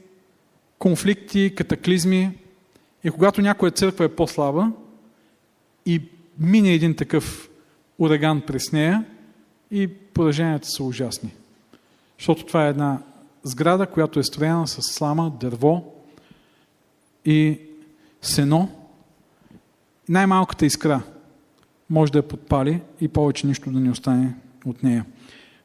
конфликти, 0.80 1.54
катаклизми, 1.56 2.38
и 3.04 3.12
когато 3.12 3.42
някоя 3.42 3.72
църква 3.72 4.06
е 4.06 4.16
по-слаба 4.16 4.72
и 5.86 6.02
мине 6.40 6.74
един 6.74 6.96
такъв 6.96 7.50
ураган 8.00 8.42
през 8.42 8.72
нея, 8.72 9.06
и 9.72 9.88
пораженията 9.88 10.68
са 10.68 10.84
ужасни. 10.84 11.34
Защото 12.20 12.46
това 12.46 12.66
е 12.66 12.70
една 12.70 13.00
сграда, 13.44 13.88
която 13.88 14.20
е 14.20 14.24
строена 14.24 14.68
с 14.68 14.82
слама, 14.82 15.34
дърво 15.40 15.95
и 17.26 17.60
сено. 18.22 18.70
Най-малката 20.10 20.66
искра 20.66 21.02
може 21.90 22.12
да 22.12 22.18
я 22.18 22.28
подпали 22.28 22.82
и 23.02 23.08
повече 23.08 23.48
нищо 23.48 23.72
да 23.72 23.80
не 23.80 23.92
остане 23.92 24.36
от 24.66 24.84
нея. 24.84 25.06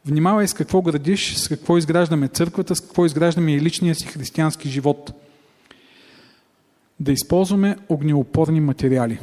Внимавай 0.07 0.49
с 0.49 0.55
какво 0.55 0.83
градиш, 0.83 1.35
с 1.35 1.49
какво 1.49 1.79
изграждаме 1.79 2.29
църквата, 2.29 2.77
с 2.77 2.81
какво 2.81 3.07
изграждаме 3.07 3.55
и 3.55 3.61
личния 3.61 3.95
си 3.95 4.07
християнски 4.07 4.69
живот– 4.69 5.13
да 7.01 7.13
използваме 7.13 7.77
огнеопорни 7.89 8.61
материали. 8.61 9.19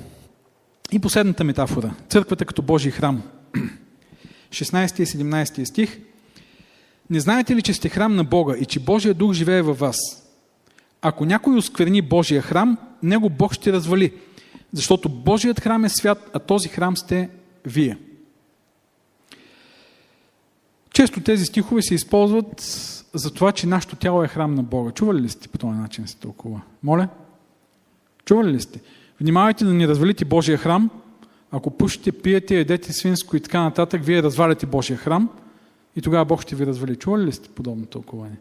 И 0.92 1.00
последната 1.00 1.44
метафора. 1.44 1.94
Църквата 2.10 2.46
като 2.46 2.62
Божий 2.62 2.92
храм. 2.92 3.24
16 4.50 5.02
и 5.02 5.06
17 5.06 5.64
стих. 5.64 6.00
Не 7.10 7.20
знаете 7.20 7.56
ли, 7.56 7.62
че 7.62 7.74
сте 7.74 7.90
храм 7.90 8.16
на 8.16 8.24
Бога 8.24 8.56
и 8.58 8.66
че 8.66 8.80
Божия 8.80 9.14
дух 9.14 9.34
живее 9.34 9.62
във 9.62 9.80
вас? 9.80 9.98
Ако 11.02 11.26
някой 11.26 11.58
оскверни 11.58 12.02
Божия 12.02 12.42
храм, 12.42 12.78
него 13.04 13.30
Бог 13.30 13.54
ще 13.54 13.74
развали. 13.74 14.14
Защото 14.74 15.10
Божият 15.10 15.60
храм 15.60 15.86
е 15.86 15.90
свят, 15.90 16.30
а 16.34 16.40
този 16.40 16.70
храм 16.70 16.98
сте 16.98 17.30
вие. 17.66 17.98
Често 20.92 21.22
тези 21.22 21.46
стихове 21.46 21.82
се 21.82 21.96
използват 21.96 22.62
за 23.14 23.34
това, 23.34 23.52
че 23.52 23.68
нашето 23.68 23.96
тяло 23.96 24.24
е 24.24 24.28
храм 24.28 24.56
на 24.56 24.64
Бога. 24.64 24.92
Чували 24.92 25.22
ли 25.22 25.30
сте 25.30 25.48
по 25.48 25.58
този 25.58 25.74
начин 25.74 26.08
се 26.08 26.18
толкова? 26.18 26.62
Моля? 26.84 27.08
Чували 28.26 28.52
ли 28.52 28.62
сте? 28.62 28.82
Внимавайте 29.22 29.66
да 29.66 29.74
не 29.74 29.88
развалите 29.88 30.26
Божия 30.26 30.58
храм. 30.58 30.90
Ако 31.52 31.72
пушите, 31.72 32.12
пиете, 32.12 32.60
едете 32.60 32.94
свинско 32.94 33.38
и 33.38 33.40
така 33.40 33.62
нататък, 33.62 34.04
вие 34.04 34.24
разваляте 34.24 34.66
Божия 34.66 34.98
храм 34.98 35.30
и 35.96 36.02
тогава 36.02 36.26
Бог 36.26 36.42
ще 36.42 36.56
ви 36.56 36.66
развали. 36.66 36.96
Чували 36.96 37.26
ли 37.26 37.32
сте 37.32 37.50
подобно 37.50 37.86
тълкуване? 37.86 38.38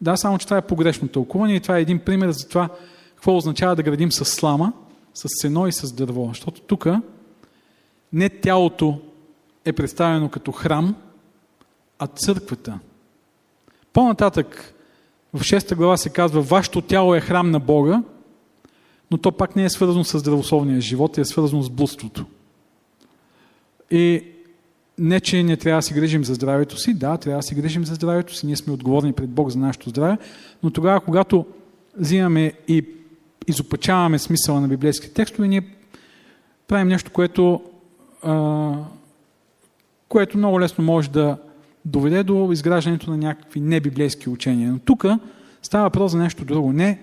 Да, 0.00 0.16
само 0.16 0.38
че 0.38 0.46
това 0.46 0.56
е 0.56 0.66
погрешно 0.66 1.08
тълкуване 1.08 1.54
и 1.54 1.60
това 1.60 1.78
е 1.78 1.82
един 1.82 1.98
пример 1.98 2.30
за 2.30 2.48
това 2.48 2.68
какво 3.14 3.36
означава 3.36 3.76
да 3.76 3.82
градим 3.82 4.12
с 4.12 4.24
слама, 4.24 4.72
с 5.14 5.24
сено 5.28 5.66
и 5.66 5.72
с 5.72 5.92
дърво. 5.92 6.28
Защото 6.28 6.60
тук 6.60 6.86
не 8.12 8.28
тялото 8.28 9.00
е 9.64 9.72
представено 9.72 10.28
като 10.28 10.52
храм, 10.52 10.96
а 11.98 12.06
църквата. 12.06 12.78
По-нататък 13.92 14.74
в 15.34 15.40
6 15.40 15.74
глава 15.74 15.96
се 15.96 16.10
казва, 16.10 16.42
вашето 16.42 16.80
тяло 16.80 17.14
е 17.14 17.20
храм 17.20 17.50
на 17.50 17.60
Бога, 17.60 18.02
но 19.10 19.18
то 19.18 19.32
пак 19.32 19.56
не 19.56 19.64
е 19.64 19.70
свързано 19.70 20.04
с 20.04 20.18
здравословния 20.18 20.80
живот, 20.80 21.18
е 21.18 21.24
свързано 21.24 21.62
с 21.62 21.70
блудството. 21.70 22.26
И 23.90 24.24
не, 24.98 25.20
че 25.20 25.42
не 25.42 25.56
трябва 25.56 25.78
да 25.78 25.82
си 25.82 25.94
грижим 25.94 26.24
за 26.24 26.34
здравето 26.34 26.76
си, 26.76 26.94
да, 26.94 27.16
трябва 27.16 27.38
да 27.38 27.42
си 27.42 27.54
грижим 27.54 27.84
за 27.84 27.94
здравето 27.94 28.34
си, 28.34 28.46
ние 28.46 28.56
сме 28.56 28.72
отговорни 28.72 29.12
пред 29.12 29.30
Бог 29.30 29.50
за 29.50 29.58
нашето 29.58 29.90
здраве, 29.90 30.18
но 30.62 30.70
тогава, 30.70 31.00
когато 31.00 31.46
взимаме 31.96 32.52
и 32.68 32.84
изопачаваме 33.46 34.18
смисъла 34.18 34.60
на 34.60 34.68
библейските 34.68 35.14
текстове, 35.14 35.48
ние 35.48 35.62
правим 36.68 36.88
нещо, 36.88 37.10
което 37.10 37.62
а, 38.22 38.72
което 40.08 40.38
много 40.38 40.60
лесно 40.60 40.84
може 40.84 41.10
да 41.10 41.36
доведе 41.84 42.22
до 42.22 42.52
изграждането 42.52 43.10
на 43.10 43.16
някакви 43.16 43.60
небиблейски 43.60 44.28
учения. 44.28 44.72
Но 44.72 44.78
тук 44.78 45.06
става 45.62 45.84
въпрос 45.84 46.12
за 46.12 46.18
нещо 46.18 46.44
друго. 46.44 46.72
Не, 46.72 47.00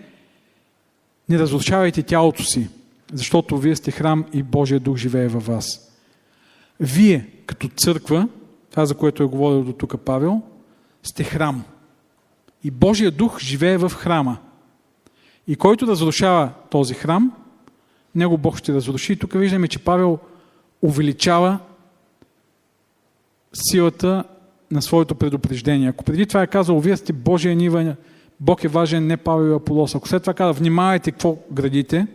не 1.29 1.39
разрушавайте 1.39 2.03
тялото 2.03 2.43
си, 2.43 2.69
защото 3.13 3.57
вие 3.57 3.75
сте 3.75 3.91
храм 3.91 4.25
и 4.33 4.43
Божия 4.43 4.79
дух 4.79 4.97
живее 4.97 5.27
във 5.27 5.45
вас. 5.45 5.91
Вие, 6.79 7.29
като 7.45 7.67
църква, 7.67 8.27
това 8.71 8.85
за 8.85 8.95
което 8.95 9.23
е 9.23 9.27
говорил 9.27 9.63
до 9.63 9.73
тук 9.73 10.01
Павел, 10.01 10.41
сте 11.03 11.23
храм. 11.23 11.63
И 12.63 12.71
Божия 12.71 13.11
дух 13.11 13.39
живее 13.39 13.77
в 13.77 13.89
храма. 13.89 14.37
И 15.47 15.55
който 15.55 15.87
разрушава 15.87 16.49
този 16.69 16.93
храм, 16.93 17.31
него 18.15 18.37
Бог 18.37 18.57
ще 18.57 18.73
разруши. 18.73 19.13
И 19.13 19.15
тук 19.15 19.33
виждаме, 19.33 19.67
че 19.67 19.79
Павел 19.79 20.19
увеличава 20.81 21.59
силата 23.53 24.23
на 24.71 24.81
своето 24.81 25.15
предупреждение. 25.15 25.89
Ако 25.89 26.03
преди 26.03 26.25
това 26.25 26.41
е 26.41 26.47
казал, 26.47 26.79
вие 26.79 26.97
сте 26.97 27.13
Божия 27.13 27.55
нива, 27.55 27.95
Бог 28.39 28.63
е 28.63 28.67
важен, 28.67 29.07
не 29.07 29.17
Павел 29.17 29.51
и 29.51 29.55
Аполос. 29.55 29.95
Ако 29.95 30.07
след 30.07 30.23
това 30.23 30.33
казва, 30.33 30.53
внимавайте 30.53 31.11
какво 31.11 31.37
градите 31.51 32.07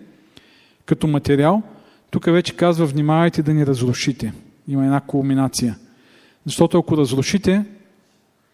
като 0.86 1.06
материал, 1.06 1.62
тук 2.10 2.24
вече 2.24 2.56
казва, 2.56 2.86
внимавайте 2.86 3.42
да 3.42 3.54
ни 3.54 3.66
разрушите. 3.66 4.32
Има 4.70 4.84
една 4.84 5.00
кулминация. 5.00 5.78
Защото 6.46 6.78
ако 6.78 6.96
разрушите, 6.96 7.64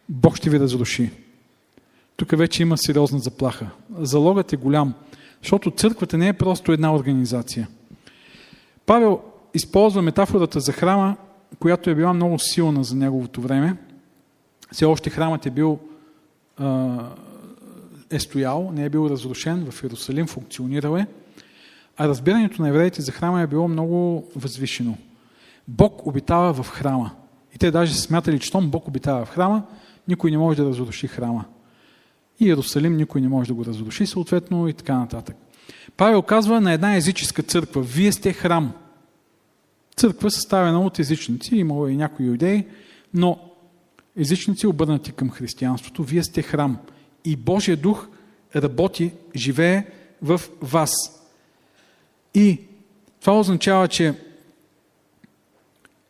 Бог 0.09 0.37
ще 0.37 0.51
ви 0.51 0.61
разруши. 0.61 1.11
Тук 2.17 2.39
вече 2.39 2.63
има 2.63 2.79
сериозна 2.79 3.19
заплаха. 3.19 3.71
Залогът 3.99 4.53
е 4.53 4.57
голям, 4.57 4.95
защото 5.43 5.71
църквата 5.71 6.19
не 6.19 6.29
е 6.29 6.33
просто 6.33 6.73
една 6.73 6.95
организация. 6.95 7.69
Павел 8.87 9.21
използва 9.55 10.03
метафората 10.03 10.61
за 10.61 10.73
храма, 10.73 11.17
която 11.59 11.91
е 11.91 11.95
била 11.95 12.13
много 12.13 12.39
силна 12.39 12.85
за 12.85 12.97
неговото 12.97 13.41
време. 13.41 13.77
Все 14.73 14.85
още 14.85 15.11
храмът 15.11 15.47
е 15.47 15.51
бил 15.51 15.79
е 18.11 18.19
стоял, 18.19 18.73
не 18.75 18.85
е 18.85 18.91
бил 18.91 19.09
разрушен, 19.11 19.71
в 19.71 19.83
Иерусалим 19.83 20.27
функционирал 20.27 20.97
е, 20.97 21.07
а 21.97 22.09
разбирането 22.09 22.63
на 22.63 22.69
евреите 22.69 23.03
за 23.03 23.13
храма 23.13 23.41
е 23.41 23.47
било 23.47 23.69
много 23.69 24.27
възвишено. 24.37 24.97
Бог 25.69 26.07
обитава 26.07 26.63
в 26.63 26.69
храма. 26.69 27.11
И 27.55 27.59
те 27.59 27.71
даже 27.71 27.95
смятали, 27.95 28.41
че 28.41 28.53
том 28.53 28.71
Бог 28.71 28.89
обитава 28.89 29.25
в 29.25 29.31
храма, 29.31 29.63
никой 30.09 30.31
не 30.31 30.39
може 30.39 30.63
да 30.63 30.69
разруши 30.69 31.07
храма. 31.07 31.45
И 32.41 32.47
Иерусалим 32.47 32.97
никой 32.97 33.21
не 33.21 33.29
може 33.29 33.49
да 33.49 33.55
го 33.55 33.65
разруши, 33.65 34.07
съответно 34.07 34.69
и 34.69 34.73
така 34.73 34.99
нататък. 34.99 35.37
Павел 35.97 36.23
казва 36.23 36.61
на 36.61 36.73
една 36.73 36.97
езическа 36.97 37.43
църква, 37.43 37.83
вие 37.83 38.13
сте 38.13 38.33
храм. 38.33 38.73
Църква 39.97 40.31
съставена 40.31 40.81
от 40.81 40.99
езичници, 40.99 41.57
имало 41.57 41.89
и 41.89 41.97
някои 41.97 42.27
юдеи, 42.27 42.67
но 43.15 43.39
езичници 44.17 44.67
обърнати 44.67 45.13
към 45.13 45.31
християнството, 45.31 46.03
вие 46.03 46.23
сте 46.23 46.43
храм. 46.43 46.79
И 47.25 47.37
Божия 47.37 47.77
дух 47.77 48.09
работи, 48.57 49.13
живее 49.35 49.87
в 50.23 50.41
вас. 50.63 50.91
И 52.35 52.61
това 53.21 53.39
означава, 53.39 53.89
че 53.89 54.15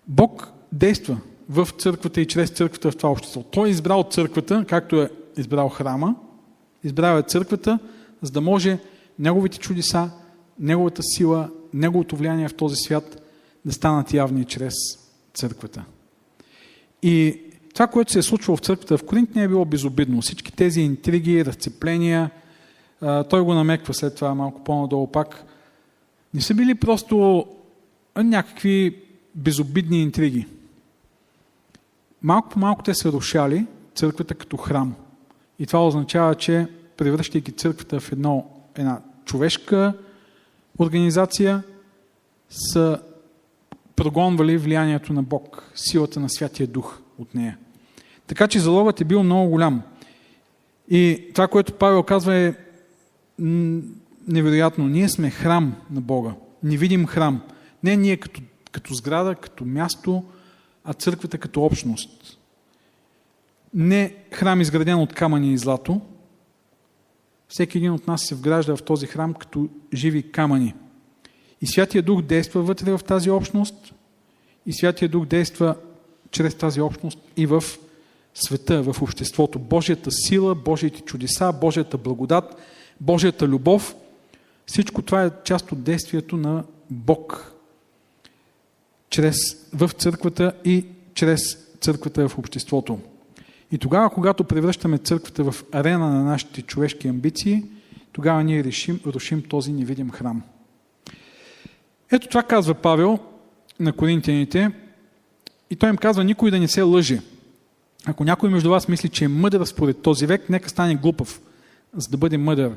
Бог 0.06 0.52
действа 0.72 1.18
в 1.48 1.68
църквата 1.78 2.20
и 2.20 2.26
чрез 2.26 2.50
църквата 2.50 2.90
в 2.90 2.96
това 2.96 3.10
общество. 3.10 3.42
Той 3.42 3.68
е 3.68 3.70
избрал 3.70 4.04
църквата, 4.10 4.64
както 4.68 5.02
е 5.02 5.10
избрал 5.36 5.68
храма, 5.68 6.14
избрал 6.84 7.18
е 7.18 7.22
църквата, 7.22 7.78
за 8.22 8.30
да 8.30 8.40
може 8.40 8.78
неговите 9.18 9.58
чудеса, 9.58 10.10
неговата 10.58 11.02
сила, 11.02 11.50
неговото 11.74 12.16
влияние 12.16 12.48
в 12.48 12.54
този 12.54 12.76
свят 12.76 13.22
да 13.64 13.72
станат 13.72 14.14
явни 14.14 14.44
чрез 14.44 14.74
църквата. 15.34 15.84
И 17.02 17.40
това, 17.74 17.86
което 17.86 18.12
се 18.12 18.18
е 18.18 18.22
случвало 18.22 18.56
в 18.56 18.60
църквата 18.60 18.98
в 18.98 19.04
Коринт, 19.04 19.34
не 19.34 19.42
е 19.42 19.48
било 19.48 19.64
безобидно. 19.64 20.20
Всички 20.20 20.52
тези 20.52 20.80
интриги, 20.80 21.44
разцепления, 21.44 22.30
той 23.30 23.40
го 23.40 23.54
намеква 23.54 23.94
след 23.94 24.14
това 24.14 24.34
малко 24.34 24.64
по-надолу 24.64 25.06
пак, 25.06 25.44
не 26.34 26.40
са 26.40 26.54
били 26.54 26.74
просто 26.74 27.46
някакви 28.16 29.02
безобидни 29.36 30.02
интриги. 30.02 30.46
Малко 32.22 32.48
по 32.48 32.58
малко 32.58 32.82
те 32.82 32.94
са 32.94 33.12
рушали 33.12 33.66
църквата 33.94 34.34
като 34.34 34.56
храм. 34.56 34.94
И 35.58 35.66
това 35.66 35.86
означава, 35.86 36.34
че 36.34 36.68
превръщайки 36.96 37.52
църквата 37.52 38.00
в 38.00 38.12
едно, 38.12 38.46
една 38.74 39.00
човешка 39.24 39.94
организация, 40.78 41.62
са 42.50 43.00
прогонвали 43.96 44.56
влиянието 44.56 45.12
на 45.12 45.22
Бог, 45.22 45.70
силата 45.74 46.20
на 46.20 46.30
Святия 46.30 46.66
Дух 46.66 47.00
от 47.18 47.34
нея. 47.34 47.58
Така 48.26 48.48
че 48.48 48.60
залогът 48.60 49.00
е 49.00 49.04
бил 49.04 49.22
много 49.22 49.50
голям. 49.50 49.82
И 50.88 51.28
това, 51.34 51.48
което 51.48 51.72
Павел 51.72 52.02
казва 52.02 52.34
е 52.34 52.54
невероятно. 54.28 54.88
Ние 54.88 55.08
сме 55.08 55.30
храм 55.30 55.74
на 55.90 56.00
Бога. 56.00 56.34
Не 56.62 56.76
видим 56.76 57.06
храм. 57.06 57.42
Не 57.82 57.96
ние 57.96 58.16
като, 58.16 58.40
като 58.76 58.94
сграда, 58.94 59.34
като 59.34 59.64
място, 59.64 60.24
а 60.84 60.94
църквата 60.94 61.38
като 61.38 61.64
общност. 61.64 62.38
Не 63.74 64.14
храм 64.32 64.60
изграден 64.60 64.98
от 64.98 65.12
камъни 65.12 65.52
и 65.52 65.58
злато. 65.58 66.00
Всеки 67.48 67.78
един 67.78 67.92
от 67.92 68.06
нас 68.06 68.22
се 68.22 68.34
вгражда 68.34 68.76
в 68.76 68.82
този 68.82 69.06
храм 69.06 69.34
като 69.34 69.68
живи 69.94 70.32
камъни. 70.32 70.74
И 71.60 71.66
Святия 71.66 72.02
Дух 72.02 72.22
действа 72.22 72.62
вътре 72.62 72.96
в 72.96 73.04
тази 73.04 73.30
общност 73.30 73.94
и 74.66 74.72
Святия 74.72 75.08
Дух 75.08 75.26
действа 75.26 75.76
чрез 76.30 76.54
тази 76.54 76.80
общност 76.80 77.18
и 77.36 77.46
в 77.46 77.64
света, 78.34 78.82
в 78.82 79.02
обществото. 79.02 79.58
Божията 79.58 80.10
сила, 80.12 80.54
Божиите 80.54 81.00
чудеса, 81.00 81.52
Божията 81.52 81.98
благодат, 81.98 82.56
Божията 83.00 83.48
любов, 83.48 83.94
всичко 84.66 85.02
това 85.02 85.24
е 85.24 85.30
част 85.44 85.72
от 85.72 85.82
действието 85.82 86.36
на 86.36 86.64
Бог 86.90 87.55
чрез, 89.16 89.56
в 89.72 89.90
църквата 89.98 90.52
и 90.64 90.84
чрез 91.14 91.58
църквата 91.80 92.28
в 92.28 92.38
обществото. 92.38 92.98
И 93.72 93.78
тогава, 93.78 94.10
когато 94.10 94.44
превръщаме 94.44 94.98
църквата 94.98 95.50
в 95.50 95.64
арена 95.72 96.10
на 96.10 96.24
нашите 96.24 96.62
човешки 96.62 97.08
амбиции, 97.08 97.64
тогава 98.12 98.44
ние 98.44 98.64
решим, 98.64 99.00
рушим 99.06 99.42
този 99.42 99.72
невидим 99.72 100.10
храм. 100.10 100.42
Ето 102.12 102.28
това 102.28 102.42
казва 102.42 102.74
Павел 102.74 103.18
на 103.80 103.92
коринтияните 103.92 104.70
и 105.70 105.76
той 105.76 105.90
им 105.90 105.96
казва 105.96 106.24
никой 106.24 106.50
да 106.50 106.58
не 106.58 106.68
се 106.68 106.82
лъже. 106.82 107.20
Ако 108.06 108.24
някой 108.24 108.50
между 108.50 108.70
вас 108.70 108.88
мисли, 108.88 109.08
че 109.08 109.24
е 109.24 109.28
мъдър 109.28 109.64
според 109.64 110.02
този 110.02 110.26
век, 110.26 110.50
нека 110.50 110.68
стане 110.68 110.94
глупав, 110.94 111.40
за 111.96 112.08
да 112.08 112.16
бъде 112.16 112.38
мъдър. 112.38 112.72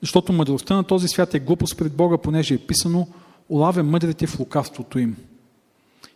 Защото 0.00 0.32
мъдростта 0.32 0.76
на 0.76 0.84
този 0.84 1.08
свят 1.08 1.34
е 1.34 1.38
глупост 1.38 1.78
пред 1.78 1.92
Бога, 1.92 2.18
понеже 2.18 2.54
е 2.54 2.66
писано, 2.66 3.08
улавя 3.48 3.82
мъдрите 3.82 4.26
в 4.26 4.40
лукавството 4.40 4.98
им. 4.98 5.16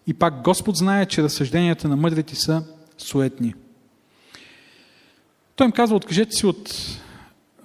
И 0.07 0.15
пак 0.15 0.43
Господ 0.43 0.77
знае, 0.77 1.07
че 1.07 1.23
разсъжденията 1.23 1.89
на 1.89 1.97
мъдрите 1.97 2.35
са 2.35 2.65
суетни. 2.99 3.55
Той 5.57 5.65
им 5.65 5.73
казва, 5.73 5.97
откажете 5.97 6.33
си 6.33 6.47
от 6.47 6.75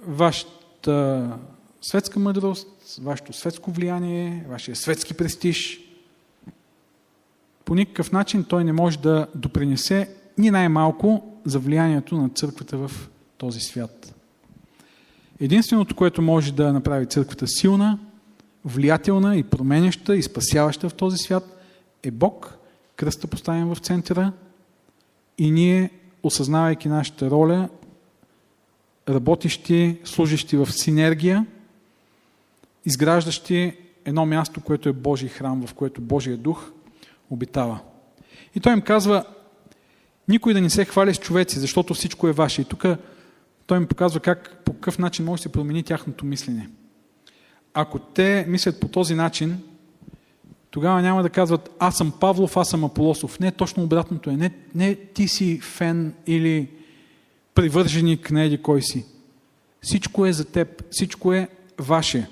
вашата 0.06 1.28
светска 1.82 2.20
мъдрост, 2.20 2.68
вашето 3.02 3.32
светско 3.32 3.70
влияние, 3.70 4.44
вашия 4.48 4.76
светски 4.76 5.14
престиж. 5.14 5.80
По 7.64 7.74
никакъв 7.74 8.12
начин 8.12 8.44
той 8.44 8.64
не 8.64 8.72
може 8.72 8.98
да 8.98 9.26
допринесе 9.34 10.08
ни 10.38 10.50
най-малко 10.50 11.36
за 11.44 11.58
влиянието 11.58 12.16
на 12.16 12.28
църквата 12.28 12.76
в 12.76 13.08
този 13.38 13.60
свят. 13.60 14.14
Единственото, 15.40 15.94
което 15.94 16.22
може 16.22 16.52
да 16.52 16.72
направи 16.72 17.06
църквата 17.06 17.46
силна, 17.46 17.98
влиятелна 18.64 19.36
и 19.36 19.42
променяща 19.42 20.16
и 20.16 20.22
спасяваща 20.22 20.88
в 20.88 20.94
този 20.94 21.16
свят 21.18 21.53
е 22.04 22.10
Бог, 22.10 22.58
кръста 22.96 23.26
поставен 23.26 23.74
в 23.74 23.78
центъра 23.78 24.32
и 25.38 25.50
ние, 25.50 25.90
осъзнавайки 26.22 26.88
нашата 26.88 27.30
роля, 27.30 27.68
работещи, 29.08 29.98
служащи 30.04 30.56
в 30.56 30.72
синергия, 30.72 31.46
изграждащи 32.84 33.72
едно 34.04 34.26
място, 34.26 34.60
което 34.60 34.88
е 34.88 34.92
Божий 34.92 35.28
храм, 35.28 35.66
в 35.66 35.74
което 35.74 36.00
Божия 36.00 36.36
дух 36.36 36.72
обитава. 37.30 37.80
И 38.54 38.60
той 38.60 38.72
им 38.72 38.80
казва, 38.80 39.24
никой 40.28 40.54
да 40.54 40.60
не 40.60 40.70
се 40.70 40.84
хвали 40.84 41.14
с 41.14 41.18
човеци, 41.18 41.58
защото 41.58 41.94
всичко 41.94 42.28
е 42.28 42.32
ваше. 42.32 42.62
И 42.62 42.64
тук 42.64 42.84
той 43.66 43.78
им 43.78 43.86
показва 43.86 44.20
как, 44.20 44.62
по 44.64 44.72
какъв 44.72 44.98
начин 44.98 45.24
може 45.24 45.40
да 45.40 45.42
се 45.42 45.52
промени 45.52 45.82
тяхното 45.82 46.26
мислене. 46.26 46.68
Ако 47.74 47.98
те 47.98 48.44
мислят 48.48 48.80
по 48.80 48.88
този 48.88 49.14
начин, 49.14 49.62
тогава 50.74 51.02
няма 51.02 51.22
да 51.22 51.30
казват 51.30 51.70
аз 51.78 51.96
съм 51.96 52.12
Павлов, 52.20 52.56
аз 52.56 52.68
съм 52.68 52.84
Аполосов. 52.84 53.40
Не, 53.40 53.50
точно 53.50 53.82
обратното 53.82 54.30
е. 54.30 54.36
Не, 54.36 54.50
не 54.74 54.94
ти 54.94 55.28
си 55.28 55.60
фен 55.60 56.14
или 56.26 56.68
привърженик 57.54 58.30
на 58.30 58.42
еди 58.42 58.62
кой 58.62 58.82
си. 58.82 59.04
Всичко 59.82 60.26
е 60.26 60.32
за 60.32 60.44
теб, 60.44 60.82
всичко 60.90 61.32
е 61.32 61.48
ваше. 61.78 62.28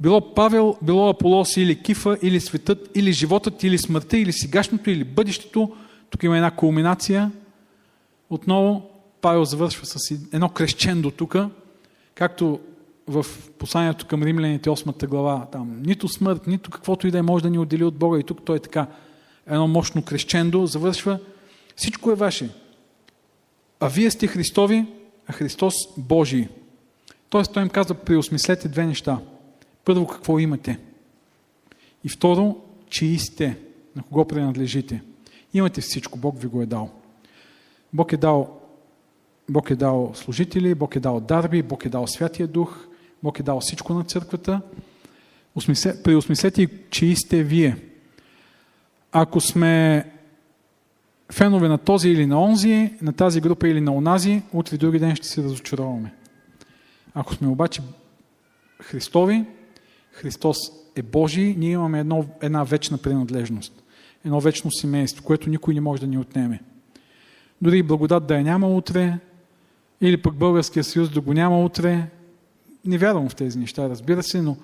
Било 0.00 0.34
Павел, 0.34 0.76
било 0.82 1.08
Аполос 1.08 1.56
или 1.56 1.82
Кифа, 1.82 2.18
или 2.22 2.40
светът, 2.40 2.90
или 2.94 3.12
животът, 3.12 3.62
или 3.62 3.78
смъртта, 3.78 4.18
или 4.18 4.32
сегашното, 4.32 4.90
или 4.90 5.04
бъдещето. 5.04 5.76
Тук 6.10 6.22
има 6.22 6.36
една 6.36 6.50
кулминация. 6.50 7.30
Отново 8.30 8.90
Павел 9.20 9.44
завършва 9.44 9.86
с 9.86 10.10
едно 10.32 10.48
крещендо 10.48 11.10
тук, 11.10 11.36
както 12.14 12.60
в 13.06 13.26
посланието 13.58 14.06
към 14.06 14.22
римляните, 14.22 14.70
8 14.70 15.06
глава, 15.06 15.46
там, 15.52 15.82
нито 15.82 16.08
смърт, 16.08 16.46
нито 16.46 16.70
каквото 16.70 17.06
и 17.06 17.10
да 17.10 17.18
е 17.18 17.22
може 17.22 17.42
да 17.42 17.50
ни 17.50 17.58
отдели 17.58 17.84
от 17.84 17.94
Бога. 17.94 18.18
И 18.18 18.22
тук 18.22 18.44
той 18.44 18.56
е 18.56 18.60
така, 18.60 18.86
едно 19.46 19.68
мощно 19.68 20.02
крещендо, 20.02 20.66
завършва. 20.66 21.18
Всичко 21.76 22.10
е 22.10 22.14
ваше. 22.14 22.50
А 23.80 23.88
вие 23.88 24.10
сте 24.10 24.26
Христови, 24.26 24.86
а 25.26 25.32
Христос 25.32 25.74
Божий. 25.96 26.48
Тоест 27.28 27.52
той 27.52 27.62
им 27.62 27.68
казва, 27.68 27.94
преосмислете 27.94 28.68
две 28.68 28.86
неща. 28.86 29.18
Първо, 29.84 30.06
какво 30.06 30.38
имате? 30.38 30.78
И 32.04 32.08
второ, 32.08 32.56
чии 32.88 33.18
сте, 33.18 33.58
на 33.96 34.02
кого 34.02 34.24
принадлежите. 34.24 35.02
Имате 35.54 35.80
всичко, 35.80 36.18
Бог 36.18 36.40
ви 36.40 36.46
го 36.48 36.62
е 36.62 36.66
дал. 36.66 36.90
Бог 37.92 38.12
е 38.12 38.16
дал, 38.16 38.60
Бог 39.50 39.70
е 39.70 39.76
дал 39.76 40.12
служители, 40.14 40.74
Бог 40.74 40.96
е 40.96 41.00
дал 41.00 41.20
дарби, 41.20 41.62
Бог 41.62 41.84
е 41.84 41.88
дал 41.88 42.06
Святия 42.06 42.48
Дух, 42.48 42.86
Бог 43.22 43.40
е 43.40 43.42
дал 43.42 43.60
всичко 43.60 43.94
на 43.94 44.04
църквата. 44.04 44.60
Преосмислете, 46.04 46.68
чии 46.90 47.16
сте 47.16 47.42
вие. 47.42 47.76
Ако 49.12 49.40
сме 49.40 50.04
фенове 51.32 51.68
на 51.68 51.78
този 51.78 52.08
или 52.08 52.26
на 52.26 52.42
онзи, 52.42 52.94
на 53.02 53.12
тази 53.12 53.40
група 53.40 53.68
или 53.68 53.80
на 53.80 53.94
онази, 53.94 54.42
утре 54.52 54.76
други 54.76 54.98
ден 54.98 55.16
ще 55.16 55.26
се 55.26 55.42
разочароваме. 55.42 56.14
Ако 57.14 57.34
сме 57.34 57.48
обаче 57.48 57.82
Христови, 58.82 59.44
Христос 60.12 60.56
е 60.96 61.02
Божий, 61.02 61.54
ние 61.58 61.70
имаме 61.70 62.00
едно, 62.00 62.26
една 62.40 62.64
вечна 62.64 62.98
принадлежност. 62.98 63.82
Едно 64.24 64.40
вечно 64.40 64.70
семейство, 64.70 65.24
което 65.24 65.50
никой 65.50 65.74
не 65.74 65.80
може 65.80 66.00
да 66.00 66.06
ни 66.06 66.18
отнеме. 66.18 66.62
Дори 67.62 67.82
благодат 67.82 68.26
да 68.26 68.36
я 68.36 68.42
няма 68.42 68.68
утре, 68.68 69.18
или 70.00 70.22
пък 70.22 70.34
Българския 70.34 70.84
съюз 70.84 71.10
да 71.10 71.20
го 71.20 71.32
няма 71.32 71.64
утре, 71.64 72.06
не 72.84 72.98
вярвам 72.98 73.28
в 73.28 73.34
тези 73.34 73.58
неща, 73.58 73.88
разбира 73.88 74.22
се, 74.22 74.42
но 74.42 74.56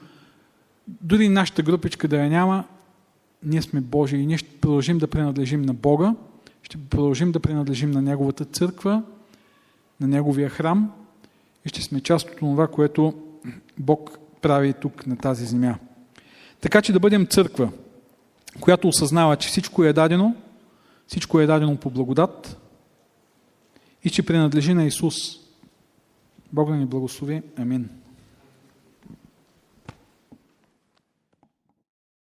дори 0.88 1.28
нашата 1.28 1.62
групичка 1.62 2.08
да 2.08 2.16
я 2.16 2.28
няма, 2.28 2.64
ние 3.42 3.62
сме 3.62 3.80
Божии 3.80 4.20
и 4.20 4.26
ние 4.26 4.38
ще 4.38 4.60
продължим 4.60 4.98
да 4.98 5.06
принадлежим 5.06 5.62
на 5.62 5.74
Бога, 5.74 6.14
ще 6.62 6.78
продължим 6.78 7.32
да 7.32 7.40
принадлежим 7.40 7.90
на 7.90 8.02
Неговата 8.02 8.44
църква, 8.44 9.02
на 10.00 10.08
Неговия 10.08 10.48
храм 10.48 10.92
и 11.64 11.68
ще 11.68 11.82
сме 11.82 12.00
част 12.00 12.30
от 12.30 12.36
това, 12.36 12.66
което 12.66 13.14
Бог 13.78 14.18
прави 14.42 14.74
тук 14.80 15.06
на 15.06 15.16
тази 15.16 15.46
земя. 15.46 15.78
Така 16.60 16.82
че 16.82 16.92
да 16.92 17.00
бъдем 17.00 17.26
църква, 17.26 17.72
която 18.60 18.88
осъзнава, 18.88 19.36
че 19.36 19.48
всичко 19.48 19.84
е 19.84 19.92
дадено, 19.92 20.36
всичко 21.06 21.40
е 21.40 21.46
дадено 21.46 21.76
по 21.76 21.90
благодат 21.90 22.56
и 24.04 24.10
че 24.10 24.22
принадлежи 24.26 24.74
на 24.74 24.84
Исус. 24.84 25.14
Бог 26.52 26.70
да 26.70 26.76
ни 26.76 26.86
благослови. 26.86 27.42
Амин. 27.56 27.88